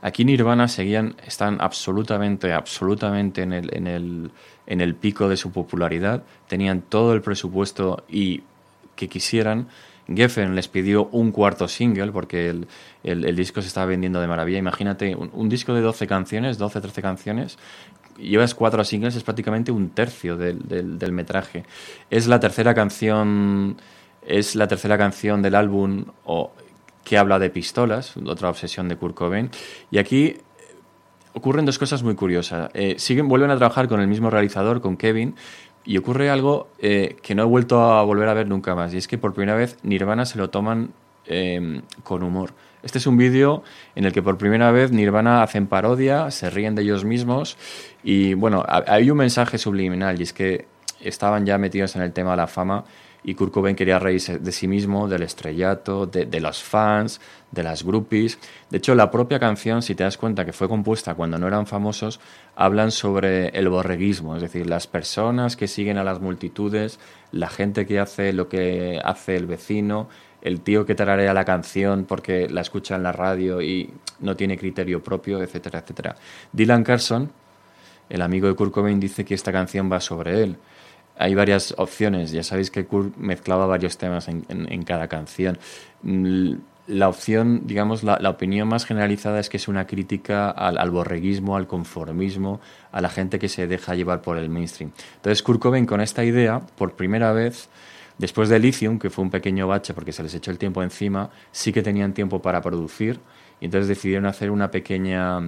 [0.03, 4.31] Aquí Nirvana seguían, están absolutamente, absolutamente en el, en el,
[4.67, 6.25] en el pico de su popularidad.
[6.49, 8.43] Tenían todo el presupuesto y
[8.97, 9.69] que quisieran.
[10.09, 12.67] Geffen les pidió un cuarto single porque el,
[13.05, 14.59] el- disco se estaba vendiendo de maravilla.
[14.59, 17.59] Imagínate, un, disco de 12 canciones, 12, 13 canciones,
[18.19, 20.59] llevas cuatro singles, es prácticamente un tercio del,
[20.99, 21.65] del- metraje.
[22.11, 23.77] Es la tercera canción,
[24.27, 26.07] es la tercera canción del álbum
[27.05, 29.51] que habla de pistolas, otra obsesión de Kurt Cobain.
[29.91, 30.43] Y aquí eh,
[31.35, 32.71] ocurren dos cosas muy curiosas.
[32.75, 35.35] Eh, siguen, vuelven a trabajar con el mismo realizador, con Kevin,
[35.85, 38.95] y ocurre algo eh, que no he vuelto a volver a ver nunca más.
[38.95, 40.93] Y es que por primera vez Nirvana se lo toman
[41.27, 42.53] eh, con humor.
[42.85, 43.63] Este es un vídeo
[43.95, 47.57] en el que por primera vez Nirvana hacen parodia, se ríen de ellos mismos
[48.03, 50.67] y bueno, ha- hay un mensaje subliminal y es que
[51.01, 52.85] estaban ya metidos en el tema de la fama
[53.25, 57.21] y Kurt Cobain quería reírse de sí mismo, del estrellato, de, los fans,
[57.51, 58.39] de las groupies.
[58.71, 61.67] De hecho, la propia canción, si te das cuenta que fue compuesta cuando no eran
[61.67, 62.21] famosos,
[62.57, 66.99] hablan sobre el borreguismo, es decir, las personas que siguen a las multitudes,
[67.31, 70.09] la gente que hace lo que hace el vecino,
[70.43, 74.59] el tío que tararea la canción porque la escucha en la radio y no tiene
[74.59, 76.17] criterio propio, etcétera, etcétera.
[76.53, 77.31] Dylan Carson,
[78.09, 80.57] el amigo de Kurt Cobain, dice que esta canción va sobre él.
[81.19, 85.59] Hay varias opciones, ya sabéis que Kurt mezclaba varios temas en, en- en cada canción.
[86.03, 86.55] Mm,
[86.89, 90.91] La opción, digamos, la, la opinión más generalizada es que es una crítica al, al
[90.91, 92.61] borreguismo, al conformismo,
[92.91, 94.91] a la gente que se deja llevar por el mainstream.
[95.17, 97.69] Entonces Kurt Cobain con esta idea, por primera vez,
[98.19, 101.31] Después de Lithium, que fue un pequeño bache porque se les echó el tiempo encima,
[101.51, 103.19] sí que tenían tiempo para producir
[103.61, 105.41] y entonces decidieron hacer una pequeña,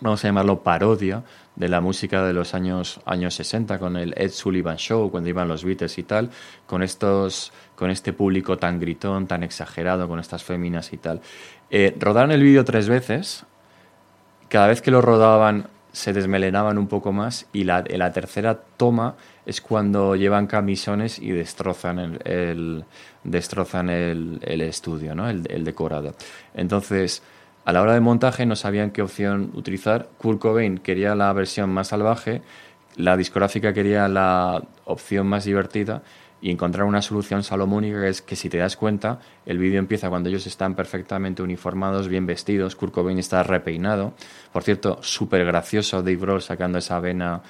[0.00, 1.22] vamos a llamarlo parodia,
[1.56, 5.48] de la música de los años, años 60 con el Ed Sullivan Show, cuando iban
[5.48, 6.30] los Beatles y tal,
[6.66, 11.20] con, estos, con este público tan gritón, tan exagerado, con estas féminas y tal.
[11.70, 13.44] Eh, rodaron el vídeo tres veces,
[14.48, 19.14] cada vez que lo rodaban se desmelenaban un poco más y la, la tercera toma
[19.44, 22.84] es cuando llevan camisones y destrozan el, el-
[23.24, 25.28] destrozan el, el estudio, ¿no?
[25.28, 26.14] el, el decorado.
[26.54, 27.22] Entonces,
[27.64, 30.08] a la hora de montaje no sabían qué opción utilizar.
[30.18, 32.42] Kurt Cobain quería la versión más salvaje,
[32.96, 36.02] la discográfica quería la opción más divertida
[36.40, 40.08] y encontrar una solución salomónica que es que si te das cuenta, el vídeo empieza
[40.08, 44.14] cuando ellos están perfectamente uniformados, bien vestidos, Kurt Cobain está repeinado.
[44.52, 47.42] Por cierto, súper gracioso Dave Grohl sacando esa vena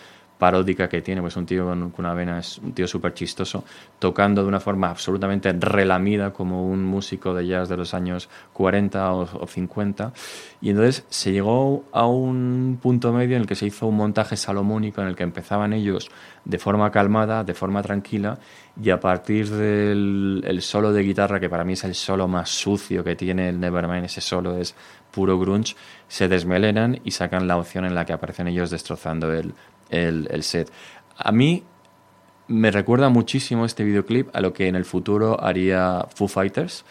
[0.43, 3.63] paródica que tiene, pues un tío con, una vena, es un tío súper chistoso,
[4.01, 9.13] tocando de una forma absolutamente relamida como un músico de jazz de los años 40
[9.13, 10.13] o, o 50.
[10.61, 14.37] Y entonces se llegó a un punto medio en el que se hizo un montaje
[14.37, 16.11] salomónico en el que empezaban ellos
[16.45, 18.41] de forma calmada, de forma tranquila,
[18.83, 22.51] y a partir del el solo de guitarra, que para mí es el solo más
[22.51, 24.75] sucio que tiene el Nevermind, ese solo es
[25.13, 25.77] puro grunge,
[26.09, 29.55] se desmelenan y sacan la opción en la que aparecen ellos destrozando el,
[29.93, 30.73] el, el set.
[31.17, 31.63] A mí
[32.49, 36.85] me recuerda muchísimo este videoclip a lo que en el futuro haría Foo Fighters,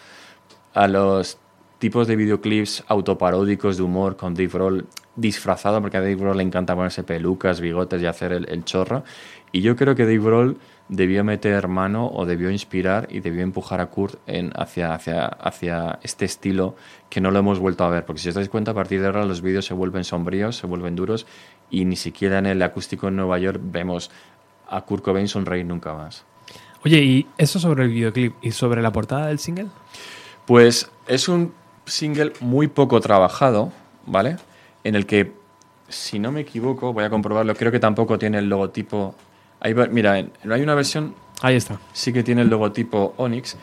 [0.74, 1.38] a los
[1.78, 6.44] tipos de videoclips autoparódicos de humor con Dave Grohl disfrazado, porque a Dave Grohl le
[6.44, 9.02] encanta ponerse pelucas, bigotes y hacer el, el chorro.
[9.50, 10.56] Y yo creo que Dave Grohl
[10.88, 15.98] debió meter mano o debió inspirar y debió empujar a Kurt en, hacia, hacia, hacia
[16.02, 16.76] este estilo
[17.10, 18.04] que no lo hemos vuelto a ver.
[18.04, 20.66] Porque si os dais cuenta, a partir de ahora los vídeos se vuelven sombríos, se
[20.66, 21.26] vuelven duros
[21.72, 24.12] y ni siquiera en el acústico en Nueva York vemos
[24.68, 26.24] a Kurt Cobain sonreír nunca más.
[26.84, 29.66] Oye, ¿y eso sobre el videoclip y sobre la portada del single?
[30.46, 31.52] Pues es un
[31.86, 33.72] single muy poco trabajado,
[34.06, 34.36] ¿vale?
[34.84, 35.32] En el que,
[35.88, 39.14] si no me equivoco, voy a comprobarlo, creo que tampoco tiene el logotipo.
[39.60, 40.30] Ahí va- mira, hay
[40.62, 41.78] una versión, Ahí está.
[41.92, 43.56] sí que tiene el logotipo Onyx.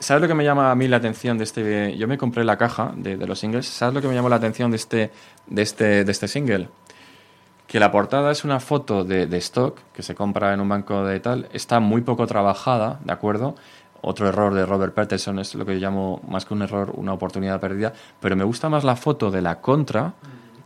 [0.00, 1.96] ¿Sabes lo que me llama a mí la atención de este?
[1.96, 3.66] Yo me compré la caja de, de los singles.
[3.66, 5.10] ¿Sabes lo que me llamó la atención de este,
[5.46, 6.68] de este, de este single?
[7.66, 11.04] Que la portada es una foto de, de stock que se compra en un banco
[11.04, 11.48] de tal.
[11.52, 13.54] Está muy poco trabajada, ¿de acuerdo?
[14.02, 17.14] Otro error de Robert Patterson es lo que yo llamo más que un error, una
[17.14, 17.94] oportunidad perdida.
[18.20, 20.12] Pero me gusta más la foto de la contra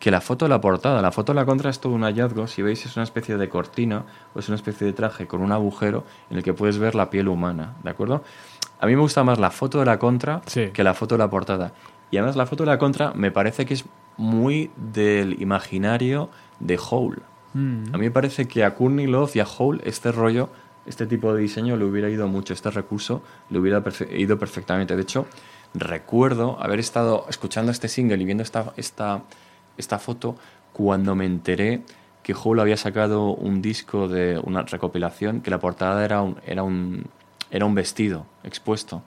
[0.01, 1.01] que la foto de la portada.
[1.01, 2.47] La foto de la contra es todo un hallazgo.
[2.49, 4.05] Si veis, es una especie de cortina
[4.35, 7.11] o es una especie de traje con un agujero en el que puedes ver la
[7.11, 8.23] piel humana, ¿de acuerdo?
[8.81, 10.71] A mí me gusta más la foto de la contra Sí.
[10.73, 11.73] que la foto de la portada.
[12.11, 13.85] Y además la foto de la contra me parece que es
[14.17, 16.29] muy del imaginario
[16.61, 17.23] de Hole.
[17.55, 17.95] Mm.
[17.95, 20.51] A mí me parece que a Courtney Love y a Hole este rollo,
[20.87, 24.97] este tipo de diseño le hubiera ido mucho, este recurso le hubiera perfe- ido perfectamente.
[24.97, 25.27] De hecho,
[25.75, 29.23] recuerdo haber estado escuchando este single y viendo esta, esta,
[29.77, 30.37] esta foto
[30.73, 31.83] cuando me enteré
[32.23, 36.63] que Hole había sacado un disco de una recopilación que la portada era un, era
[36.63, 37.07] un,
[37.51, 39.03] era un vestido expuesto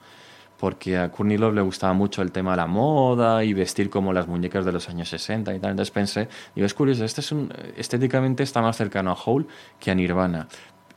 [0.62, 4.12] porque a Courtney Love le gustaba mucho el tema de la moda y vestir como
[4.12, 5.72] las muñecas de los años 60 y tal.
[5.72, 9.46] Entonces pensé, digo, es curioso, este es un, estéticamente está más cercano a Hole
[9.80, 10.46] que a Nirvana.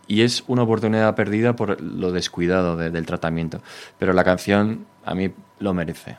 [0.08, 3.62] Y es una oportunidad perdida por lo descuidado de- del tratamiento.
[3.98, 6.18] Pero la canción a mí lo merece.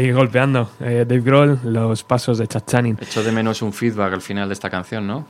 [0.00, 0.70] Ahí golpeando.
[0.80, 2.98] Eh, Dave Grohl, los pasos de Chad Channing.
[3.00, 5.26] Echo de menos un feedback al final de esta canción, ¿no?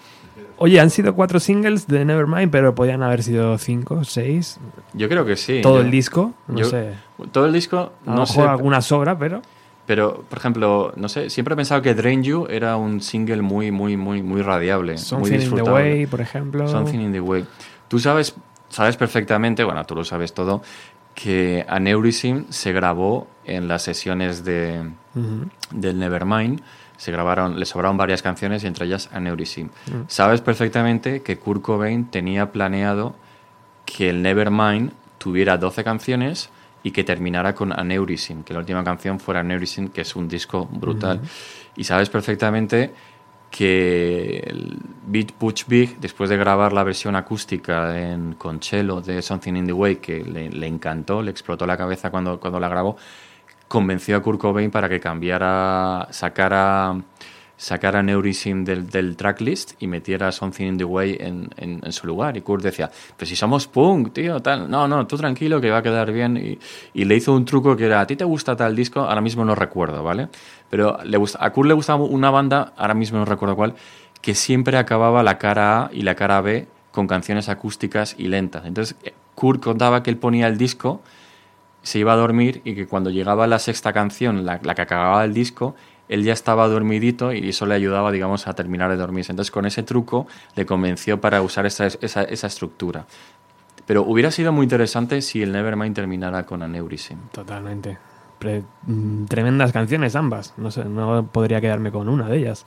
[0.58, 4.58] Oye, han sido cuatro singles de Nevermind, pero podían haber sido cinco, seis.
[4.92, 5.60] Yo creo que sí.
[5.62, 6.94] Todo Yo- el disco, no yo- sé.
[7.32, 8.42] Todo el disco, no mejor sé.
[8.42, 9.42] alguna sobra, pero.
[9.86, 13.72] Pero, por ejemplo, no sé, siempre he pensado que Drain You era un single muy,
[13.72, 15.72] muy, muy, muy radiable, muy Something in the disfrutable.
[15.82, 16.68] Way, por ejemplo.
[16.68, 17.44] Something in the Way.
[17.88, 18.34] Tú sabes,
[18.68, 20.62] sabes perfectamente, bueno, tú lo sabes todo,
[21.14, 24.90] que Aneurism se grabó en las sesiones de,
[25.70, 26.62] del Nevermind.
[26.96, 29.64] Se grabaron, le sobraron varias canciones y entre ellas Aneurism.
[29.64, 30.02] Mm.
[30.06, 33.14] Sabes perfectamente que Kurt Cobain tenía planeado
[33.86, 36.50] que el Nevermind tuviera 12 canciones
[36.82, 40.66] y que terminara con Aneurism, que la última canción fuera Aneurism, que es un disco
[40.70, 41.20] brutal.
[41.76, 42.92] Y sabes perfectamente
[43.50, 49.20] que el Beat Butch Big, después de grabar la versión acústica en con cello de
[49.22, 52.96] Something in the Way, que le, encantó, le explotó la cabeza cuando, cuando la grabó,
[53.68, 56.96] convenció a Kurt Cobain para que cambiara, sacara,
[57.56, 62.36] sacara Neurism del, tracklist y metiera Something in the Way en, en- en su lugar.
[62.36, 64.70] Y Kurt decía, pues si somos punk, tío, tal.
[64.70, 66.36] No, no, tú tranquilo que va a quedar bien.
[66.36, 66.58] Y,
[66.94, 69.00] y le hizo un truco que era, ¿a ti te gusta tal disco?
[69.00, 70.28] Ahora mismo no recuerdo, ¿vale?
[70.70, 73.74] Pero le gusta, a Kurt le gustaba una banda, ahora mismo no recuerdo cuál,
[74.22, 78.64] que siempre acababa la cara A y la cara B con canciones acústicas y lentas.
[78.64, 81.02] Entonces, eh, Kurt contaba que él ponía el disco
[81.82, 85.32] se iba a dormir y que cuando llegaba la sexta canción, la, que acababa el
[85.32, 85.74] disco,
[86.08, 89.32] él ya estaba dormidito y eso le ayudaba, digamos, a terminar de dormirse.
[89.32, 90.26] Entonces, con ese truco
[90.56, 93.06] le convenció para usar esa, esa, esa estructura.
[93.86, 97.18] Pero hubiera sido muy interesante si el Nevermind terminara con Aneurism.
[97.32, 98.09] Totalmente.
[98.86, 100.54] Mm, tremendas canciones ambas.
[100.56, 102.64] No no podría quedarme con una de ellas.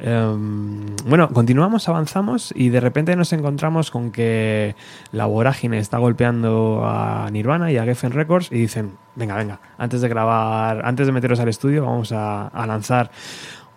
[0.00, 4.74] Em, bueno, continuamos, avanzamos y de repente nos encontramos con que
[5.12, 10.00] la vorágine está golpeando a Nirvana y a Geffen Records y dicen, venga, venga, antes
[10.00, 13.10] de grabar, antes de meteros al estudio vamos a, lanzar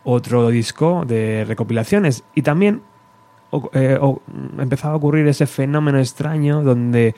[0.04, 2.82] otro disco de recopilaciones y también
[3.52, 4.22] o- eh, o-
[4.58, 7.14] empezaba a ocurrir ese fenómeno extraño donde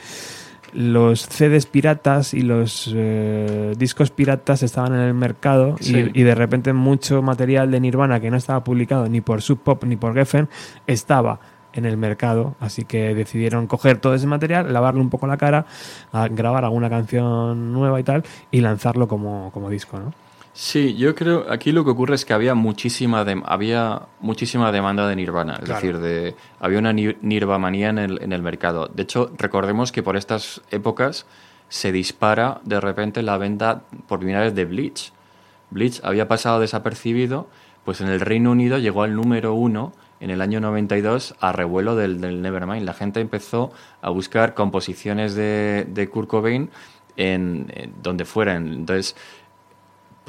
[0.74, 5.76] los CDs piratas y los eh, discos piratas estaban en el mercado
[6.14, 9.84] y- de repente mucho material de Nirvana que no estaba publicado ni por Sub Pop
[9.86, 10.48] ni por Geffen
[10.88, 11.40] estaba
[11.74, 15.66] en el mercado, así que decidieron coger todo ese material, lavarle un poco la cara,
[16.12, 20.12] a grabar alguna canción nueva y tal y lanzarlo como, como disco, ¿no?
[20.54, 25.16] Sí, yo creo aquí lo que ocurre es que había muchísima había muchísima demanda de
[25.16, 25.76] Nirvana, es Claro.
[25.76, 28.88] decir, de había una ni- Nirvamanía en el, en el mercado.
[28.94, 31.26] De hecho, recordemos que por estas épocas
[31.70, 35.14] se dispara de repente la venta por primera vez de Bleach.
[35.70, 37.48] Bleach había pasado desapercibido,
[37.86, 41.96] pues en el Reino Unido llegó al número uno en el año 92 a revuelo
[41.96, 42.84] del, del Nevermind.
[42.86, 43.72] La gente empezó
[44.02, 46.70] a buscar composiciones de, de Kurt Cobain
[47.16, 48.68] en, en donde fueran.
[48.74, 49.16] Entonces,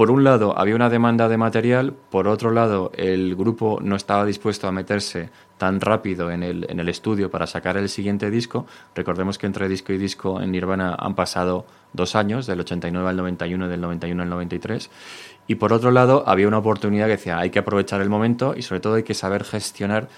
[0.01, 4.25] por un lado había una demanda de material, por otro lado el grupo no estaba
[4.25, 5.29] dispuesto a meterse
[5.59, 8.65] tan rápido en el, en el estudio para sacar el siguiente disco.
[8.95, 13.17] Recordemos que entre disco y disco en Nirvana han pasado dos años, del 89 al
[13.19, 14.91] 91 y del 91 al 93.
[15.49, 18.63] Y por otro lado había una oportunidad que decía hay que aprovechar el momento y
[18.63, 20.09] sobre todo hay que saber gestionar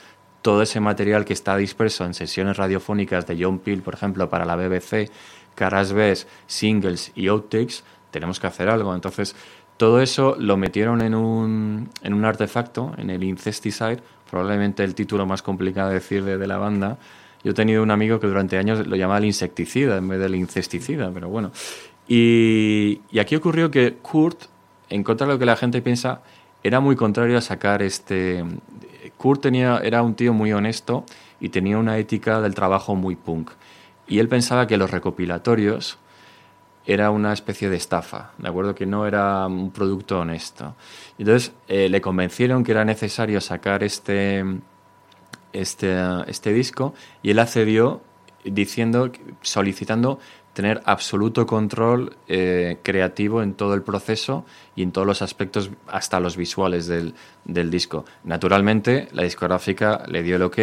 [0.42, 4.44] todo ese material que está disperso en sesiones radiofónicas de John Peel, por ejemplo, para
[4.44, 5.10] la BBC,
[5.56, 7.82] caras B, singles y outtakes,
[8.12, 8.94] tenemos que hacer algo.
[8.94, 9.34] Entonces,
[9.82, 13.98] todo eso lo metieron en un, en un artefacto, en el Incesticide,
[14.30, 16.98] probablemente el título más complicado de decir de, la banda.
[17.42, 20.36] Yo he tenido un amigo que durante años lo llamaba el insecticida en vez del
[20.36, 21.50] incesticida, pero bueno.
[22.06, 24.44] Y, y aquí ocurrió que Kurt,
[24.88, 26.20] en contra de lo que la gente piensa,
[26.62, 28.44] era muy contrario a sacar este...
[29.16, 31.04] Kurt tenía, era un tío muy honesto
[31.40, 33.50] y tenía una ética del trabajo muy punk.
[34.06, 35.98] Y él pensaba que los recopilatorios
[36.86, 38.74] era una especie de estafa, ¿de acuerdo?
[38.74, 40.74] Que no era un producto honesto.
[41.18, 44.44] Entonces eh, le convencieron que era necesario sacar este,
[45.52, 45.96] este,
[46.26, 48.02] este disco y él accedió
[48.44, 50.18] diciendo, solicitando
[50.52, 54.44] tener absoluto control eh, creativo en todo el proceso
[54.76, 57.14] y en todos los aspectos, hasta los visuales del,
[57.44, 58.04] del disco.
[58.24, 60.58] Naturalmente, la discográfica le dio el ok,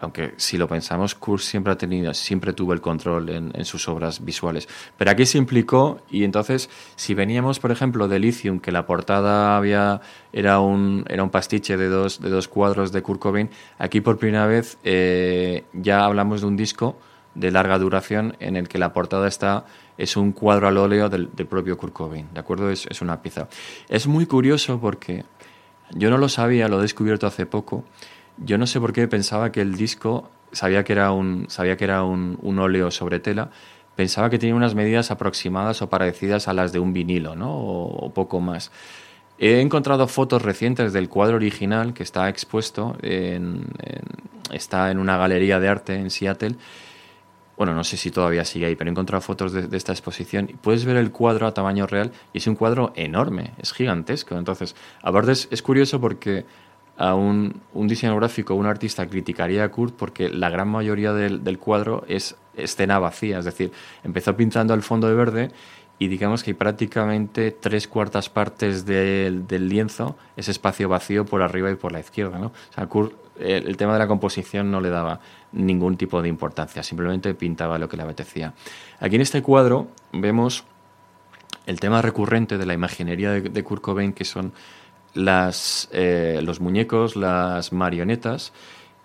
[0.00, 4.24] aunque si lo pensamos, Kurt siempre ha tenido, siempre tuvo el control en, sus obras
[4.24, 4.68] visuales.
[4.96, 9.56] Pero aquí se implicó y entonces, si veníamos, por ejemplo, de Lithium, que la portada
[9.56, 10.00] había
[10.32, 14.18] era un, era un pastiche de dos, de dos cuadros de Kurt Cobain, aquí por
[14.18, 16.98] primera vez eh, ya hablamos de un disco
[17.34, 19.66] de larga duración en el que la portada está
[19.98, 22.70] es un cuadro al óleo del, del propio Kurt Cobain, ¿de acuerdo?
[22.70, 23.48] Es, es una pieza.
[23.88, 25.24] Es muy curioso porque
[25.92, 27.84] yo no lo sabía, lo he descubierto hace poco.
[28.38, 31.84] Yo no sé por qué pensaba que el disco sabía que era un, sabía que
[31.84, 33.50] era un, un óleo sobre tela,
[33.94, 37.50] pensaba que tenía unas medidas aproximadas o parecidas a las de un vinilo, ¿no?
[37.56, 38.70] O, poco más.
[39.38, 43.66] He encontrado fotos recientes del cuadro original que está expuesto, en-
[44.52, 46.56] está en una galería de arte en Seattle.
[47.56, 50.84] Bueno, no sé si todavía sigue ahí, pero he encontrado fotos de, esta exposición puedes
[50.84, 54.36] ver el cuadro a tamaño real y es un cuadro enorme, es gigantesco.
[54.36, 56.44] Entonces, aparte es, es curioso porque
[56.96, 61.44] a un, un diseñador gráfico, un artista criticaría a Kurt porque la gran mayoría del,
[61.44, 63.70] del cuadro es escena vacía, es decir,
[64.02, 65.50] empezó pintando el fondo de verde
[65.98, 71.70] y digamos que prácticamente tres cuartas partes del, del lienzo es espacio vacío por arriba
[71.70, 72.38] y por la izquierda.
[72.38, 72.52] ¿no?
[72.76, 75.20] O Kurt, el, el tema de la composición no le daba
[75.52, 78.52] ningún tipo de importancia, simplemente pintaba lo que le apetecía.
[79.00, 80.64] Aquí en este cuadro vemos
[81.66, 84.52] el tema recurrente de la imaginería de, de Kurt Cobain, que son
[85.16, 88.52] las, eh, los muñecos, las marionetas.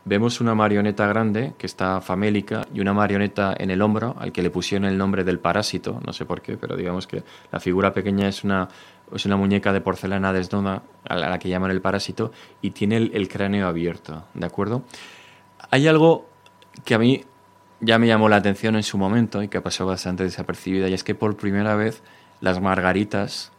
[0.03, 4.41] Vemos una marioneta grande que está famélica y una marioneta en el hombro al que
[4.41, 7.93] le pusieron el nombre del parásito, no sé por qué, pero digamos que la figura
[7.93, 8.67] pequeña es una,
[9.13, 12.31] es una muñeca de porcelana desnuda a la, que llaman el parásito
[12.63, 14.83] y tiene el, el cráneo abierto, ¿de acuerdo?
[15.69, 16.27] Hay algo
[16.83, 17.23] que a mí
[17.79, 21.03] ya me llamó la atención en su momento y que pasó bastante desapercibida y es
[21.03, 22.01] que por primera vez
[22.39, 23.51] las margaritas,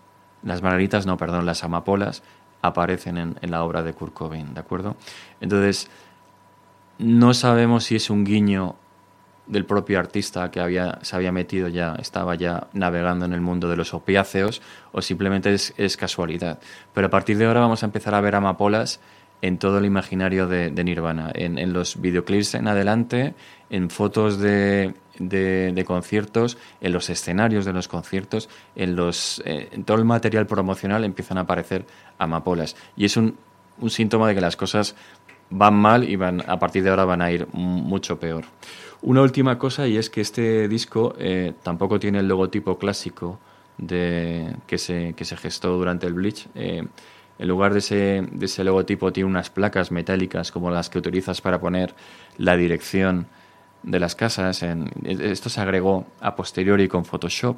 [0.43, 2.25] las margaritas no, perdón, las amapolas
[2.63, 4.97] aparecen en, en la obra de Kurt Cobain, ¿de acuerdo?
[5.41, 5.91] Entonces,
[6.99, 8.77] no sabemos si es un guiño
[9.47, 13.69] del propio artista que había, se había metido ya, estaba ya navegando en el mundo
[13.69, 14.63] de los opiáceos
[14.93, 16.61] o simplemente es, casualidad.
[16.95, 19.01] Pero a partir de ahora vamos a empezar a ver amapolas
[19.43, 23.35] en todo el imaginario de, de Nirvana, en, en los videoclips en adelante,
[23.71, 29.99] en fotos de, de, conciertos, en los escenarios de los conciertos, en, los, eh, todo
[29.99, 31.87] el material promocional empiezan a aparecer
[32.19, 32.77] amapolas.
[32.97, 33.37] Y es un,
[33.79, 34.95] un síntoma de que las cosas
[35.51, 38.45] van mal y van, a partir de ahora van a ir mucho peor.
[39.03, 43.39] Una última cosa y es que este disco eh, tampoco tiene el logotipo clásico
[43.77, 46.47] de, que, se, que se gestó durante el Bleach.
[46.55, 46.85] Eh,
[47.39, 51.41] en lugar de ese, de ese logotipo tiene unas placas metálicas como las que utilizas
[51.41, 51.95] para poner
[52.39, 53.27] la dirección
[53.83, 54.63] de las casas.
[54.63, 57.57] En, esto se agregó a posteriori con Photoshop.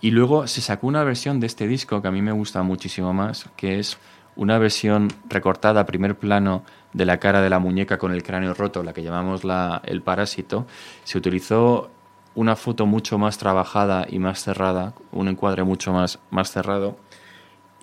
[0.00, 3.12] Y luego se sacó una versión de este disco que a mí me gusta muchísimo
[3.12, 3.98] más, que es
[4.36, 8.54] una versión recortada a primer plano de la cara de la muñeca con el cráneo
[8.54, 10.66] roto, la que llamamos la, el parásito.
[11.04, 11.90] Se utilizó
[12.34, 16.96] una foto mucho más trabajada y más cerrada, un encuadre mucho más, más cerrado.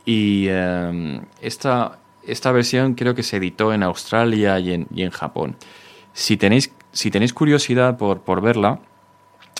[0.05, 5.11] Y eh, esta, esta versión creo que se editó en Australia y en, y en
[5.11, 5.57] Japón.
[6.13, 8.79] Si tenéis, si tenéis curiosidad por, por verla,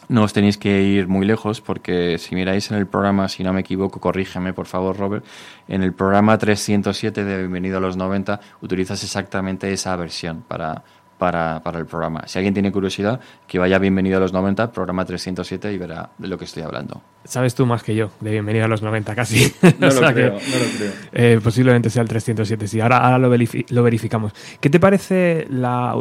[0.10, 3.54] no os tenéis que ir muy lejos porque si miráis en el programa, si no
[3.54, 5.24] me equivoco, corrígeme por favor Robert,
[5.68, 10.84] en el programa 307 de Bienvenido a los 90 utilizas exactamente esa versión para,
[11.18, 12.24] para, para el programa.
[12.28, 16.28] Si alguien tiene curiosidad, que vaya Bienvenido a los 90, programa 307 y verá de
[16.28, 17.02] lo que estoy hablando.
[17.24, 19.52] Sabes tú más que yo, de bienvenido a los 90 casi.
[19.80, 20.92] No O lo que, creo, no lo creo.
[21.12, 22.80] eh, posiblemente sea el 307, sí.
[22.80, 24.32] Ahora, ahora lo, verifi- lo verificamos.
[24.62, 25.94] ¿Qué te parece la,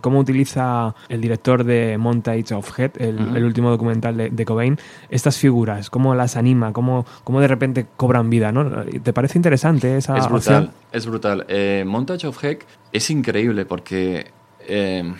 [0.00, 4.76] cómo utiliza el director de Montage of Head, el, último documental de, de Cobain,
[5.10, 5.90] estas figuras?
[5.90, 6.72] ¿Cómo las anima?
[6.72, 8.50] ¿Cómo, cómo de repente cobran vida?
[8.50, 8.64] ¿no?
[8.84, 10.64] ¿Te parece interesante esa Es opción?
[10.64, 11.44] brutal, es brutal.
[11.48, 14.32] Eh, Montage of Heck es increíble porque
[14.66, 15.14] eh,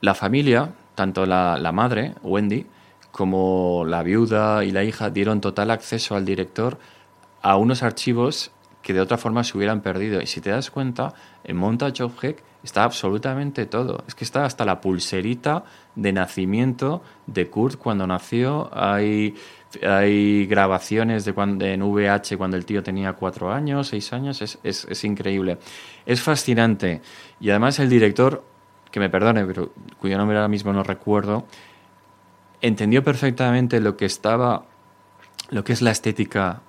[0.00, 2.66] la familia, tanto la, la madre, Wendy,
[3.10, 6.78] como la viuda y la hija dieron total acceso al director
[7.42, 8.50] a unos archivos
[8.86, 10.20] que de otra forma se hubieran perdido.
[10.22, 14.04] Y si te das cuenta, en Montage of Heck está absolutamente todo.
[14.06, 15.64] Es que está hasta la pulserita
[15.96, 18.70] de nacimiento de Kurt cuando nació.
[18.72, 19.34] Hay,
[19.82, 24.40] hay grabaciones de cuando, en VH cuando el tío tenía cuatro años, seis años.
[24.40, 25.58] Es, es, es increíble.
[26.04, 27.00] Es fascinante.
[27.40, 28.44] Y además el director,
[28.96, 31.44] que me perdone, pero cuyo nombre ahora mismo no recuerdo,
[32.62, 34.64] entendió perfectamente lo que estaba,
[35.50, 36.62] lo que es la estética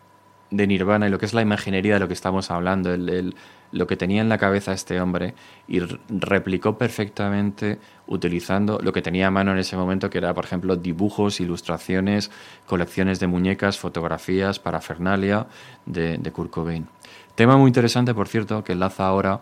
[0.52, 3.36] de Nirvana y lo que es la imaginería de lo que estamos hablando, el, el-
[3.72, 5.36] lo que tenía en la cabeza este hombre
[5.70, 10.44] y replicó perfectamente utilizando lo que tenía a mano en ese momento, que era, por
[10.44, 12.30] ejemplo, dibujos, ilustraciones,
[12.66, 15.48] colecciones de muñecas, fotografías, parafernalia
[15.86, 16.88] de, de Kurt Cobain.
[17.36, 19.40] Tema muy interesante, por cierto, que enlaza ahora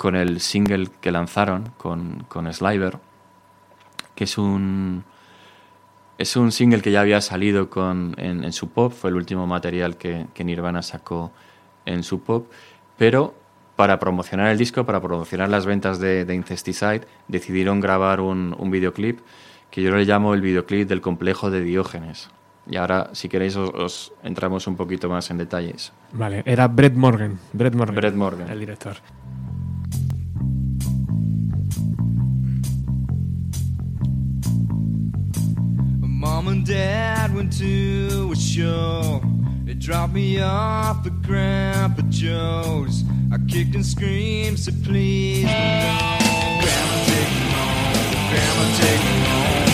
[0.00, 2.96] con el single que lanzaron con, con Sliver,
[4.14, 5.04] que es un,
[6.16, 9.46] es un single que ya había salido con, en, en su pop, fue el último
[9.46, 11.32] material que, que Nirvana sacó
[11.84, 12.50] en su pop,
[12.96, 13.34] pero
[13.76, 18.70] para promocionar el disco, para promocionar las ventas de, de Incesticide, decidieron grabar un, un
[18.70, 19.20] videoclip
[19.70, 22.30] que yo le llamo el videoclip del complejo de Diógenes.
[22.66, 25.92] Y ahora, si queréis, os, os entramos un poquito más en detalles.
[26.14, 27.38] Vale, era Brett Morgan.
[27.52, 27.96] Brett Morgan.
[27.96, 28.48] Brett Morgan.
[28.48, 28.96] El director.
[36.40, 39.20] Mom and Dad went to a show.
[39.64, 43.04] They dropped me off at Grandpa Joe's.
[43.30, 45.50] I kicked and screamed, said please no.
[45.50, 48.30] Grandma take me home.
[48.30, 49.69] Grandma take me home.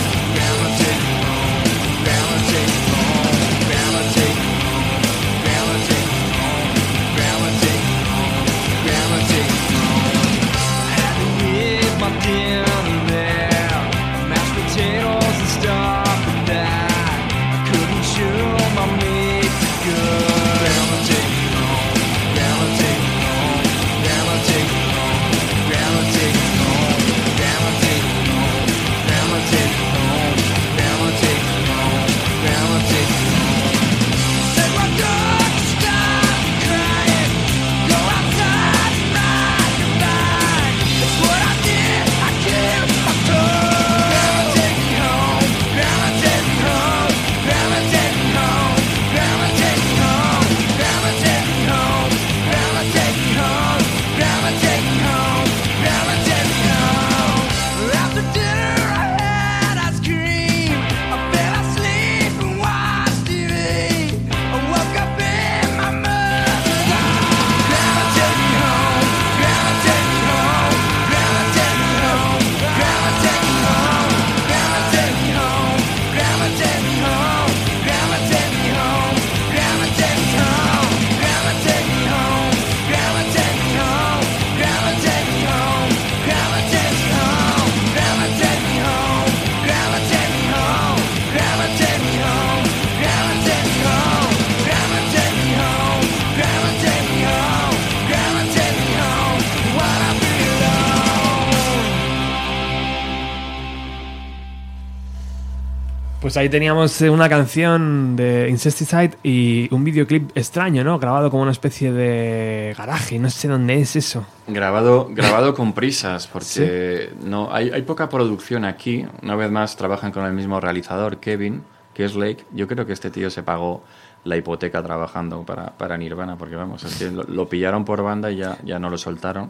[106.27, 110.99] Pues ahí teníamos eh, una canción de Incesticide y un videoclip extraño, ¿no?
[110.99, 114.25] Grabado como una especie de garaje, no sé dónde es eso.
[114.45, 119.05] Grabado, grabado con prisas, porque no hay, hay poca producción aquí.
[119.23, 121.63] Una vez más trabajan con el mismo realizador, Kevin,
[121.93, 122.43] que es Lake.
[122.51, 123.85] Yo creo que este tío se pagó
[124.25, 128.29] la hipoteca trabajando para, para Nirvana, porque vamos, es que lo, lo pillaron por banda
[128.29, 129.49] y ya, ya no lo soltaron.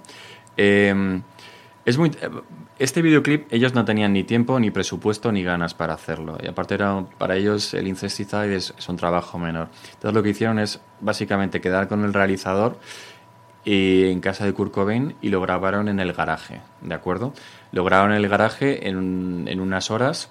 [0.56, 1.22] Eh,
[1.88, 2.12] es muy,
[2.80, 6.38] este videoclip ellos no tenían ni tiempo, ni presupuesto, ni ganas para hacerlo.
[6.44, 9.70] Y aparte era, para ellos el Incesticide es, es un trabajo menor.
[9.94, 12.78] Entonces lo que hicieron es básicamente quedar con el realizador
[13.64, 17.34] y en casa de Kurt Cobain y lo grabaron en el garaje, ¿de acuerdo?
[17.72, 20.30] Lo grabaron en el garaje en, en unas horas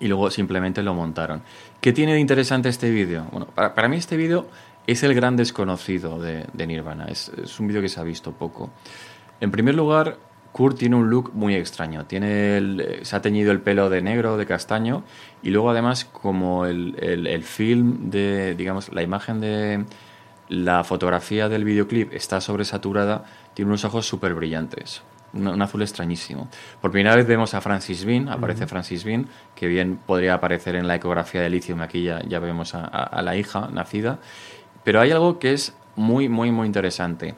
[0.00, 1.40] y luego simplemente lo montaron.
[1.80, 3.24] ¿Qué tiene de interesante este vídeo?
[3.32, 4.48] Bueno, para, para mí este vídeo
[4.86, 7.06] es el gran desconocido de, Nirvana.
[7.06, 8.68] Es, es un vídeo que se ha visto poco.
[9.40, 10.18] En primer lugar,
[10.54, 12.06] Kurt tiene un look muy extraño.
[12.06, 15.02] Tiene el- eh, se ha teñido el pelo de negro, de castaño,
[15.42, 19.84] y luego además como el, el- el film de, digamos, la imagen de
[20.48, 23.24] la fotografía del videoclip está sobresaturada,
[23.54, 25.02] tiene unos ojos súper brillantes.
[25.32, 26.46] Un, un azul extrañísimo.
[26.80, 29.26] Por primera vez vemos a Francis Bean, aparece Francis Bean,
[29.56, 33.02] que bien podría aparecer en la ecografía de Lithium, aquí ya, ya vemos a- a-
[33.02, 34.20] a la hija nacida.
[34.84, 37.34] Pero hay algo que es muy, muy, muy interesante.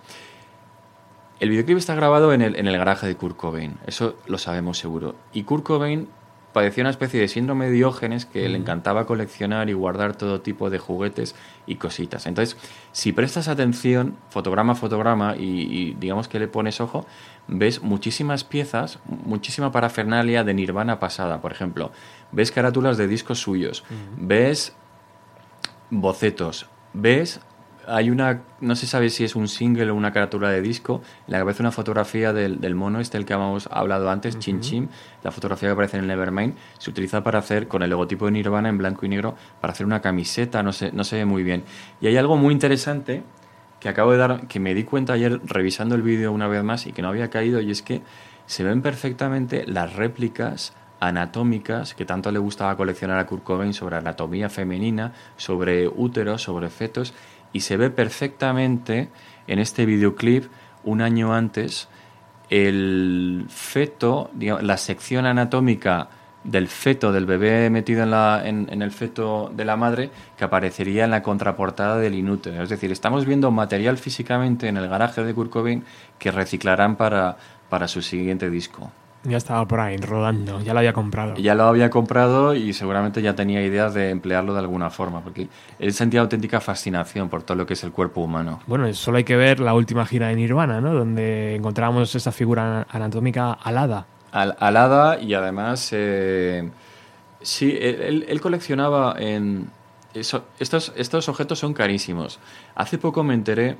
[1.39, 4.79] El videoclip está grabado en el, en el garaje de Kurt Cobain, eso lo sabemos
[4.79, 5.15] seguro.
[5.33, 6.09] Y Kurt Cobain
[6.55, 10.71] padecía una especie de síndrome de Diógenes que le encantaba coleccionar y guardar todo tipo
[10.71, 11.35] de juguetes
[11.67, 12.27] y cositas.
[12.27, 12.57] Entonces,
[12.93, 17.05] si prestas atención, fotograma a fotograma, y, y digamos que le pones ojo,
[17.47, 21.43] ves muchísimas piezas, muchísima parafernalia de Nirvana pasada.
[21.43, 21.93] Por ejemplo,
[22.33, 23.85] ves carátulas de discos suyos,
[24.17, 24.75] ves
[25.91, 26.69] bocetos.
[26.95, 27.41] ¿Ves?
[27.87, 31.33] Hay una, no se sabe si es un single o una carátula de disco, en
[31.33, 34.61] la que aparece una fotografía del, del mono este, el que hemos hablado antes, Chin
[34.61, 34.89] Chin,
[35.23, 38.33] la fotografía que aparece en el Nevermind, se utiliza para hacer, con el logotipo de
[38.33, 41.45] Nirvana en blanco y negro, para hacer una camiseta, no sé, no se ve muy
[41.45, 41.63] bien.
[42.01, 43.23] Y hay algo muy interesante
[43.79, 46.87] que acabo de dar, que me di cuenta ayer revisando el vídeo una vez más
[46.87, 48.03] y que no había caído, y es que
[48.47, 53.97] se ven perfectamente las réplicas anatómicas que tanto le gustaba coleccionar a Kurt Cobain sobre
[53.97, 57.13] anatomía femenina, sobre úteros, sobre fetos,
[57.53, 59.09] y se ve perfectamente
[59.47, 60.45] en este videoclip
[60.85, 61.89] un año antes
[62.49, 66.09] el feto, digamos, la sección anatómica
[66.45, 68.05] del feto, del bebé metido
[68.45, 72.63] en, el feto de la madre, que aparecería en la contraportada del inútero.
[72.63, 75.85] Es decir, estamos viendo material físicamente en el garaje de Kurt Cobain
[76.19, 78.93] que reciclarán para su siguiente disco.
[79.29, 81.35] Ya estaba por ahí rodando, ya lo había comprado.
[81.37, 85.49] Ya lo había comprado y seguramente ya tenía ideas de emplearlo de alguna forma, porque
[85.79, 88.61] él sentía auténtica fascinación por todo lo que es el cuerpo humano.
[88.67, 90.95] Bueno, solo hay que ver la última gira de Nirvana, ¿no?
[90.95, 94.07] Donde encontramos esa figura anatómica alada.
[94.33, 96.71] Al- alada y además eh,
[97.43, 99.69] Sí, él, coleccionaba en...
[100.15, 102.39] eso- estos, estos objetos son carísimos.
[102.75, 103.77] Hace poco me enteré...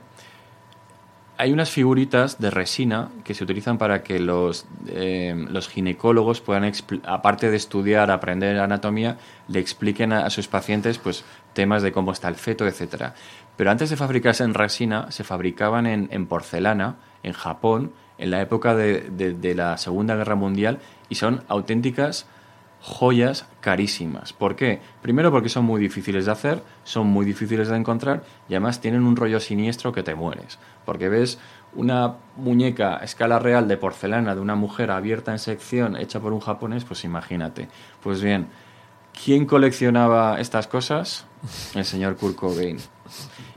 [1.39, 6.71] Hay unas figuritas de resina que se utilizan para que los, eh, los ginecólogos puedan,
[7.05, 9.19] aparte de estudiar, aprender anatomía,
[9.49, 13.15] le expliquen a, sus pacientes pues, temas de cómo está el feto, etcétera.
[13.57, 18.41] Pero antes de fabricarse en resina, se fabricaban en, en porcelana, en Japón, en la
[18.41, 20.79] época de- de la Segunda Guerra Mundial,
[21.11, 22.27] y son auténticas
[22.87, 24.33] joyas carísimas.
[24.33, 24.81] ¿Por qué?
[25.03, 29.03] Primero porque son muy difíciles de hacer, son muy difíciles de encontrar y además tienen
[29.03, 30.61] un rollo siniestro que te mueres.
[30.85, 31.41] Porque ves
[31.75, 36.33] una muñeca a escala real de porcelana de una mujer abierta en sección hecha por
[36.33, 37.69] un japonés, pues imagínate.
[38.05, 38.47] Pues bien,
[39.25, 41.27] ¿quién coleccionaba estas cosas?
[41.75, 42.79] El señor Kurt Cobain.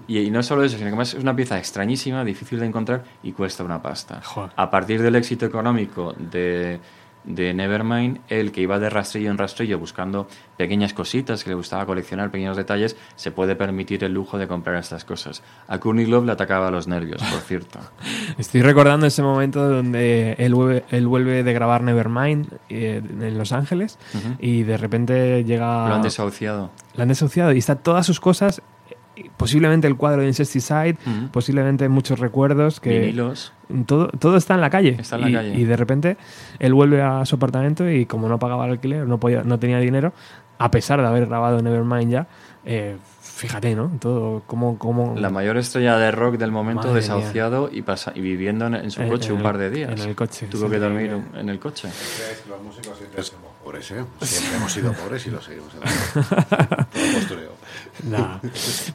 [0.08, 3.04] Y, y no solo eso, sino que además es una pieza extrañísima, difícil de encontrar
[3.22, 4.22] y cuesta una pasta.
[4.24, 4.54] Joder.
[4.56, 6.80] A partir del éxito económico de,
[7.24, 10.28] de Nevermind, el que iba de rastrillo en rastrillo buscando
[10.58, 14.78] pequeñas cositas que le gustaba coleccionar, pequeños detalles, se puede permitir el lujo de comprar
[14.78, 15.44] estas cosas.
[15.68, 17.80] A Courtney Love le atacaba los nervios, por cierto.
[18.38, 23.52] Estoy recordando ese momento donde él vuelve, él vuelve de grabar Nevermind eh, en Los
[23.52, 23.98] Ángeles
[24.40, 25.88] y de repente llega...
[25.88, 26.72] Lo han desahuciado.
[26.96, 28.62] la han desahuciado y está todas sus cosas,
[29.38, 31.28] posiblemente el cuadro de Incesticide, Ujú.
[31.32, 33.00] posiblemente muchos recuerdos que...
[33.00, 33.54] Vinilos.
[33.86, 34.98] Todo, todo está en la calle.
[35.00, 35.54] Está en la y, calle.
[35.60, 36.18] y de repente
[36.60, 39.80] él vuelve a su apartamento y como no pagaba el alquiler, no, podía, no tenía
[39.80, 40.12] dinero,
[40.58, 42.28] a pesar de haber grabado Nevermind ya,
[42.66, 43.92] eh, fíjate, ¿no?
[44.00, 44.78] Todo, como...
[44.80, 48.76] como La mayor estrella de rock del momento Madre desahuciado y, pasa, y viviendo en,
[48.76, 49.92] en su En- coche en un el- par de días.
[49.92, 50.72] en el coche, Tuvo sí.
[50.72, 51.88] que dormir en el coche.
[52.50, 52.98] Los músicos
[53.70, 54.04] pobres, ¿eh?
[54.22, 55.72] Siempre hemos sido pobres y lo seguimos
[57.14, 57.52] postureo.
[58.10, 58.40] Nah.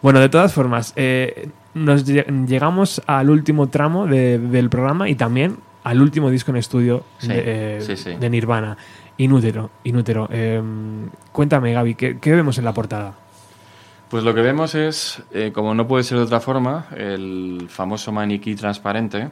[0.03, 5.15] Bueno, de todas formas, eh, nos lle- llegamos al último tramo de- del programa y
[5.15, 8.15] también al último disco en estudio Sí, de, eh, sí, sí.
[8.17, 8.77] de Nirvana,
[9.19, 9.71] Inútero.
[9.85, 10.29] Inútero.
[10.33, 10.61] Eh,
[11.31, 13.15] cuéntame, Gaby, ¿qué, qué vemos en la portada?
[14.11, 18.11] Pues lo que vemos es, eh, como no puede ser de otra forma, el famoso
[18.11, 19.29] maniquí transparente.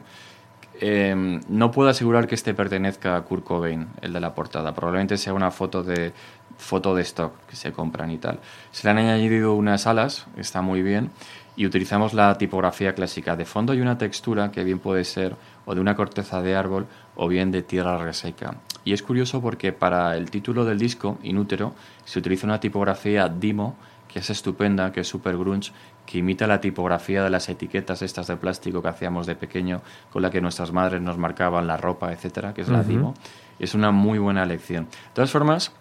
[0.79, 4.73] Eh, no puedo asegurar que este pertenezca a Kurt Cobain, el de la portada.
[4.73, 6.13] Probablemente sea una foto de
[6.57, 8.39] foto de stock que se compran y tal.
[8.71, 11.11] Se le han añadido unas alas, está muy bien,
[11.55, 13.35] y utilizamos la tipografía clásica.
[13.35, 15.35] De fondo hay una textura que bien puede ser
[15.65, 18.55] o de una corteza de árbol o bien de tierra reseca.
[18.85, 21.73] Y es curioso porque para el título del disco, Inútero,
[22.05, 23.75] se utiliza una tipografía Dimo
[24.13, 25.71] que es estupenda, que es super grunge,
[26.13, 29.81] que imita la tipografía de las etiquetas estas de plástico que hacíamos de pequeño,
[30.11, 32.87] con la que nuestras madres nos marcaban la ropa, etcétera, que es la Ujú.
[32.87, 33.13] Dimo.
[33.57, 34.83] Es una muy buena elección.
[34.85, 35.71] De todas formas,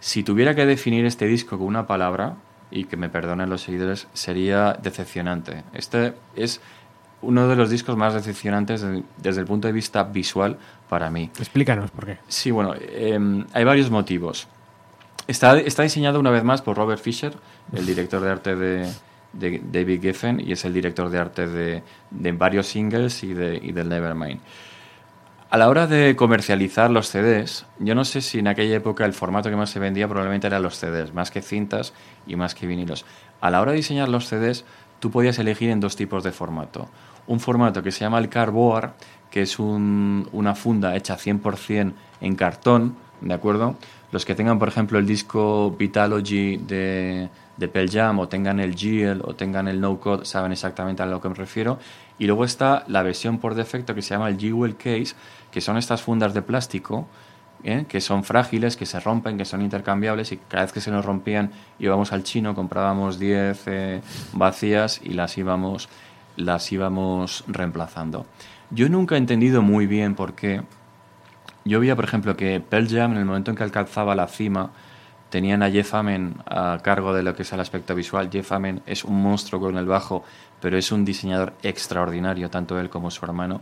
[0.00, 2.34] si tuviera que definir este disco con una palabra,
[2.72, 5.62] y que me perdonen los seguidores, sería decepcionante.
[5.72, 6.60] Este es
[7.22, 11.30] uno de los discos más decepcionantes de- desde el punto de vista visual para mí.
[11.38, 12.18] Explícanos por qué.
[12.26, 14.48] Sí, bueno, em, hay varios motivos.
[15.28, 17.36] Está, está diseñado una vez más por Robert Fisher,
[17.72, 18.88] el director de arte de,
[19.38, 23.58] de David Geffen, y es el director de arte de, de varios singles y, de,
[23.62, 24.40] y del Nevermind.
[25.50, 29.14] A la hora de comercializar los CDs, yo no sé si en aquella época el
[29.14, 31.94] formato que más se vendía probablemente eran los CDs, más que cintas
[32.26, 33.06] y más que vinilos.
[33.40, 34.66] A la hora de diseñar los CDs,
[35.00, 36.90] tú podías elegir en dos tipos de formato.
[37.26, 38.90] Un formato que se llama el cardboard,
[39.30, 43.76] que es un- una funda hecha 100% en cartón, ¿de acuerdo?
[44.12, 48.74] Los que tengan, por ejemplo, el disco Vitalogy de, de Pearl Jam, o tengan el
[48.74, 51.78] GL, o tengan el No Code, saben exactamente a lo que me refiero.
[52.18, 55.14] Y luego está la versión por defecto que se llama el Jewel Case,
[55.50, 57.06] que son estas fundas de plástico,
[57.64, 57.84] ¿eh?
[57.88, 61.04] que son frágiles, que se rompen, que son intercambiables, y cada vez que se nos
[61.04, 64.00] rompían íbamos al chino, comprábamos 10 eh,
[64.32, 65.88] vacías y las íbamos,
[66.36, 68.26] las íbamos reemplazando.
[68.70, 70.62] Yo nunca he entendido muy bien por qué
[71.64, 74.70] yo veía, por ejemplo, que Pearl Jam, en el momento en que alcanzaba la cima,
[75.30, 78.30] tenían a Jeff Amen a cargo de lo que es el aspecto visual.
[78.32, 80.24] Jeff Amen es un monstruo con el bajo,
[80.60, 83.60] pero es un diseñador extraordinario, tanto él como su hermano.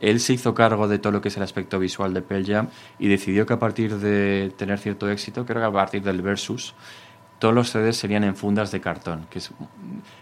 [0.00, 2.68] Él se hizo cargo de todo lo que es el aspecto visual de Pearl Jam
[2.98, 6.74] y decidió que a partir de tener cierto éxito, creo que a partir del Versus,
[7.38, 9.52] todos los CDs serían en fundas de cartón, que es-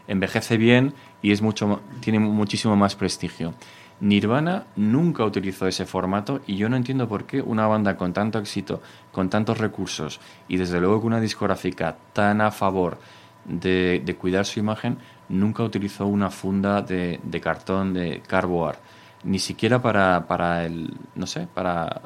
[0.08, 3.54] envejece bien y es mucho, tiene muchísimo más prestigio.
[4.00, 8.38] Nirvana nunca utilizó ese formato y yo no entiendo por qué una banda con tanto
[8.38, 8.80] éxito,
[9.12, 12.98] con tantos recursos y desde luego con una discográfica tan a favor
[13.44, 14.98] de, cuidar su imagen,
[15.28, 18.78] nunca utilizó una funda de, de cartón de cardboard,
[19.24, 22.02] ni siquiera para, para el, no sé, para,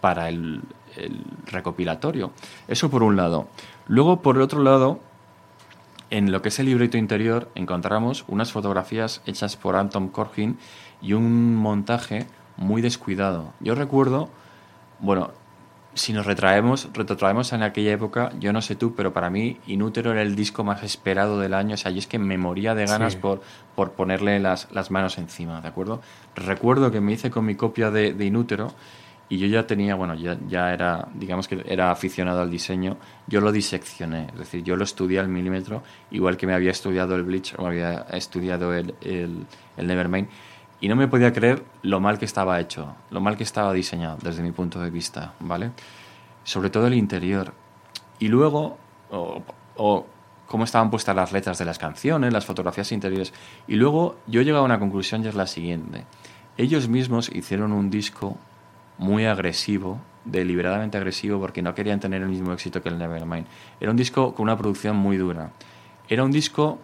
[0.00, 0.62] para el,
[0.96, 2.32] el recopilatorio.
[2.68, 3.48] Eso por un lado.
[3.86, 5.00] Luego, por el otro lado,
[6.10, 10.58] en lo que es el libreto interior encontramos unas fotografías hechas por Anton Corgin
[11.04, 12.26] y un montaje
[12.56, 13.52] muy descuidado.
[13.60, 14.30] Yo recuerdo,
[15.00, 15.30] bueno,
[15.94, 20.10] si nos retraemos, retrotraemos en aquella época, yo no sé tú, pero para mí Inútero
[20.10, 21.74] era el disco más esperado del año.
[21.74, 23.18] O sea, yo es que me moría de ganas Sí.
[23.20, 23.42] por,
[23.76, 26.00] por ponerle las, las manos encima, ¿de acuerdo?
[26.34, 28.72] Recuerdo que me hice con mi copia de, de Inútero
[29.28, 32.96] y yo ya tenía, bueno, ya, ya era, digamos que era aficionado al diseño.
[33.28, 37.14] Yo lo diseccioné, es decir, yo lo estudié al milímetro, igual que me había estudiado
[37.14, 40.28] el Bleach o había estudiado el, el, el Nevermind.
[40.84, 44.18] Y no me podía creer lo mal que estaba hecho, lo mal que estaba diseñado
[44.20, 45.70] desde mi punto de vista, ¿vale?
[46.42, 47.54] Sobre todo el interior.
[48.18, 48.76] Y luego,
[49.08, 50.06] o,
[50.46, 53.32] cómo estaban puestas las letras de las canciones, las fotografías interiores.
[53.66, 56.04] Y luego yo he llegado a una conclusión y es la siguiente.
[56.58, 58.36] Ellos mismos hicieron un disco
[58.98, 63.46] muy agresivo, deliberadamente agresivo, porque no querían tener el mismo éxito que el Nevermind.
[63.80, 65.50] Era un disco con una producción muy dura.
[66.10, 66.78] Era un disco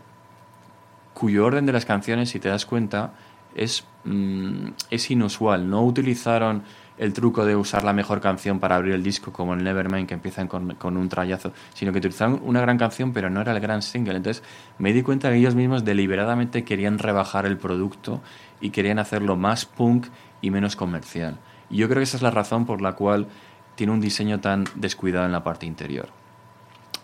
[1.13, 3.13] cuyo orden de las canciones, si te das cuenta,
[3.55, 5.69] es, mm, es inusual.
[5.69, 6.63] No utilizaron
[6.99, 10.15] el truco de usar la mejor canción para abrir el disco, como en Nevermind, que
[10.15, 13.61] empiezan con, con un trayazo, sino que utilizaron una gran canción, pero no era el
[13.61, 14.17] gran single.
[14.17, 14.43] Entonces
[14.79, 18.21] me di cuenta que ellos mismos deliberadamente querían rebajar el producto
[18.61, 20.09] y querían hacerlo más punk
[20.43, 21.39] y menos comercial.
[21.71, 23.29] Y yo creo que esa es la razón por la cual
[23.77, 26.11] tiene un diseño tan descuidado en la parte interior.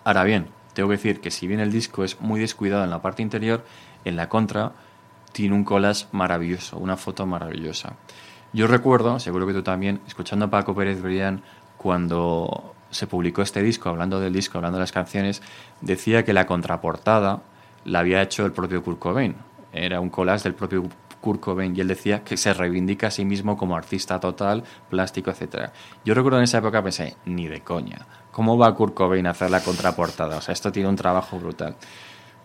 [0.05, 3.01] Ahora bien, tengo que decir que si bien el disco es muy descuidado en la
[3.01, 3.64] parte interior,
[4.05, 4.73] en la contra
[5.36, 7.96] tiene un collage maravilloso, una foto maravillosa.
[8.54, 11.42] Yo recuerdo, seguro que tú también, escuchando a Paco Pérez Brián
[11.76, 15.42] cuando se publicó este disco, hablando del disco, hablando de las canciones,
[15.82, 17.42] decía que la contraportada
[17.84, 19.36] la había hecho el propio Kurt Cobain.
[19.74, 20.84] Era un collage del propio
[21.20, 25.30] Kurt Cobain y él decía que se reivindica a sí mismo como artista total, plástico,
[25.30, 25.74] etcétera.
[26.02, 29.50] Yo recuerdo en esa época pensé, ni de coña, ¿cómo va Kurt Cobain a hacer
[29.50, 30.38] la contraportada?
[30.38, 31.76] O sea, esto tiene un trabajo brutal.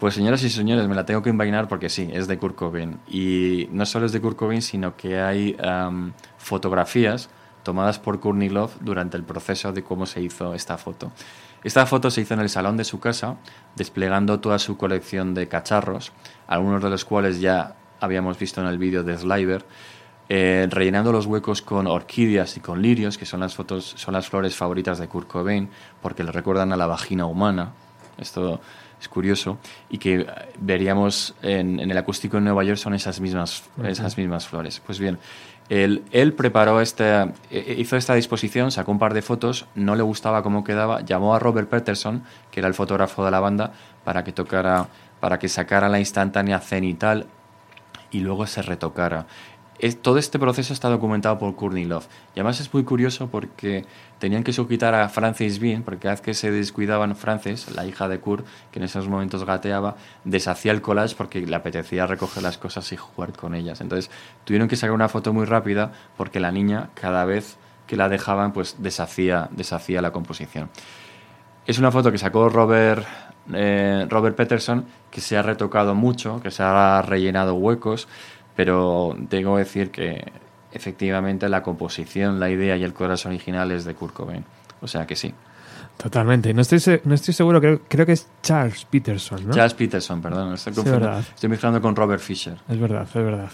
[0.01, 2.97] Pues señoras y señores, me la tengo que envainar porque sí, es de Kurt Cobain.
[3.07, 7.29] Y no solo es de Kurt Cobain, sino que hay am, fotografías
[7.61, 11.11] tomadas por Courtney Love durante el proceso de cómo se hizo esta foto.
[11.63, 13.37] Esta foto se hizo en el salón de su casa,
[13.75, 16.13] desplegando toda su colección de cacharros,
[16.47, 19.67] algunos de los cuales ya habíamos visto en el vídeo de Sliver,
[20.29, 24.27] eh, rellenando los huecos con orquídeas y con lirios, que son las, fotos, son las
[24.27, 25.69] flores favoritas de Kurt Cobain,
[26.01, 27.73] porque le recuerdan a la vagina humana.
[28.17, 28.61] Esto
[29.01, 29.57] es curioso.
[29.89, 30.25] Y que
[30.59, 34.79] veríamos en, en el acústico en Nueva York son esas mismas, esas mismas flores.
[34.85, 35.17] Pues bien,
[35.69, 40.03] él, él preparó esta, eh, hizo esta disposición, sacó un par de fotos, no le
[40.03, 43.71] gustaba cómo quedaba, llamó a Robert Peterson, que era el fotógrafo de la banda,
[44.03, 44.87] para que tocara,
[45.19, 47.25] para que sacara la instantánea cenital
[48.11, 49.25] y luego se retocara.
[50.01, 52.07] Todo este proceso está documentado por Courtney Love.
[52.35, 53.85] Y además es muy curioso porque
[54.19, 58.07] tenían que sujetar a Frances Bean, porque cada vez que se descuidaban Frances, la hija
[58.07, 62.59] de Kurt, que en esos momentos gateaba, deshacía el collage porque le apetecía recoger las
[62.59, 63.81] cosas y jugar con ellas.
[63.81, 64.11] Entonces
[64.43, 68.53] tuvieron que sacar una foto muy rápida porque la niña cada vez que la dejaban
[68.53, 70.69] pues deshacía, deshacía la composición.
[71.65, 73.05] Es una foto que sacó Robert,
[73.53, 78.07] eh, Robert Peterson, que se ha retocado mucho, que se ha rellenado huecos,
[78.65, 80.23] pero tengo que decir que
[80.71, 84.45] efectivamente la composición, la idea y el corazón original es de Kurt Cobain.
[84.81, 85.33] O sea que sí.
[85.97, 86.53] Totalmente.
[86.53, 89.53] No estoy, no estoy seguro, creo, creo que es Charles Peterson, ¿no?
[89.53, 90.81] Charles Peterson, perdón, estoy, Sí,
[91.35, 92.57] estoy mezclando con Robert Fisher.
[92.69, 93.49] Es verdad, es verdad.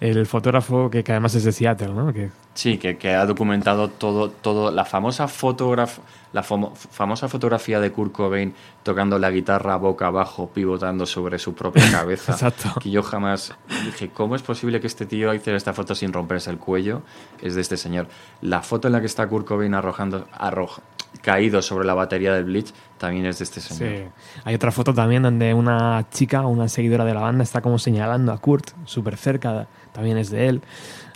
[0.00, 2.12] El fotógrafo que, que además es de Seattle, ¿no?
[2.12, 5.98] Que, Sí, que, que ha documentado todo, todo la famosa fotograf-
[6.32, 11.54] la famo- famosa fotografía de Kurt Cobain tocando la guitarra boca abajo, pivotando sobre su
[11.54, 12.32] propia cabeza.
[12.32, 12.72] Exacto.
[12.80, 13.54] Que yo jamás
[13.84, 17.02] dije, ¿cómo es posible que este tío hiciera esta foto sin romperse el cuello?
[17.42, 18.06] Es de este señor.
[18.40, 20.80] La foto en la que está Kurt Cobain arrojando, arroj-
[21.20, 23.92] caído sobre la batería del Bleach también es de este señor.
[23.94, 24.04] Sí.
[24.44, 28.32] Hay otra foto también donde una chica, una seguidora de la banda, está como señalando
[28.32, 30.62] a Kurt súper cerca, también es de él.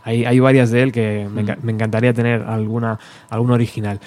[0.05, 2.99] Hay, hay varias de él que me, enca- me encantaría tener alguna,
[3.31, 3.99] alguna original.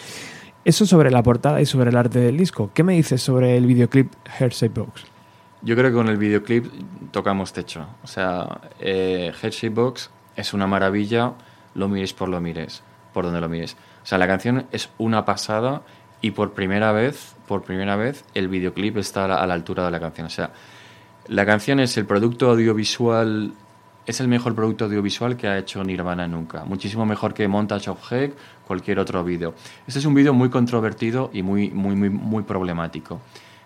[0.66, 2.72] Eso sobre la portada y sobre el arte del disco.
[2.74, 5.06] ¿Qué me dices sobre el videoclip Hearsay Box?
[5.62, 6.66] Yo creo que con el videoclip
[7.12, 7.86] tocamos techo.
[8.04, 9.32] O sea, eh,
[9.72, 11.34] Box es una maravilla,
[11.76, 12.84] lo mires por lo mires,
[13.14, 13.76] por donde lo mires.
[14.04, 15.82] O sea, la canción es una pasada
[16.22, 20.00] y por primera vez, por primera vez, el videoclip está a la altura de la
[20.00, 20.28] canción.
[20.28, 20.52] O sea,
[21.28, 23.54] la canción es el producto audiovisual,
[24.10, 26.64] es el mejor producto audiovisual que ha hecho Nirvana nunca.
[26.66, 28.34] Muchísimo mejor que Montage of Heck,
[28.66, 29.54] cualquier otro vídeo.
[29.88, 33.20] Este es un vídeo muy controvertido y muy, muy, muy, muy problemático.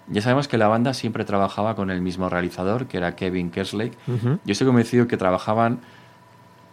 [0.10, 3.98] Ya sabemos que la banda siempre trabajaba con el mismo realizador, que era Kevin Kerslake.
[4.44, 5.80] Yo estoy convencido que trabajaban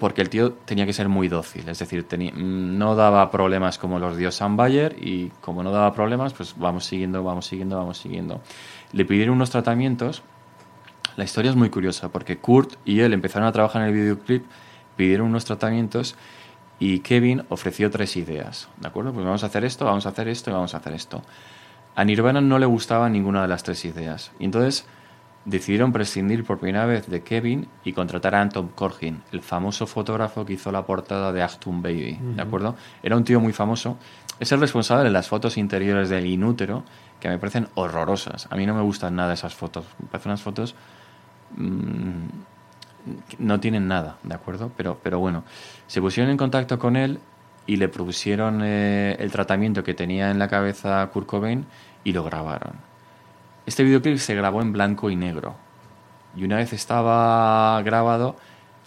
[0.01, 3.79] porque el tío tenía que ser muy dócil, es decir, tenía- mm, no daba problemas
[3.79, 7.77] como los dio Sam Bayer y como no daba problemas, pues vamos siguiendo, vamos siguiendo,
[7.77, 8.41] vamos siguiendo.
[8.93, 10.23] Le pidieron unos tratamientos.
[11.21, 14.43] La historia es muy curiosa porque Kurt y él empezaron a trabajar en el videoclip,
[14.97, 16.17] pidieron unos tratamientos
[16.79, 19.13] Y Kevin ofreció tres ideas, ¿de acuerdo?
[19.13, 21.21] Pues vamos a hacer esto, vamos a hacer esto y vamos a hacer esto.
[21.95, 24.33] A Nirvana no le gustaba ninguna de las tres ideas.
[24.39, 24.87] Y entonces
[25.45, 30.47] decidieron prescindir por primera vez de Kevin y contratar a Anton Corbijn, el famoso fotógrafo
[30.47, 32.77] que hizo la portada de Achtung Baby, ¿de acuerdo?
[33.03, 33.99] Era un tío muy famoso.
[34.39, 36.83] Es el responsable de las fotos interiores del inútero,
[37.21, 38.49] que me parecen horrorosas.
[38.49, 39.85] A mí no me gustan nada esas fotos.
[39.99, 40.75] Me parecen unas fotos...
[41.61, 42.29] mm,
[43.39, 44.71] no tienen nada, ¿de acuerdo?
[44.77, 45.45] Pero, pero bueno,
[45.87, 47.19] se pusieron en contacto con él
[47.67, 51.67] y le propusieron eh, el tratamiento que tenía en la cabeza Kurt Cobain
[52.05, 52.73] y lo grabaron.
[53.67, 55.55] Este videoclip se grabó en blanco y negro.
[56.37, 58.37] Y una vez estaba grabado,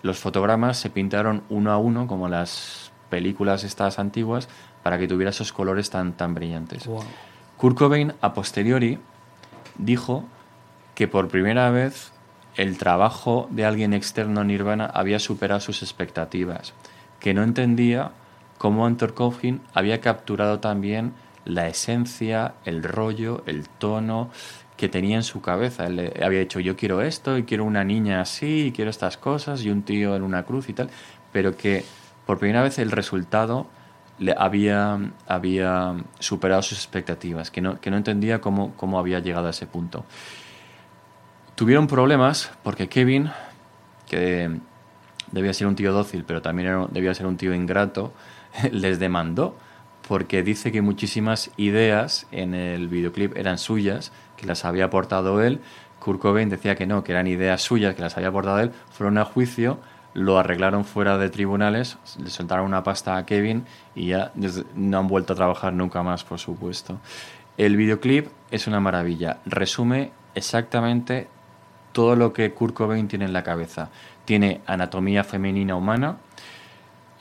[0.01, 4.49] los fotogramas se pintaron uno a uno, como las películas estas antiguas,
[4.81, 6.89] para que tuviera esos colores tan, tan brillantes.
[7.57, 8.99] Kurt Cobain, a posteriori,
[9.77, 10.25] dijo
[10.95, 12.12] que por primera vez
[12.55, 16.73] el trabajo de alguien externo a Nirvana había superado sus expectativas,
[17.19, 18.11] que no entendía
[18.57, 21.13] cómo Anton Corbijn había capturado también
[21.45, 24.29] la esencia, el rollo, el tono
[24.77, 25.87] que tenía en su cabeza.
[25.87, 29.63] Él había dicho, yo quiero esto, y quiero una niña así, y quiero estas cosas,
[29.63, 30.89] y un tío en una cruz y tal,
[31.31, 31.83] pero que
[32.25, 33.67] por primera vez el resultado
[34.19, 39.47] le había, había superado sus expectativas, que no, que no entendía cómo, cómo había llegado
[39.47, 40.05] a ese punto.
[41.55, 43.29] Tuvieron problemas porque Kevin,
[44.07, 44.49] que
[45.31, 48.13] debía ser un tío dócil, pero también debía ser un tío ingrato,
[48.71, 49.55] les demandó
[50.07, 55.61] porque dice que muchísimas ideas en el videoclip eran suyas, que las había aportado él.
[55.99, 58.71] Kurt Cobain decía que no, que eran ideas suyas, que las había aportado él.
[58.91, 59.79] Fueron a juicio,
[60.13, 63.65] lo arreglaron fuera de tribunales, le soltaron una pasta a Kevin
[63.95, 64.31] y ya
[64.75, 66.99] no han vuelto a trabajar nunca más, por supuesto.
[67.57, 69.37] El videoclip es una maravilla.
[69.45, 71.27] Resume exactamente
[71.93, 73.89] todo lo que Kurt Cobain tiene en la cabeza.
[74.25, 76.17] Tiene anatomía femenina humana.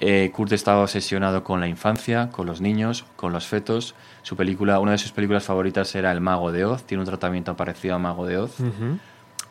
[0.00, 3.94] Eh, Kurt estaba obsesionado con la infancia, con los niños, con los fetos.
[4.22, 6.82] Su película, una de sus películas favoritas era El Mago de Oz.
[6.82, 8.56] Tiene un tratamiento parecido a Mago de Oz.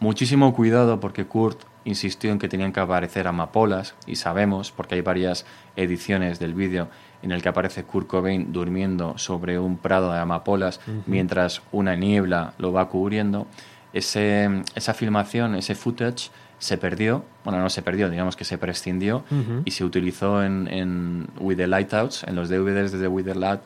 [0.01, 5.01] Muchísimo cuidado porque Kurt insistió en que tenían que aparecer amapolas y sabemos, porque hay
[5.01, 5.45] varias
[5.75, 6.89] ediciones del vídeo
[7.21, 12.53] en el que aparece Kurt Cobain durmiendo sobre un prado de amapolas mientras una niebla
[12.57, 13.47] lo va cubriendo.
[13.93, 19.23] Ese, esa filmación, ese footage se perdió, bueno, no se perdió, digamos que se prescindió
[19.65, 23.61] y se utilizó en, en With the Lightouts, en los DVDs de With the, Light,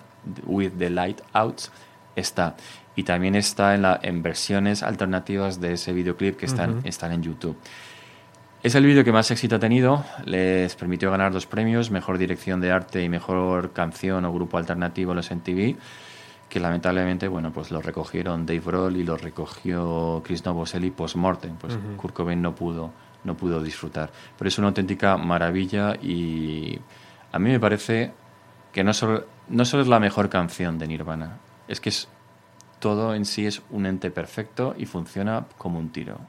[0.46, 1.72] With the Lightouts,
[2.16, 2.56] está.
[2.96, 7.22] Y también está en, la, en versiones alternativas de ese videoclip que están, están en
[7.22, 7.58] YouTube.
[8.64, 12.62] Es el vídeo que más éxito ha tenido, les permitió ganar dos premios, Mejor Dirección
[12.62, 15.76] de Arte y Mejor Canción o Grupo Alternativo en los MTV,
[16.50, 21.78] que lamentablemente, bueno, pues lo recogieron Dave Grohl y lo recogió Chris Novoselic post-mortem, pues
[21.98, 22.92] Kurt Cobain no pudo,
[23.24, 24.12] no pudo disfrutar.
[24.38, 26.80] Pero es una auténtica maravilla y
[27.32, 28.14] a mí me parece
[28.72, 32.08] que no solo, no solo es la mejor canción de Nirvana, es que es,
[32.80, 36.20] todo en sí es un ente perfecto y funciona como un tiro.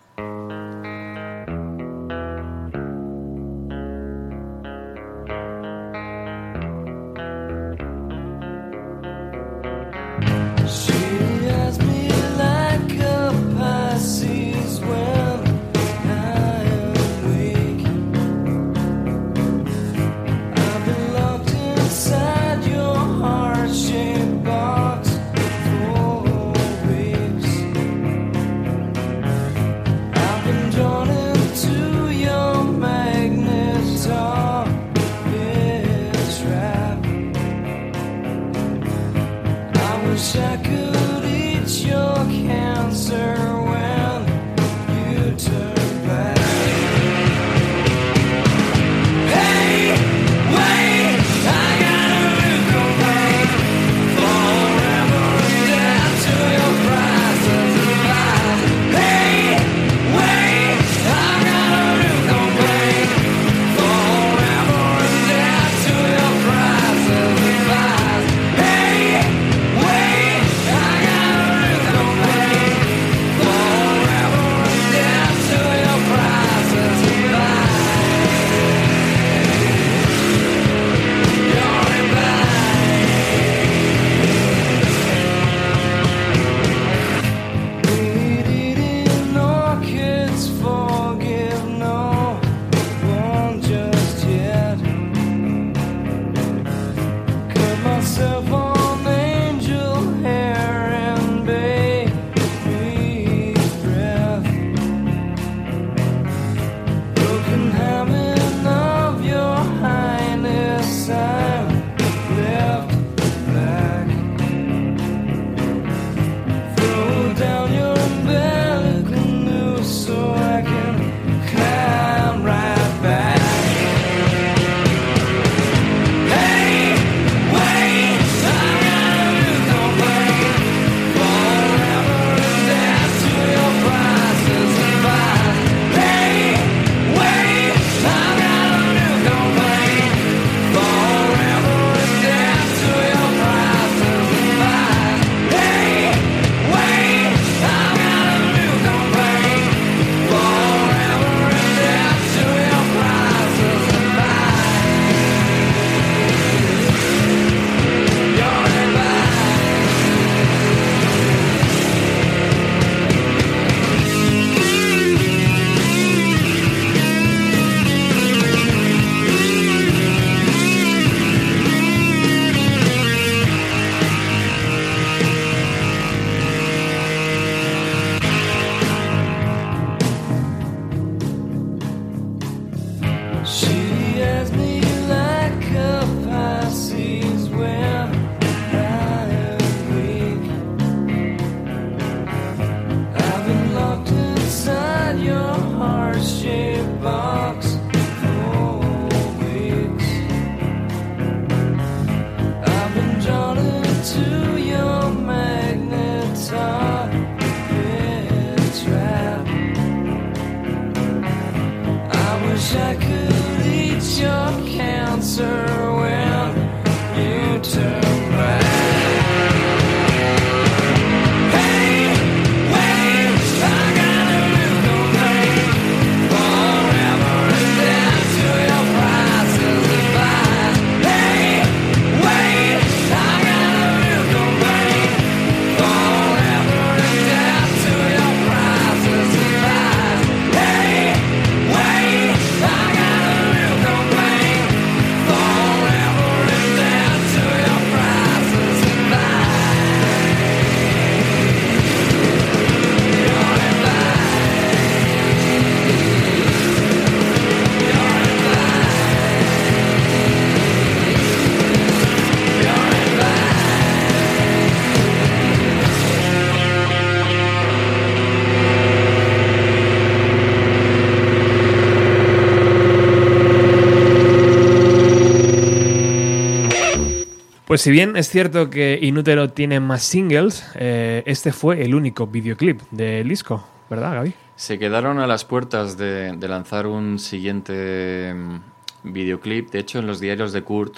[277.77, 282.27] Pues si bien es cierto que Inútero tiene más singles, eh, este fue el único
[282.27, 284.33] videoclip del disco, ¿verdad, Gaby?
[284.55, 289.71] Se quedaron a las puertas de, de lanzar un siguiente mm, videoclip.
[289.73, 290.97] De hecho, en los diarios de Kurt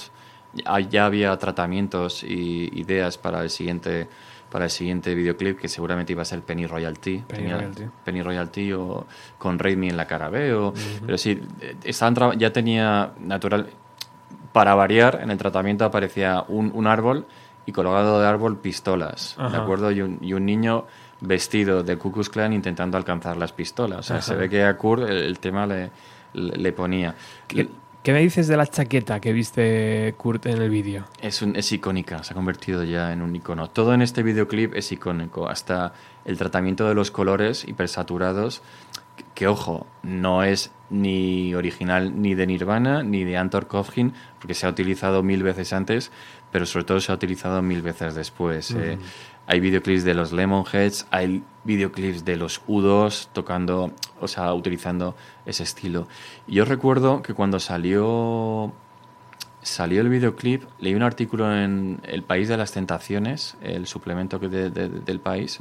[0.88, 4.06] ya, había tratamientos y ideas para el siguiente
[4.48, 7.82] para el siguiente videoclip que seguramente iba a ser Penny Royalty, Penny Tenía Royalty.
[8.04, 9.04] Penny Royalty o
[9.36, 10.72] con Raid Me en la cara B, o-
[11.04, 13.66] pero sí eh, estaban ya tenía natural
[14.58, 17.26] para variar en el tratamiento aparecía un, un árbol
[17.64, 19.62] y colgado de árbol pistolas, ¿de Ajá.
[19.62, 19.92] acuerdo?
[19.92, 20.84] Y un, y un niño
[21.20, 24.00] vestido de Ku Klux Klan intentando alcanzar las pistolas.
[24.00, 24.40] O sea, se Ajá.
[24.40, 25.90] ve que a Kurt el, el tema le,
[26.32, 27.14] le, le ponía.
[27.46, 27.68] ¿Qué,
[28.02, 31.04] qué me dices de la chaqueta que viste Kurt en el vídeo?
[31.20, 33.70] Es, un- es icónica, se ha convertido ya en un icono.
[33.70, 35.92] Todo en este videoclip es icónico, hasta
[36.24, 38.60] el tratamiento de los colores hipersaturados,
[39.38, 44.66] que, ojo, no es ni original ni de Nirvana ni de Anton Coughlin, porque se
[44.66, 46.10] ha utilizado mil veces antes,
[46.50, 48.72] pero sobre todo se ha utilizado mil veces después.
[48.72, 48.98] eh.
[49.46, 55.14] Hay videoclips de los Lemonheads, hay videoclips de los U2 tocando, o sea, utilizando
[55.46, 56.08] ese estilo.
[56.48, 58.72] Y yo recuerdo que cuando salió
[59.62, 64.70] salió el videoclip, leí un artículo en El País de las Tentaciones, el suplemento de-
[64.70, 65.58] del país,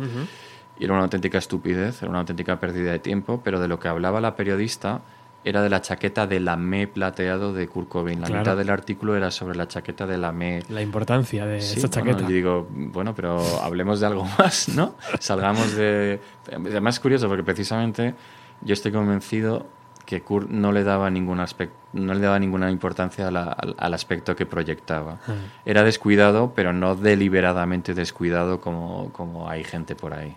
[0.80, 3.88] y era una auténtica estupidez, era una auténtica pérdida de tiempo, pero de lo que
[3.88, 5.02] hablaba la periodista
[5.44, 8.20] era de la chaqueta de la me plateado de Kurt Cobain.
[8.20, 8.42] La Claro.
[8.42, 11.90] mitad del artículo era sobre la chaqueta de la me La importancia de Sí, bueno,
[11.90, 12.22] chaqueta.
[12.22, 14.96] yo digo, bueno, pero hablemos de algo más, ¿no?
[15.20, 16.20] Salgamos de...
[16.52, 18.14] Además es curioso porque precisamente
[18.62, 19.66] yo estoy convencido
[20.08, 23.76] que Kurt no le daba ningún aspecto, no le daba ninguna importancia a la- al,
[23.78, 25.20] al aspecto que proyectaba.
[25.28, 25.34] Ah.
[25.66, 30.36] Era descuidado, pero no deliberadamente descuidado como, como hay gente por ahí.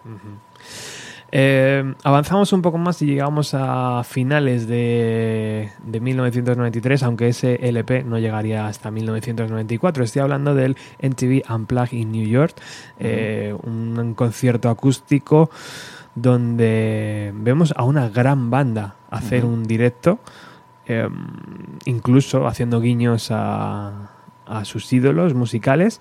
[1.33, 8.03] Eh, avanzamos un poco más y llegamos a finales de, de 1993, aunque ese LP
[8.03, 10.03] no llegaría hasta 1994.
[10.03, 12.57] Estoy hablando del MTV Unplugged in New York,
[12.99, 15.51] eh, un concierto acústico
[16.23, 20.19] donde vemos a una gran banda hacer un directo,
[20.87, 21.09] eh,
[21.85, 24.11] incluso haciendo guiños a,
[24.47, 26.01] a sus ídolos musicales.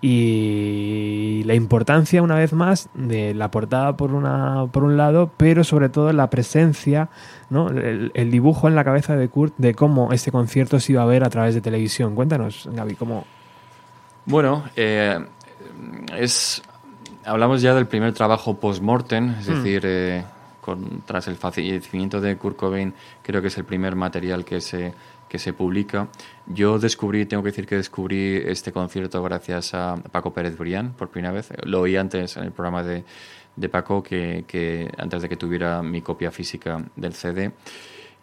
[0.00, 5.64] Y la importancia una vez más de la portada por una por un lado pero
[5.64, 7.08] sobre todo la presencia
[7.48, 7.70] ¿no?
[7.70, 11.06] el, el dibujo en la cabeza de Kurt de cómo este concierto se iba a
[11.06, 12.14] ver a través de televisión.
[12.14, 13.24] Cuéntanos Gaby cómo
[14.26, 15.18] Bueno, eh,
[16.14, 16.62] es
[17.24, 19.54] hablamos ya del primer trabajo post-mortem, es Mm.
[19.54, 20.24] decir, eh,
[20.60, 24.94] con- tras el fallecimiento de Kurt Cobain, creo que es el primer material que se,
[25.28, 26.08] que se publica.
[26.46, 31.08] Yo descubrí, tengo que decir que descubrí este concierto gracias a Paco Pérez Brián por
[31.08, 31.48] primera vez.
[31.64, 33.04] Lo oí antes en el programa de,
[33.56, 37.52] de Paco, que, que antes de que tuviera mi copia física del CD.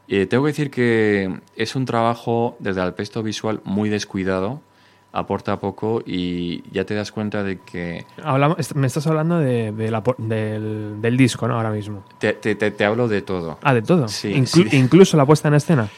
[0.08, 4.62] Eh, tengo que decir que es un trabajo desde el aspecto visual muy descuidado,
[5.14, 9.92] aporta poco y ya te das cuenta de que hablamos me estás hablando de, de
[9.92, 13.58] la del, del disco no ahora mismo te, te- te- te hablo de todo.
[13.62, 14.78] ah de todo Sí, Inclu- sí.
[14.78, 15.90] incluso la puesta en escena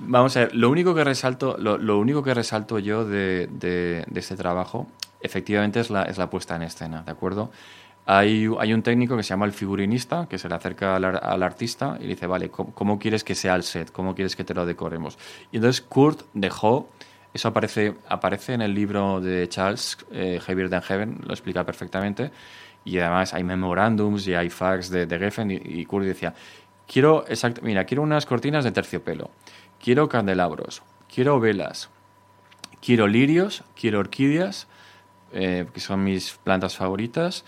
[0.00, 4.04] Vamos a ver, lo único que resalto, lo, lo único que resalto yo de, de-
[4.06, 4.86] de este trabajo,
[5.20, 7.50] efectivamente, es la, es la puesta en escena, ¿de acuerdo?
[8.06, 11.42] Hay, hay un técnico que se llama el figurinista, que se le acerca al, al
[11.42, 13.90] artista y le dice, vale, ¿cómo, cómo quieres que sea el set?
[13.90, 15.18] ¿Cómo quieres que te lo decoremos?
[15.50, 16.88] Y entonces Kurt dejó,
[17.34, 22.30] eso aparece, aparece en el libro de Charles, eh, Heavier Than Heaven, lo explica perfectamente,
[22.84, 26.34] y además hay memorándums y hay fax de, de Geffen, y, y decía,
[26.86, 29.30] quiero, exact, mira, quiero unas cortinas de terciopelo,
[29.82, 30.82] quiero candelabros,
[31.12, 31.90] quiero velas,
[32.80, 34.66] quiero lirios, quiero orquídeas,
[35.32, 37.44] eh, que son mis plantas favoritas,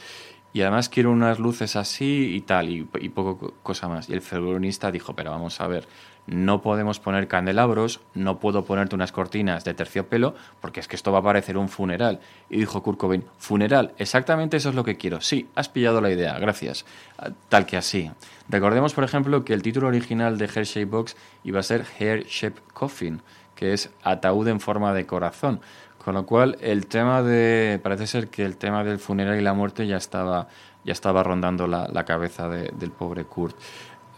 [0.53, 4.09] y además quiero unas luces así y tal, y, y poco co- cosa más.
[4.09, 5.87] Y el figurinista dijo, pero vamos a ver,
[6.27, 11.11] no podemos poner candelabros, no puedo ponerte unas cortinas de terciopelo, porque es que esto
[11.13, 12.21] va a parecer un funeral.
[12.49, 15.21] Y dijo Kurt Cobain, funeral, exactamente eso es lo que quiero.
[15.21, 16.85] Sí, has pillado la idea, gracias.
[17.19, 18.11] Ah, Tal que así.
[18.49, 22.61] Recordemos, por ejemplo, que el título original de Hershey Box iba a ser Hair Shape
[22.73, 23.23] Coffin,
[23.55, 25.61] que es ataúd en forma de corazón.
[26.05, 27.79] Con lo cual, el tema de.
[27.83, 30.49] Parece ser que el tema del funeral y la muerte ya estaba,
[30.83, 33.55] ya estaba rondando la, la cabeza de- del pobre Kurt.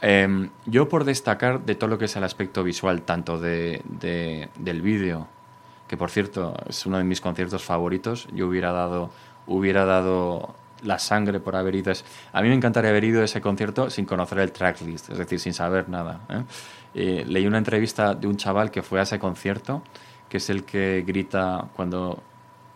[0.04, 4.48] Em, yo, por destacar de todo lo que es el aspecto visual, tanto de, de-
[4.58, 5.28] del vídeo,
[5.86, 9.10] que por cierto es uno de mis conciertos favoritos, yo hubiera dado,
[9.46, 11.92] hubiera dado la sangre por haber ido.
[12.32, 15.38] A mí me encantaría haber ido a ese concierto sin conocer el tracklist, es decir,
[15.38, 16.20] sin saber nada.
[16.28, 16.42] ¿eh?
[16.94, 19.82] Eh, leí una entrevista de un chaval que fue a ese concierto,
[20.28, 22.20] que es el que grita cuando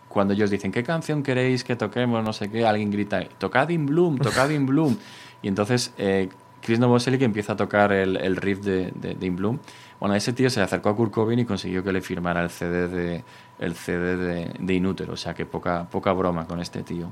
[0.07, 2.23] cuando ellos dicen, ¿qué canción queréis que toquemos?
[2.23, 4.97] No sé qué, alguien grita, tocad In Bloom, tocad In Bloom.
[5.43, 6.29] Y entonces eh,
[6.67, 9.57] Chris Novoselic empieza a tocar el, el riff de, de, In Bloom.
[10.01, 12.89] Bueno, ese tío se acercó a Kurt Cobain y consiguió que le firmara el CD
[12.89, 13.23] de,
[13.57, 15.13] el CD de, de Inútero.
[15.13, 17.09] O sea, que poca, poca broma con este tío.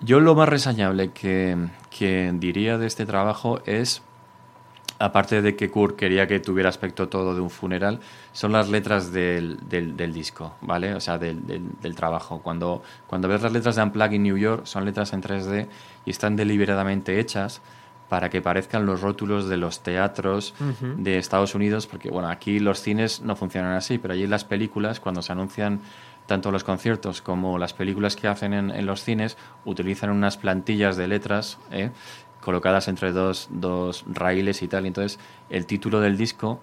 [0.00, 1.56] Yo lo más reseñable que,
[1.96, 4.02] que diría de este trabajo es
[4.98, 8.00] aparte de que Kurt quería que tuviera aspecto todo de un funeral,
[8.32, 10.92] son las letras del, del, disco, ¿vale?
[10.94, 12.40] O sea, del, del, del trabajo.
[12.42, 15.68] Cuando, cuando ves las letras de Unplugged in New York, son letras en 3D
[16.04, 17.62] y están deliberadamente hechas
[18.08, 20.54] para que parezcan los rótulos de los teatros
[20.96, 25.00] de Estados Unidos, porque, bueno, aquí los cines no funcionan así, pero allí las películas,
[25.00, 25.80] cuando se anuncian
[26.26, 30.96] tanto los conciertos como las películas que hacen en, en los cines, utilizan unas plantillas
[30.96, 31.90] de letras, ¿eh?
[32.40, 34.86] colocadas entre dos, dos raíles y tal.
[34.86, 35.18] Entonces,
[35.50, 36.60] el título del disco,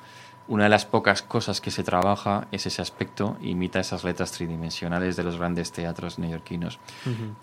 [0.47, 5.15] una de las pocas cosas que se trabaja es ese aspecto, imita esas letras tridimensionales
[5.15, 6.79] de los grandes teatros neoyorquinos.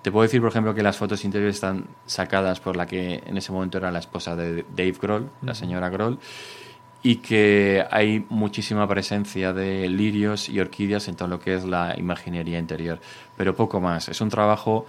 [0.02, 3.36] Te puedo decir, por ejemplo, que las fotos interiores están sacadas por la que en
[3.36, 6.18] ese momento era la esposa de Dave Grohl, la señora Grohl,
[7.02, 11.98] y que hay muchísima presencia de lirios y orquídeas en todo lo que es la
[11.98, 13.00] imaginería interior,
[13.36, 14.10] pero poco más.
[14.10, 14.84] Es un trabajo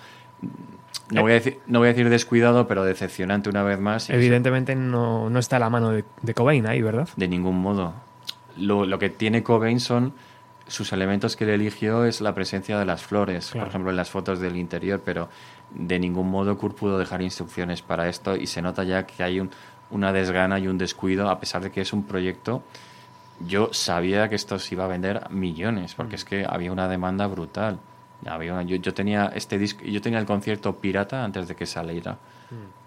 [1.11, 4.09] no voy, a decir, no voy a decir descuidado, pero decepcionante una vez más.
[4.09, 7.07] Evidentemente no, no está a la mano de, de Cobain ahí, ¿verdad?
[7.15, 7.93] De ningún modo.
[8.57, 10.13] Lo, lo que tiene Cobain son
[10.67, 13.65] sus elementos que él eligió es la presencia de las flores, Claro.
[13.65, 15.27] por ejemplo, en las fotos del interior, pero
[15.71, 19.39] de ningún modo Kurt pudo dejar instrucciones para esto y se nota ya que hay
[19.39, 19.49] un-
[19.89, 22.63] una desgana y un descuido, a pesar de que es un proyecto.
[23.45, 27.25] Yo sabía que esto se iba a vender millones, porque es que había una demanda
[27.27, 27.79] brutal.
[28.25, 31.65] Había una- yo, yo tenía este disco, yo tenía el concierto pirata antes de que
[31.65, 32.17] saliera.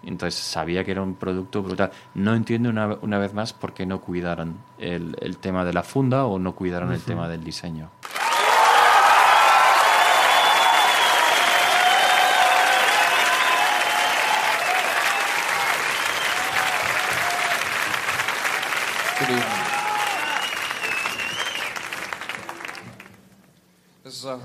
[0.03, 1.89] Entonces sabía que era un producto brutal.
[2.13, 5.81] No entiendo una, una vez más por qué no cuidaron el, el tema de la
[5.81, 7.89] funda o no cuidaron el tema del diseño.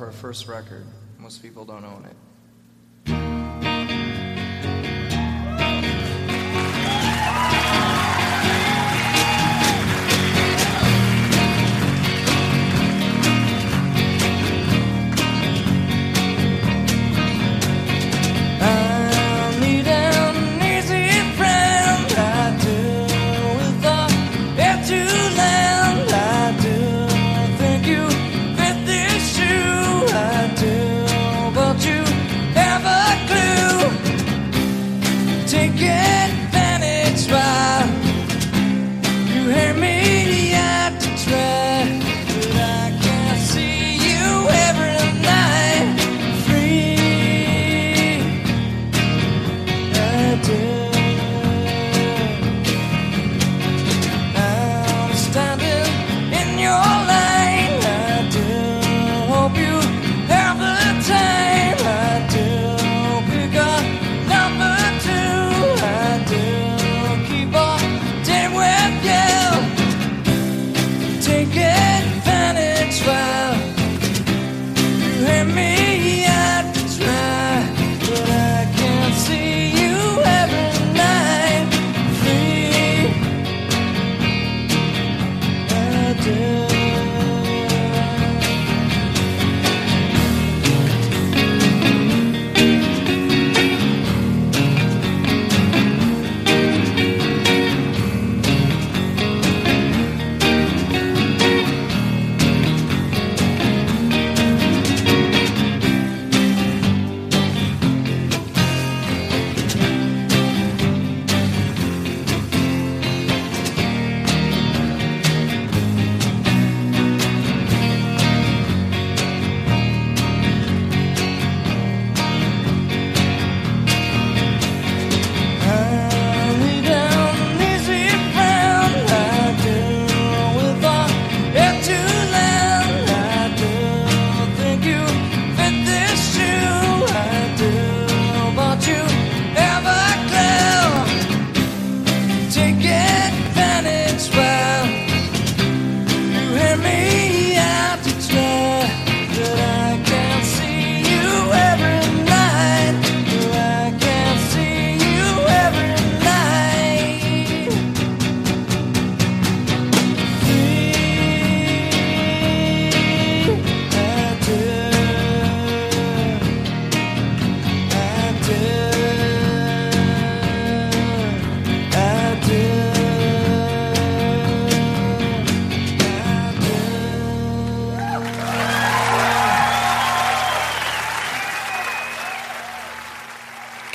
[0.01, 0.87] Her first record.
[1.19, 2.17] Most people don't own it.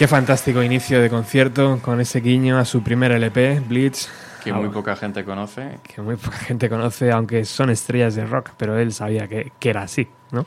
[0.05, 4.07] Qué fantástico inicio de concierto con ese guiño a su primer LP, Bleach.
[4.43, 5.79] Que muy poca gente conoce.
[5.81, 9.71] que muy poca gente conoce, aunque son estrellas de rock, pero él sabía que, que
[9.71, 10.45] era así, ¿no?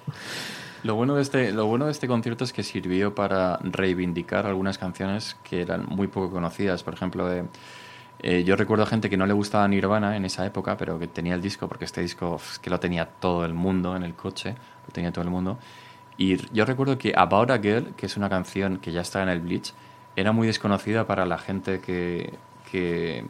[0.84, 4.78] Lo bueno, de este, lo bueno de este concierto es que sirvió para reivindicar algunas
[4.78, 6.84] canciones que eran muy poco conocidas.
[6.84, 7.42] Por ejemplo, eh,
[8.20, 11.08] eh, yo recuerdo a gente que no le gustaba Nirvana en esa época, pero que
[11.08, 14.54] tenía el disco, porque este disco que lo tenía todo el mundo en el coche,
[14.86, 15.58] lo tenía todo el mundo.
[16.18, 19.28] Y yo recuerdo que About a Girl, que es una canción que ya está en
[19.30, 19.72] el Bleach,
[20.16, 22.34] era muy desconocida para la gente que,
[22.70, 23.24] que,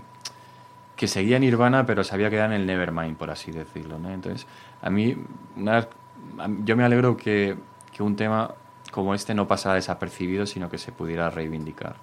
[0.96, 3.98] que seguía Nirvana, pero sabía que era en el Nevermind, por así decirlo.
[3.98, 4.10] ¿no?
[4.10, 4.46] Entonces,
[4.82, 5.16] a mí,
[5.56, 5.86] una-
[6.64, 7.56] yo me alegro que,
[7.92, 8.52] que un tema
[8.90, 11.96] como este no pasara desapercibido, sino que se pudiera reivindicar.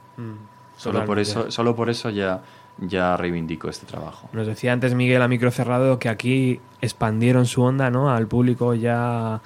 [0.78, 2.42] Solo por eso, solo por eso ya,
[2.78, 4.30] ya reivindico este trabajo.
[4.34, 8.12] Nos decía antes Miguel a micro cerrado que aquí expandieron su onda ¿no?
[8.12, 9.42] al público ya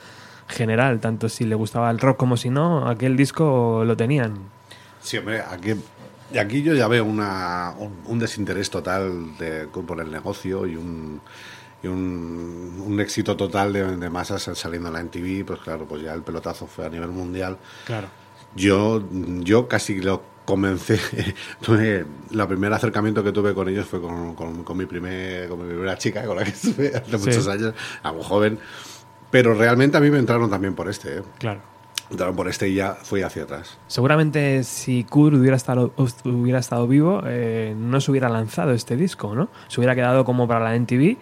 [0.49, 4.33] general, tanto si le gustaba el rock como si no, aquel disco lo tenían.
[5.01, 5.73] Sí, hombre, aquí,
[6.33, 10.75] y aquí yo ya veo una, un, un desinterés total de, por el negocio y
[10.75, 11.21] un,
[11.81, 15.45] y un, un éxito total de, de masas saliendo en la MTV.
[15.45, 17.57] Pues claro, pues ya el pelotazo fue a nivel mundial.
[17.85, 18.07] Claro.
[18.55, 20.99] Yo, yo casi lo comencé.
[21.61, 25.61] tuve- la primer acercamiento que tuve con ellos fue con, con- con mi, primer, con
[25.61, 27.25] mi primera chica, con la que estuve hace Sí.
[27.25, 28.59] muchos años, algo joven.
[29.31, 31.19] Pero realmente a mí me entraron también por este.
[31.19, 31.23] ¿eh?
[31.37, 31.61] Claro.
[32.09, 33.77] Entraron por este y ya fui hacia atrás.
[33.87, 35.93] Seguramente si Kurt hubiera estado,
[36.23, 39.49] hubiera estado vivo, eh, no se hubiera lanzado este disco, ¿no?
[39.67, 41.17] Se hubiera quedado como para la MTV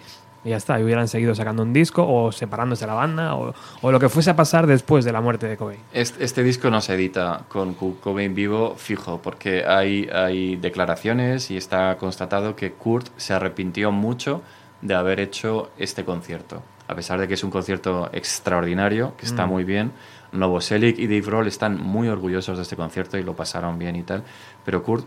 [0.46, 3.54] y ya está, y hubieran seguido sacando un disco o separándose de la banda o,
[3.82, 5.80] o lo que fuese a pasar después de la muerte de Cobain.
[5.92, 11.52] Este, este disco no se edita con Kurt Cobain vivo fijo, porque hay, hay declaraciones
[11.52, 14.42] y está constatado que Kurt se arrepintió mucho
[14.82, 16.62] de haber hecho este concierto.
[16.88, 19.92] A pesar de que es un concierto extraordinario, que está muy bien,
[20.32, 24.04] Novoselic y Dave Grohl están muy orgullosos de este concierto y lo pasaron bien y
[24.04, 24.24] tal,
[24.64, 25.06] pero Kurt,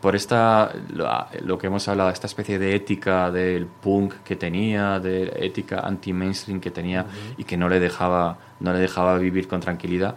[0.00, 5.32] por esta, lo, que hemos hablado, esta especie de ética del punk que tenía, de
[5.40, 10.14] ética anti-mainstream que tenía y que no le dejaba, no le dejaba vivir con tranquilidad,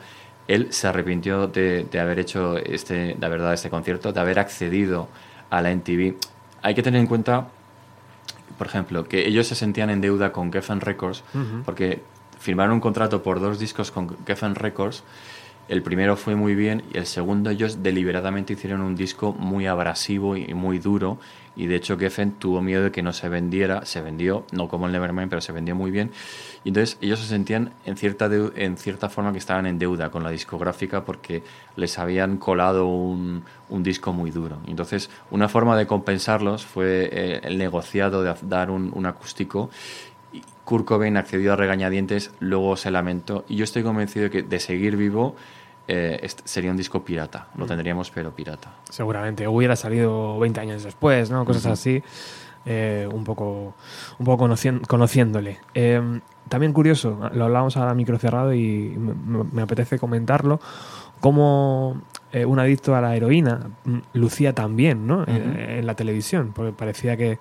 [0.48, 5.08] él se arrepintió de, de haber hecho este, la verdad, este concierto, de haber accedido
[5.50, 6.16] a la NTV.
[6.62, 7.48] Hay que tener en cuenta,
[8.62, 11.24] por ejemplo, que ellos se sentían en deuda con Geffen Records
[11.66, 12.04] porque
[12.40, 15.04] firmaron un contrato por dos discos con Geffen Records.
[15.68, 20.38] El primero fue muy bien y el segundo ellos deliberadamente hicieron un disco muy abrasivo
[20.38, 21.18] y muy duro
[21.56, 24.86] y de hecho Geffen tuvo miedo de que no se vendiera, se vendió, no como
[24.86, 26.12] el Nevermind, pero se vendió muy bien
[26.64, 30.12] y entonces ellos se sentían en cierta, deu- en cierta forma que estaban en deuda
[30.12, 31.44] con la discográfica porque
[31.76, 34.60] les habían colado un, un disco muy duro.
[34.68, 39.70] Entonces una forma de compensarlos fue eh, el negociado de dar un, un acústico
[40.64, 43.44] Kurt Cobain accedió a regañadientes, luego se lamentó.
[43.50, 45.36] Y yo estoy convencido de que de seguir vivo
[45.94, 47.48] eh, sería un disco pirata.
[47.58, 48.72] Lo tendríamos, pero pirata.
[48.90, 51.44] Seguramente hubiera salido 20 años después, ¿no?
[51.44, 52.02] Cosas así,
[52.66, 53.76] eh, un poco,
[54.20, 55.60] un poco conocien- conociéndole.
[55.74, 56.02] Eh,
[56.48, 58.96] también curioso, lo hablábamos ahora micro cerrado y
[59.52, 60.60] me, apetece comentarlo,
[61.20, 65.24] cómo eh, un adicto a la heroína mm, lucía tan bien, ¿no?
[65.28, 67.38] En- en la televisión, porque parecía que,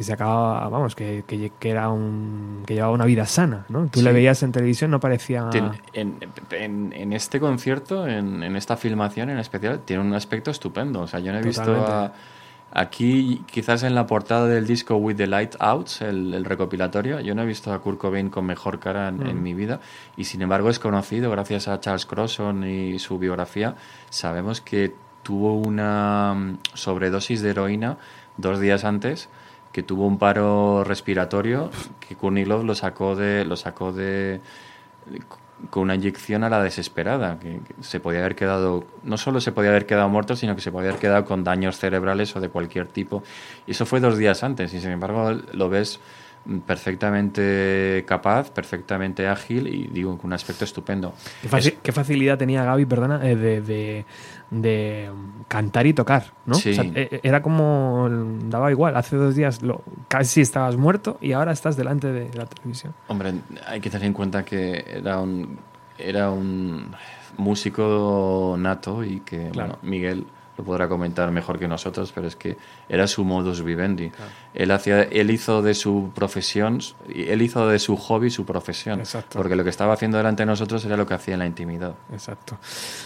[0.00, 3.86] que se acababa, vamos, que, que, que era un, que llevaba una vida sana, ¿no?
[3.88, 5.50] Tú le veías en televisión, no parecía...
[5.52, 6.16] En,
[6.52, 11.02] en- en este concierto, en, en esta filmación en especial, tiene un aspecto estupendo.
[11.02, 12.12] O sea, yo no he visto a-
[12.72, 17.34] aquí, quizás en la portada del disco With the Light Outs, el, el recopilatorio, yo
[17.34, 19.26] no he visto a Kurt Cobain con mejor cara en, Mm.
[19.26, 19.80] en mi vida.
[20.16, 23.74] Y sin embargo es conocido, gracias a Charles Crosson y su biografía,
[24.08, 27.98] sabemos que tuvo una mm, sobredosis de heroína
[28.38, 29.28] dos días antes
[29.72, 31.70] que tuvo un paro respiratorio
[32.06, 34.40] que Courtney Love lo sacó de lo sacó de
[35.68, 39.52] con una inyección a la desesperada, que, que se podía haber quedado, no solo se
[39.52, 42.48] podía haber quedado muerto, sino que se podía haber quedado con daños cerebrales o de
[42.48, 43.22] cualquier tipo.
[43.66, 46.00] Y eso fue dos días antes, y sin embargo lo ves
[46.66, 51.14] perfectamente capaz, perfectamente ágil y digo con un aspecto estupendo.
[51.42, 54.06] ¿Qué, faci- qué facilidad tenía Gaby, perdona, eh, de, de-
[54.50, 55.10] de
[55.48, 56.54] cantar y tocar, ¿no?
[56.54, 56.70] Sí.
[56.70, 58.08] O sea, eh, era como.
[58.44, 58.96] daba igual.
[58.96, 62.94] Hace dos días lo, casi estabas muerto y ahora estás delante de la televisión.
[63.08, 63.34] Hombre,
[63.66, 65.58] hay que tener en cuenta que era un,
[65.98, 66.94] era un
[67.36, 69.78] músico nato y que Claro.
[69.80, 70.26] bueno, Miguel
[70.60, 72.56] lo podrá comentar mejor que nosotros, pero es que
[72.88, 74.12] era su modus vivendi.
[74.54, 79.38] Él, hacía, él hizo de su profesión, él hizo de su hobby su profesión, Exacto.
[79.38, 81.94] porque lo que estaba haciendo delante de nosotros era lo que hacía en la intimidad.
[82.12, 82.58] Exacto.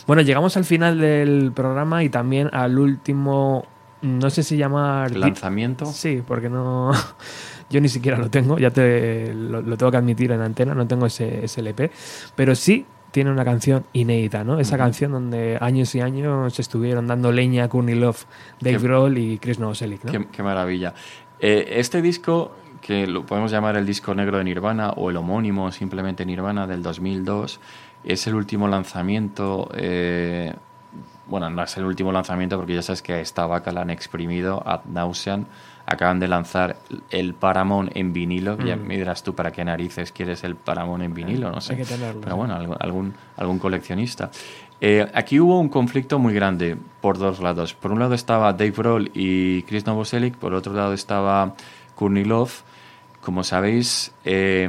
[0.07, 3.67] Bueno, llegamos al final del programa y también al último.
[4.03, 5.17] No sé si llamar.
[5.17, 5.87] Lanzamiento.
[5.87, 6.91] Sí, porque no.
[7.71, 10.87] Yo ni siquiera lo tengo, ya te lo, lo tengo que admitir en antena, no
[10.87, 11.91] tengo ese, ese LP.
[12.37, 12.85] Pero sí
[13.15, 14.59] tiene una canción inédita, ¿no?
[14.59, 18.25] Esa canción donde años y años estuvieron dando leña a Courtney Love,
[18.61, 20.11] Dave Qué- Grohl y Chris Novoselic, ¿no?
[20.11, 20.93] Qué, qué maravilla.
[21.39, 25.71] Eh, este disco, que lo podemos llamar el disco negro de Nirvana o el homónimo
[25.71, 27.61] simplemente Nirvana del 2002,
[28.03, 29.71] es el último lanzamiento.
[29.77, 30.53] eh,
[31.27, 33.91] bueno, no es el último lanzamiento porque ya sabes que a esta vaca la han
[33.91, 35.47] exprimido ad nauseam.
[35.87, 36.77] Acaban de lanzar
[37.11, 38.57] el Paramount en vinilo.
[38.59, 41.75] Ya me dirás tú para qué narices quieres el Paramount en vinilo, no sé.
[41.75, 41.77] Mm.
[41.77, 44.31] Hay que tenerlo, Pero bueno, algún, algún, coleccionista.
[44.81, 47.75] Eh, aquí hubo un conflicto muy grande por dos lados.
[47.75, 51.55] Por un lado estaba Dave Grohl y Chris Novoselic, por otro lado estaba
[51.95, 52.63] Courtney Love.
[53.21, 54.69] Como sabéis, eh,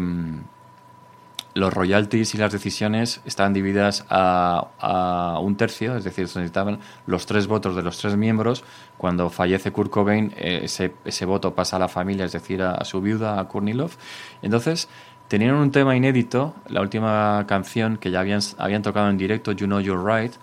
[1.56, 7.26] los royalties y las decisiones estaban divididas a, un tercio, es decir, se necesitaban los
[7.26, 8.64] tres votos de los tres miembros.
[8.98, 12.84] Cuando fallece Kurt Cobain, eh, ese, ese voto pasa a la familia, es decir, a,
[12.84, 13.96] su viuda, a Courtney Love.
[14.42, 14.90] Entonces,
[15.30, 19.68] tenían un tema inédito, la última canción que ya habían, habían tocado en directo, You
[19.68, 20.34] Know You're Right.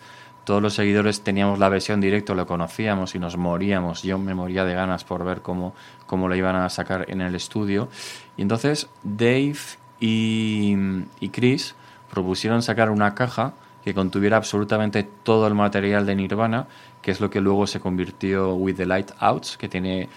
[0.44, 4.02] Todos los seguidores teníamos la versión directo, lo conocíamos y nos moríamos.
[4.02, 5.74] Yo me moría de ganas por ver cómo,
[6.06, 7.90] cómo lo iban a sacar en el estudio.
[8.36, 9.58] Y entonces Dave
[10.02, 11.74] y, Chris
[12.10, 16.66] propusieron sacar una caja que contuviera absolutamente todo el material de Nirvana,
[17.00, 20.08] que es lo que luego se convirtió With the Light Outs, que tiene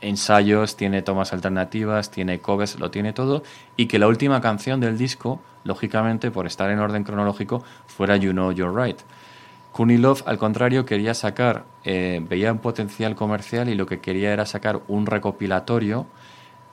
[0.00, 3.42] ensayos, tiene tomas alternativas, tiene covers, lo tiene todo,
[3.76, 8.32] y que la última canción del disco, lógicamente, por estar en orden cronológico, fuera You
[8.32, 9.00] Know You're Right.
[9.76, 14.46] Love, al contrario, quería sacar, eh, veía un potencial comercial y lo que quería era
[14.46, 16.06] sacar un recopilatorio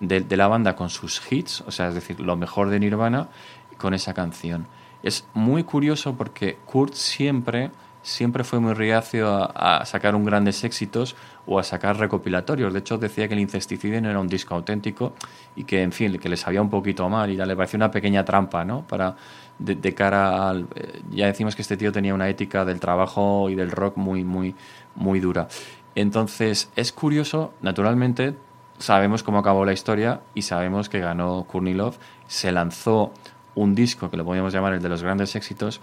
[0.01, 3.29] de, la banda con sus hits, o sea, es decir, lo mejor de Nirvana,
[3.77, 4.67] con esa canción.
[5.03, 7.71] Es muy curioso porque Kurt siempre,
[8.03, 11.15] siempre fue muy reacio a, a sacar un grandes éxitos
[11.45, 12.73] o a sacar recopilatorios.
[12.73, 15.13] De hecho, decía que el Incesticide no era un disco auténtico
[15.55, 18.23] y que, en fin, que le sabía un poquito mal y le parecía una pequeña
[18.25, 18.85] trampa, ¿no?
[18.87, 19.15] Para,
[19.57, 20.67] de, de cara al...
[20.75, 24.23] eh, ya decimos que este tío tenía una ética del trabajo y del rock muy,
[24.23, 24.55] muy,
[24.95, 25.47] muy dura.
[25.95, 28.35] Entonces, es curioso, naturalmente,
[28.81, 31.97] sabemos cómo acabó la historia y sabemos que ganó Courtney Love.
[32.27, 33.13] Se lanzó
[33.55, 35.81] un disco que lo podríamos llamar el de los grandes éxitos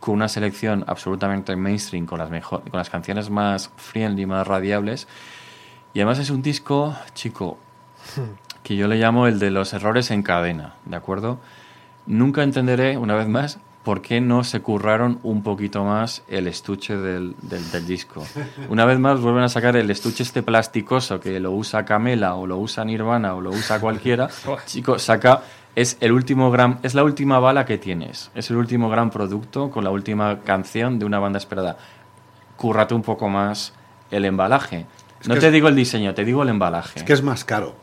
[0.00, 5.06] con una selección absolutamente mainstream, con las, mejor, con las canciones más friendly, más radiables.
[5.94, 7.58] Y además es un disco, chico,
[8.62, 11.38] que yo le llamo el de los errores en cadena, ¿de acuerdo?
[12.06, 16.96] Nunca entenderé, una vez más, por qué no se curraron un poquito más el estuche
[16.96, 18.24] del, del, del disco.
[18.68, 22.46] Una vez más vuelven a sacar el estuche este plasticoso que lo usa Camela o
[22.46, 24.28] lo usa Nirvana o lo usa cualquiera.
[24.66, 25.42] Chico, saca
[25.74, 28.30] es el último gran es la última bala que tienes.
[28.34, 31.76] Es el último gran producto con la última canción de una banda esperada.
[32.56, 33.72] Cúrrate un poco más
[34.10, 34.86] el embalaje.
[35.26, 36.98] no te es- digo el diseño, te digo el embalaje.
[37.00, 37.74] Es que es más caro.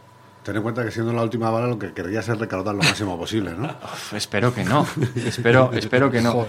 [0.49, 3.15] Ten en cuenta que siendo la última bala lo que querrías es recaudar lo máximo
[3.19, 3.69] posible, ¿no?
[4.17, 4.83] Espero que no.
[5.15, 6.47] espero, espero que no.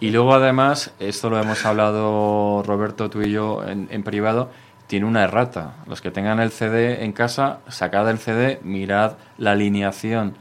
[0.00, 4.48] Y luego además, esto lo hemos hablado Roberto, tú y yo en, privado,
[4.86, 5.74] tiene una errata.
[5.86, 10.34] Los que tengan el CD en casa, sacad el CD, mirad la alineación.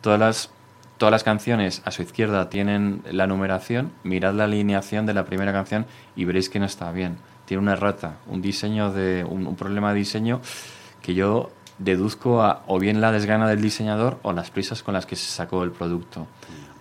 [0.00, 0.50] Todas las,
[0.96, 5.52] todas las canciones a su izquierda tienen la numeración, mirad la alineación de la primera
[5.52, 7.16] canción y veréis que no está bien.
[7.46, 10.40] Tiene una errata, un diseño de un problema de diseño
[11.02, 15.06] que yo deduzco a o bien la desgana del diseñador o las prisas con las
[15.06, 16.26] que se sacó el producto.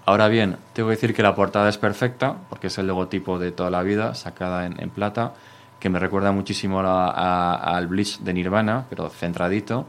[0.05, 3.51] Ahora bien, tengo que decir que la portada es perfecta, porque es el logotipo de
[3.51, 5.33] toda la vida, sacada en, plata,
[5.79, 9.85] que me recuerda muchísimo a a- al Bleach de Nirvana, pero centradito,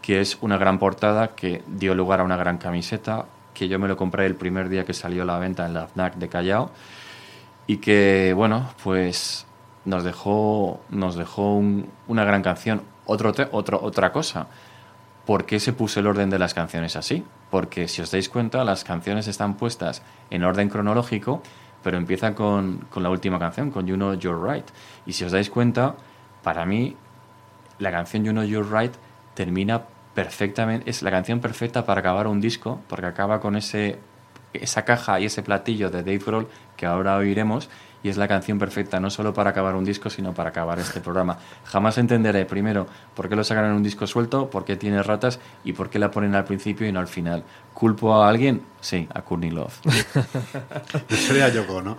[0.00, 3.88] que es una gran portada que dio lugar a una gran camiseta, que yo me
[3.88, 6.70] lo compré el primer día que salió a la venta en la FNAC de Callao,
[7.66, 9.46] y que, bueno, pues
[9.84, 10.80] nos dejó,
[12.08, 12.82] una gran canción.
[13.06, 14.46] Otro, otro, otra cosa,
[15.26, 17.24] ¿por qué se puso el orden de las canciones así?
[17.50, 21.42] Porque si os dais cuenta, las canciones están puestas en orden cronológico,
[21.82, 24.66] pero empieza con, con la última canción, con You Know You're Right.
[25.06, 25.96] Y si os dais cuenta,
[26.42, 26.96] para mí,
[27.78, 28.94] la canción You Know You're Right
[29.34, 29.82] termina
[30.14, 33.98] perfectamente, es la canción perfecta para acabar un disco, porque acaba con ese,
[34.52, 37.68] esa caja y ese platillo de Dave Grohl que ahora oiremos,
[38.02, 41.00] y es la canción perfecta, no solo para acabar un disco, sino para acabar este
[41.00, 41.38] programa.
[41.64, 45.38] Jamás entenderé, primero, por qué lo sacan en un disco suelto, por qué tiene ratas
[45.64, 47.44] y por qué la ponen al principio y no al final.
[47.74, 48.62] ¿Culpo a alguien?
[48.80, 49.80] Sí, a Courtney Love.
[51.08, 51.98] Sería Yoko, ¿no?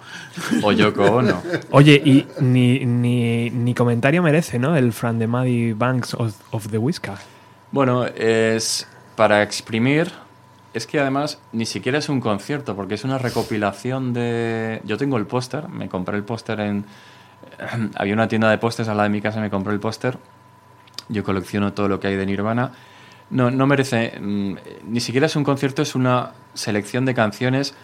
[0.61, 1.41] O Yoko Ono.
[1.71, 4.75] Oye, y ni, ni, ni comentario merece, ¿no?
[4.75, 7.15] El From the Muddy Banks of, of the Whisker.
[7.71, 10.11] Bueno, es para exprimir.
[10.73, 14.81] Es que además ni siquiera es un concierto, porque es una recopilación de.
[14.85, 16.85] Yo tengo el póster, me compré el póster en.
[17.95, 20.17] Había una tienda de pósters al lado de mi casa, me compré el póster.
[21.09, 22.71] Yo colecciono todo lo que hay de Nirvana.
[23.29, 24.17] No, no merece.
[24.19, 24.55] mm,
[24.87, 27.75] Ni siquiera es un concierto, es una selección de canciones.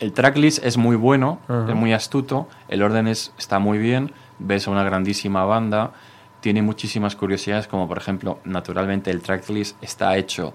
[0.00, 2.48] El tracklist es muy bueno, es muy astuto.
[2.68, 4.12] El orden es, está muy bien.
[4.40, 5.92] Ves a una grandísima banda.
[6.40, 10.52] Tiene muchísimas curiosidades, como por ejemplo, naturalmente el tracklist está hecho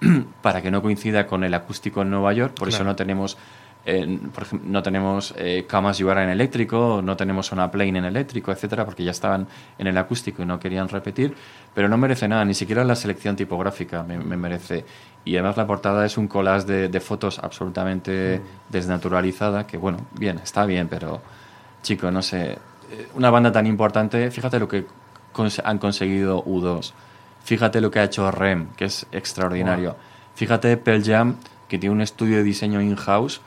[0.42, 2.90] para que no coincida con el acústico en Nueva York, por eso Claro.
[2.90, 3.36] no tenemos
[3.88, 8.04] eh, por ejemplo, no tenemos eh, camas Yuara en eléctrico, no tenemos una plane en
[8.04, 9.46] eléctrico, etcétera, porque ya estaban
[9.78, 11.36] en el acústico y no querían repetir,
[11.72, 14.84] pero no merece nada, ni siquiera la selección tipográfica me, me merece.
[15.24, 20.38] Y además la portada es un collage de, de fotos absolutamente desnaturalizada, que bueno, bien,
[20.42, 21.20] está bien, pero
[21.82, 22.52] chico, no sé,
[22.90, 24.84] eh, una banda tan importante, fíjate lo que
[25.32, 26.92] cons- han conseguido U2,
[27.46, 29.96] fíjate lo que ha hecho REM, que es extraordinario,
[30.34, 31.36] fíjate Pearl Jam,
[31.68, 33.40] que tiene un estudio de diseño in-house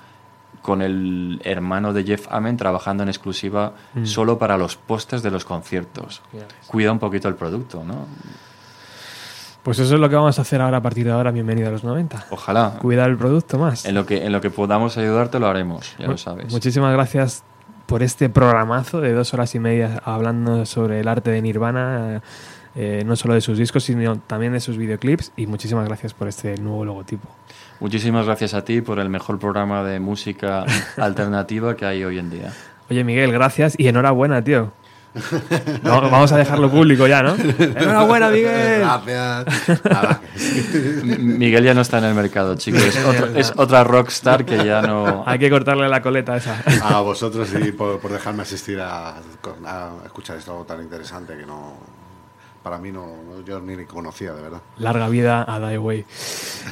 [0.61, 5.45] con el hermano de Jeff Amen trabajando en exclusiva solo para los postes de los
[5.45, 6.22] conciertos.
[6.34, 6.44] Ves.
[6.68, 8.08] Cuida un poquito el producto, ¿no?
[9.64, 11.32] Pues eso es lo que vamos a hacer ahora a partir de ahora.
[11.32, 12.28] Bienvenido a los 90.
[12.32, 12.78] Ojalá.
[12.82, 13.86] Cuidar el producto más.
[13.86, 16.52] En lo que, en lo que podamos ayudarte lo haremos, ya lo sabes.
[16.52, 17.44] Muchísimas gracias
[17.86, 22.22] por este programazo de dos horas y media hablando sobre el arte de Nirvana,
[22.82, 25.33] eh, no solo de sus discos, sino también de sus videoclips.
[25.35, 27.27] Y muchísimas gracias por este nuevo logotipo.
[27.82, 30.64] Muchísimas gracias a ti por el mejor programa de música
[30.98, 32.53] alternativa que hay hoy en día.
[32.90, 34.72] Oye, Miguel, gracias y enhorabuena, tío.
[35.83, 37.35] No, vamos a dejarlo público ya, ¿no?
[37.35, 38.82] ¡Enhorabuena, Miguel!
[38.82, 40.19] Gracias.
[41.19, 42.83] Miguel ya no está en el mercado, chicos.
[42.83, 45.24] Es, otro- es otra rockstar que ya no...
[45.25, 46.64] Hay que cortarle la coleta esa.
[46.83, 49.16] A vosotros y por, por dejarme asistir a,
[49.66, 51.74] a escuchar esto tan interesante que no.
[52.63, 54.61] Para mí no, no- yo ni, ni conocía, de verdad.
[54.77, 56.05] Larga vida a Die Way.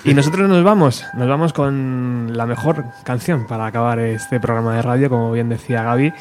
[0.04, 4.82] Y nosotros nos vamos, nos vamos con la mejor canción para acabar este programa de
[4.82, 6.14] radio, como bien decía Gaby.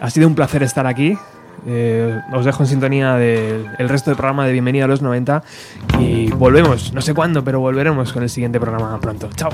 [0.00, 1.16] Ha sido un placer estar aquí.
[1.64, 5.44] Eh, os dejo en sintonía del el resto del programa de Bienvenido a los 90
[6.00, 9.28] y volvemos, no sé cuándo, pero volveremos con el siguiente programa pronto.
[9.36, 9.50] Chao.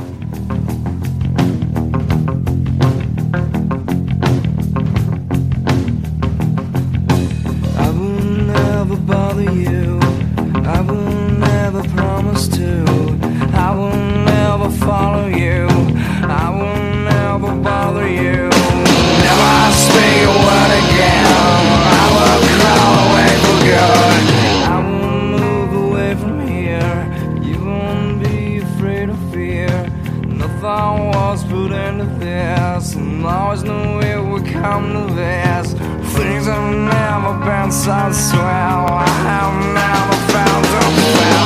[14.89, 15.69] Follow you.
[16.43, 18.49] I will never bother you.
[19.27, 21.27] Never speak a word again.
[22.01, 24.23] I will crawl away for good.
[24.73, 26.97] I will move away from here.
[27.49, 29.69] You won't be afraid of fear.
[30.25, 35.67] Nothing was put into this, and always knew it would come to this.
[36.17, 38.83] Things have never been so swell.
[39.05, 41.38] I have never found them well.